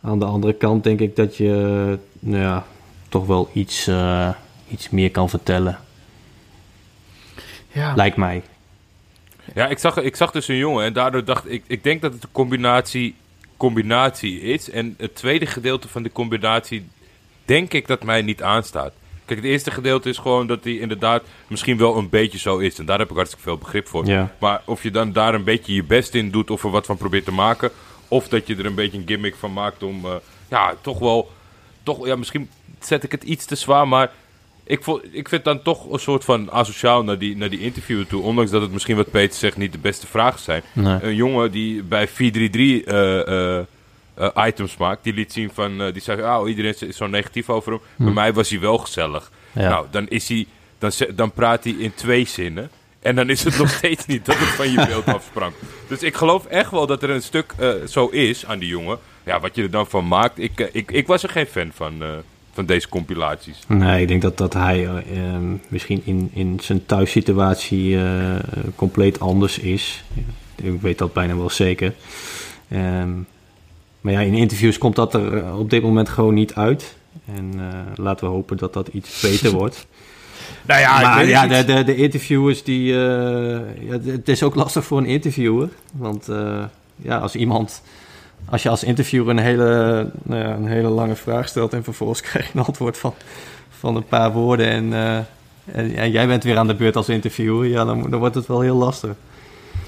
[0.00, 2.66] Aan de andere kant denk ik dat je nou ja,
[3.08, 4.28] toch wel iets, eh,
[4.68, 5.78] iets meer kan vertellen.
[7.72, 7.94] ja.
[7.94, 8.42] Lijkt mij.
[9.54, 11.62] Ja, ik zag, ik zag dus een jongen en daardoor dacht ik...
[11.66, 13.14] Ik denk dat het een combinatie,
[13.56, 14.70] combinatie is.
[14.70, 16.84] En het tweede gedeelte van de combinatie
[17.44, 18.92] denk ik dat mij niet aanstaat.
[19.24, 22.78] Kijk, het eerste gedeelte is gewoon dat hij inderdaad misschien wel een beetje zo is.
[22.78, 24.06] En daar heb ik hartstikke veel begrip voor.
[24.40, 26.96] Maar of je dan daar een beetje je best in doet of er wat van
[26.96, 27.70] probeert te maken...
[28.08, 30.04] of dat je er een beetje een gimmick van maakt om...
[30.04, 30.14] eh,
[30.50, 31.30] ja, toch wel...
[31.82, 32.48] Toch, ja, misschien
[32.80, 34.10] zet ik het iets te zwaar, maar...
[34.66, 38.06] Ik, vo- ik vind dan toch een soort van asociaal naar die, naar die interviewer
[38.06, 38.22] toe.
[38.22, 40.62] Ondanks dat het misschien wat Peter zegt niet de beste vragen zijn.
[40.72, 40.98] Nee.
[41.02, 43.64] Een jongen die bij 433 eh, eh,
[44.14, 45.04] eh, items maakt.
[45.04, 45.80] Die liet zien van...
[45.80, 47.80] eh, die zei, oh, iedereen is zo negatief over hem.
[47.96, 49.30] Bij mij was hij wel gezellig.
[49.52, 49.68] Ja.
[49.68, 50.46] Nou, dan, is hij,
[50.78, 52.70] dan, dan praat hij in twee zinnen.
[53.00, 55.52] En dan is het nog steeds niet dat het van je beeld afsprang.
[55.88, 58.98] Dus ik geloof echt wel dat er een stuk eh, zo is aan die jongen.
[59.24, 60.38] Ja, wat je er dan van maakt.
[60.38, 62.02] Ik, ik, ik was er geen fan van,
[62.52, 63.58] van deze compilaties.
[63.66, 67.98] Nee, ik denk dat, dat hij eh, ehm, misschien in, in zijn thuissituatie
[68.76, 70.04] compleet anders is.
[70.54, 71.94] Ik weet dat bijna wel zeker.
[72.68, 73.10] Ehm,
[74.04, 76.96] maar ja, in interviews komt dat er eh, op dit moment gewoon niet uit.
[77.34, 79.86] En eh, laten we hopen dat dat iets beter wordt.
[80.66, 82.92] Nou ja, maar ja, de, de, de interviewers die...
[82.92, 85.68] eh, ja, het is ook lastig voor een interviewer.
[85.92, 86.28] Want
[86.96, 87.82] ja, als iemand...
[88.44, 91.72] Als je als interviewer een hele, nou ja, een hele lange vraag stelt...
[91.72, 93.14] en vervolgens krijg je een antwoord van,
[93.70, 94.66] van een paar woorden...
[94.66, 94.92] En,
[95.64, 97.68] en, en jij bent weer aan de beurt als interviewer...
[97.68, 99.14] ja, dan, dan wordt het wel heel lastig.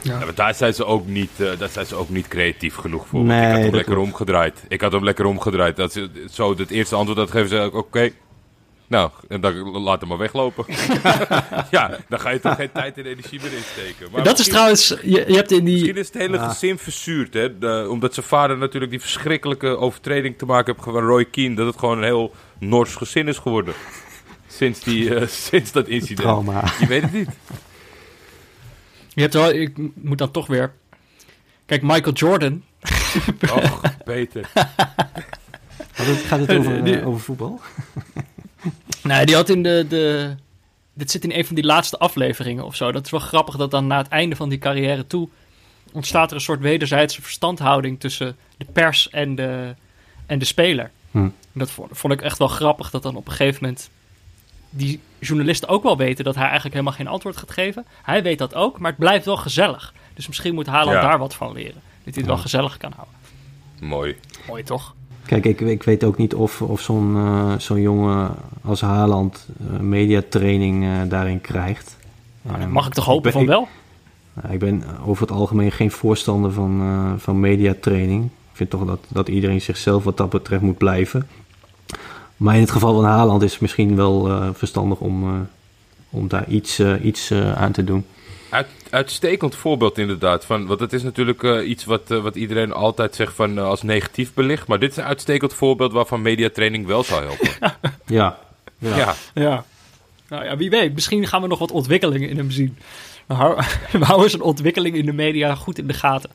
[0.07, 3.07] Ja, maar daar zijn ze ook niet, eh, daar zijn ze ook niet creatief genoeg
[3.07, 3.21] voor.
[3.21, 4.09] Nee, ik had hem dat lekker klopt.
[4.11, 4.65] omgedraaid.
[4.69, 5.77] Ik had hem lekker omgedraaid.
[5.77, 8.11] Dat ze zo het eerste antwoord had gegeven, zei ik, oké.
[8.89, 10.65] Nou, en dan laat hem maar weglopen.
[11.71, 14.09] ja, dan ga je toch geen tijd en energie meer insteken.
[14.13, 14.89] Maar dat is misschien- trouwens...
[15.03, 15.75] Je, je hebt in die...
[15.75, 17.59] Misschien is het hele gezin verzuurd, hè?
[17.59, 21.55] De- omdat zijn vader natuurlijk die verschrikkelijke overtreding te maken heeft van Roy Keane.
[21.55, 23.75] Dat het gewoon een heel Noors gezin is geworden.
[24.47, 26.21] Sinds, die, eh, sinds dat incident.
[26.21, 26.65] Trauma.
[26.81, 27.29] Je weet het niet.
[29.17, 29.51] Je hebt wel...
[29.53, 30.73] Ik moet dan toch weer...
[31.67, 32.63] Kijk, Michael Jordan...
[33.55, 34.51] Och, beter.
[34.55, 37.61] Gaat het, gaat het over, Die- eh, over voetbal?
[39.03, 40.35] Nee, die had in de, de...
[40.95, 42.93] Dit zit in een van die laatste afleveringen of zo.
[42.93, 45.29] Dat is wel grappig dat dan na het einde van die carrière toe...
[45.93, 49.75] ontstaat er een soort wederzijdse verstandhouding tussen de pers en de,
[50.27, 50.91] en de speler.
[51.11, 51.29] Hm.
[51.53, 53.91] Dat vond, vond ik echt wel grappig dat dan op een gegeven moment...
[54.77, 57.85] die journalisten ook wel weten dat hij eigenlijk helemaal geen antwoord gaat geven.
[58.03, 59.95] Hij weet dat ook, maar het blijft wel gezellig.
[60.15, 61.01] Dus misschien moet Haaland Ja.
[61.03, 61.73] daar wat van leren.
[62.05, 63.15] Dat hij het wel gezellig kan houden.
[63.81, 64.17] Mooi.
[64.47, 64.95] Mooi toch?
[65.27, 68.35] Kijk, ik, ik weet ook niet of, of zo'n eh, zo'n jongen
[68.65, 71.97] als Haaland eh, mediatraining eh, daarin krijgt.
[72.43, 73.69] Nou, dan mag ik toch hopen ben- van ik- wel?
[74.33, 78.25] Nou, ik ben over het algemeen geen voorstander van, eh, van mediatraining.
[78.25, 81.29] Ik vind toch dat, dat iedereen zichzelf wat dat betreft moet blijven.
[82.37, 85.41] Maar in het geval van Haaland is het misschien wel eh, verstandig om, eh,
[86.11, 88.07] om daar iets, eh, iets aan te doen.
[88.51, 90.45] Uit, uitstekend voorbeeld inderdaad.
[90.45, 94.35] Van, want het is natuurlijk eh, iets wat, wat iedereen altijd zegt van, als negatief
[94.35, 94.67] belicht.
[94.67, 97.49] Maar dit is een uitstekend voorbeeld waarvan mediatraining wel zou helpen.
[98.07, 98.39] Ja,
[98.79, 98.97] ja.
[98.97, 99.15] ja.
[99.35, 99.65] Ja.
[100.29, 100.95] Nou ja, wie weet.
[100.95, 102.77] Misschien gaan we nog wat ontwikkelingen in hem zien.
[103.27, 103.57] We hou-
[103.93, 106.31] we houden zijn ontwikkeling in de media goed in de gaten.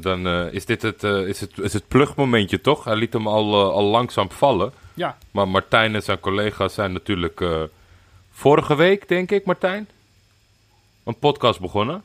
[0.00, 2.84] Dan eh, is dit het, eh, is het, is het plugmomentje toch?
[2.84, 4.72] Hij liet hem al, al langzaam vallen.
[4.94, 5.16] Ja.
[5.30, 7.62] Maar Martijn en zijn collega's zijn natuurlijk eh,
[8.32, 9.88] vorige week, denk ik, Martijn,
[11.04, 12.02] een podcast begonnen.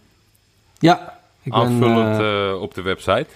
[0.80, 3.28] ja ik ben, aanvullend eh, eh, op de website.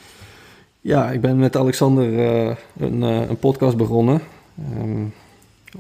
[0.82, 4.22] Ja, ik ben met Alexander eh, een, eh, een podcast begonnen.
[4.72, 5.06] Ehm,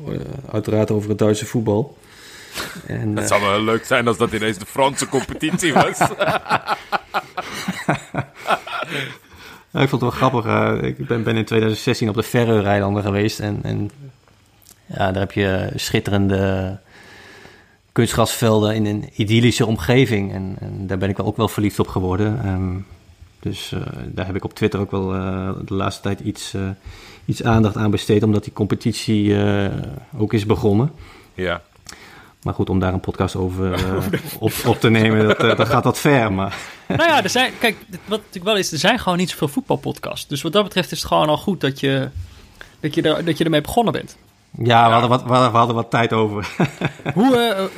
[0.07, 0.19] eh,
[0.51, 1.97] uiteraard over het Duitse voetbal.
[2.87, 5.97] En, Het zou wel heel leuk zijn als dat ineens de Franse competitie was.
[9.81, 10.45] ik vond het wel grappig.
[10.45, 13.39] eh, ik ben, ben in 2016 op de Ferreur-eilanden geweest.
[13.39, 13.91] En, en
[14.85, 16.77] ja, daar heb je schitterende
[17.91, 20.33] kunstgrasvelden in een idyllische omgeving.
[20.33, 22.39] En, en daar ben ik wel ook wel verliefd op geworden.
[22.43, 22.77] Ehm,
[23.39, 26.55] Dus uh, daar heb ik op Twitter ook wel uh, de laatste tijd iets,
[27.25, 29.35] iets aandacht aan besteed, omdat die competitie
[30.17, 30.91] ook is begonnen.
[31.33, 31.61] Ja.
[32.43, 33.79] Maar goed, om daar een podcast over
[34.39, 36.33] op, op, te nemen, dat, dan gaat dat ver.
[36.33, 36.55] Maar...
[36.87, 40.27] Nou ja, er zijn, kijk, wat natuurlijk wel is, er zijn gewoon niet zoveel voetbalpodcasts.
[40.27, 42.09] Dus wat dat betreft is het gewoon al goed dat je,
[42.79, 44.17] dat je, er, dat je ermee begonnen bent.
[44.57, 46.55] Ja, we, Hadden wat, we hadden wat tijd over.
[47.13, 47.69] Hoe,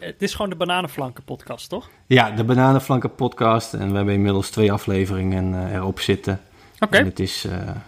[0.00, 1.88] het is gewoon de Bananenflanken podcast, toch?
[2.06, 3.74] Ja, de Bananenflanken podcast.
[3.74, 6.40] En we hebben inmiddels twee afleveringen erop zitten.
[6.80, 6.96] Oké.
[6.96, 7.46] En het is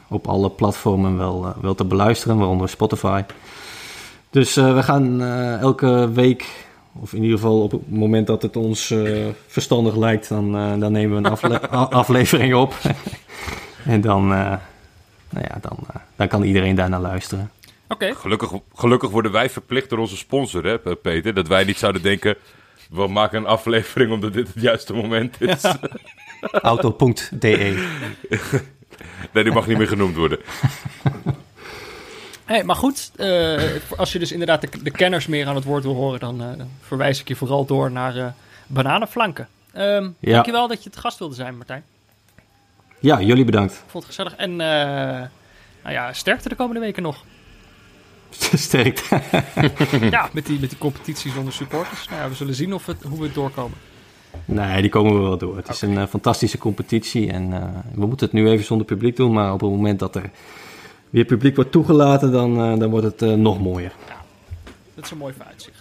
[0.09, 3.23] op alle platformen wel, wel te beluisteren, waaronder Spotify.
[4.31, 5.23] Dus we gaan
[5.61, 6.47] elke week,
[7.01, 8.95] of in ieder geval op het moment dat het ons
[9.47, 11.69] verstandig lijkt, dan, dan nemen we een afle
[12.03, 12.75] aflevering op.
[13.85, 15.79] en dan, nou ja, dan,
[16.17, 17.51] dan kan iedereen daarnaar luisteren.
[17.89, 18.15] Okay.
[18.15, 21.35] Gelukkig, gelukkig worden wij verplicht door onze sponsor, hè, Peter.
[21.35, 22.37] Dat wij niet zouden denken,
[22.91, 25.63] we maken een aflevering omdat dit het juiste moment is.
[25.63, 25.79] Ja.
[26.63, 27.89] Auto.de
[29.33, 30.39] Nee, die mag niet meer genoemd worden.
[32.51, 33.63] Hey, maar goed, uh,
[33.97, 36.49] als je dus inderdaad de, de, kenners meer aan het woord wil horen, dan uh,
[36.81, 38.27] verwijs ik je vooral door naar uh,
[38.67, 39.49] bananenflanken.
[39.77, 40.33] Um, ja.
[40.33, 41.85] Dankjewel dat je het gast wilde zijn, Martijn.
[42.99, 43.73] Ja, jullie bedankt.
[43.73, 44.37] Ik vond het gezellig.
[44.37, 45.29] En nou
[45.83, 47.25] ja, sterkte de komende weken nog.
[48.55, 49.21] Sterkte.
[50.11, 52.09] ja, met die, met die competitie zonder supporters.
[52.09, 53.79] Nou ja, we zullen zien of het, hoe we het doorkomen.
[54.45, 55.57] Nee, die komen we wel door.
[55.57, 57.51] Het is een fantastische competitie en
[57.95, 59.33] we moeten het nu even zonder publiek doen.
[59.33, 60.31] Maar op het moment dat er
[61.11, 63.93] weer publiek wordt toegelaten, dan, uh, dan wordt het nog mooier.
[64.09, 64.17] Ja,
[64.95, 65.79] dat is een mooi vooruitzicht.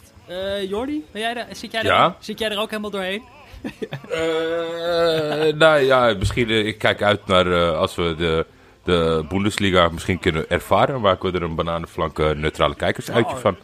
[0.67, 2.15] Jordi, ben jij er, zit, jij er, ja?
[2.19, 3.23] zit jij er ook helemaal doorheen?
[5.63, 8.45] nou ja, misschien ik kijk uit naar als we de
[8.89, 11.01] de Bundesliga misschien kunnen ervaren.
[11.01, 13.57] Maken we er een bananenflanke neutrale kijkersuitje oh, van.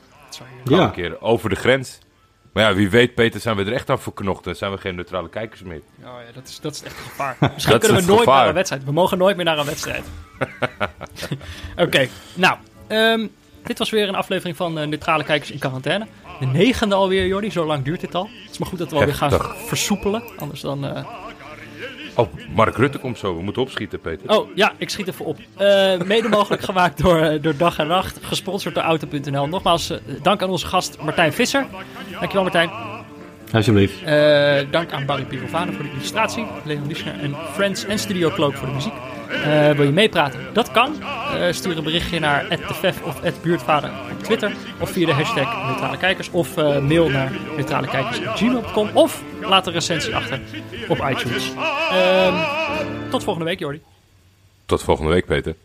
[0.64, 0.84] Ja.
[0.84, 2.00] Een keer over de grens.
[2.56, 4.96] Maar ja, wie weet, Peter, zijn we er echt aan verknocht en zijn we geen
[4.96, 5.82] neutrale kijkers meer.
[6.00, 7.38] Oh ja, dat is, dat is echt een gevaar.
[7.54, 8.38] Misschien kunnen we nooit gevaar.
[8.38, 8.84] naar een wedstrijd.
[8.84, 10.04] We mogen nooit meer naar een wedstrijd.
[11.86, 12.58] Oké, nou,
[12.88, 13.32] um,
[13.64, 16.08] dit was weer een aflevering van uh, Neutrale Kijkers in Quarantaine.
[16.40, 17.52] De negende alweer, Jordi.
[17.52, 18.30] Zo lang duurt dit al.
[18.44, 19.32] Het is maar goed dat we alweer gaan
[19.68, 20.24] versoepelen.
[20.38, 20.86] Anders dan...
[20.86, 21.06] Uh,
[22.16, 23.36] Oh, Mark Rutte komt zo.
[23.36, 24.30] We moeten opschieten, Peter.
[24.30, 25.38] Oh, ja, ik schiet even op.
[25.62, 28.20] Uh, mede mogelijk gemaakt door, eh, door Dag en Nacht.
[28.22, 29.48] Gesponsord door Auto.nl.
[29.48, 31.66] Nogmaals, uh, dank aan onze gast Martijn Visser.
[32.12, 32.70] Dankjewel, Martijn.
[33.54, 34.02] Alsjeblieft.
[34.02, 36.46] Uh, dank aan Barry Pirovano voor de illustratie.
[36.64, 38.94] Leon Lischner en Friends en Studio Cloak voor de muziek.
[39.30, 40.40] Uh, wil je meepraten?
[40.54, 40.96] Dat kan.
[41.02, 45.98] Uh, stuur een berichtje naar @defef of @buurtvader op Twitter of via de hashtag neutrale
[45.98, 50.40] kijkers of uh, mail naar neutralekijkers@gmail.com of laat een recensie achter
[50.88, 51.52] op iTunes.
[51.92, 52.36] Ehm,
[53.10, 53.82] tot volgende week, Jordi.
[54.66, 55.56] Tot volgende week, Peter.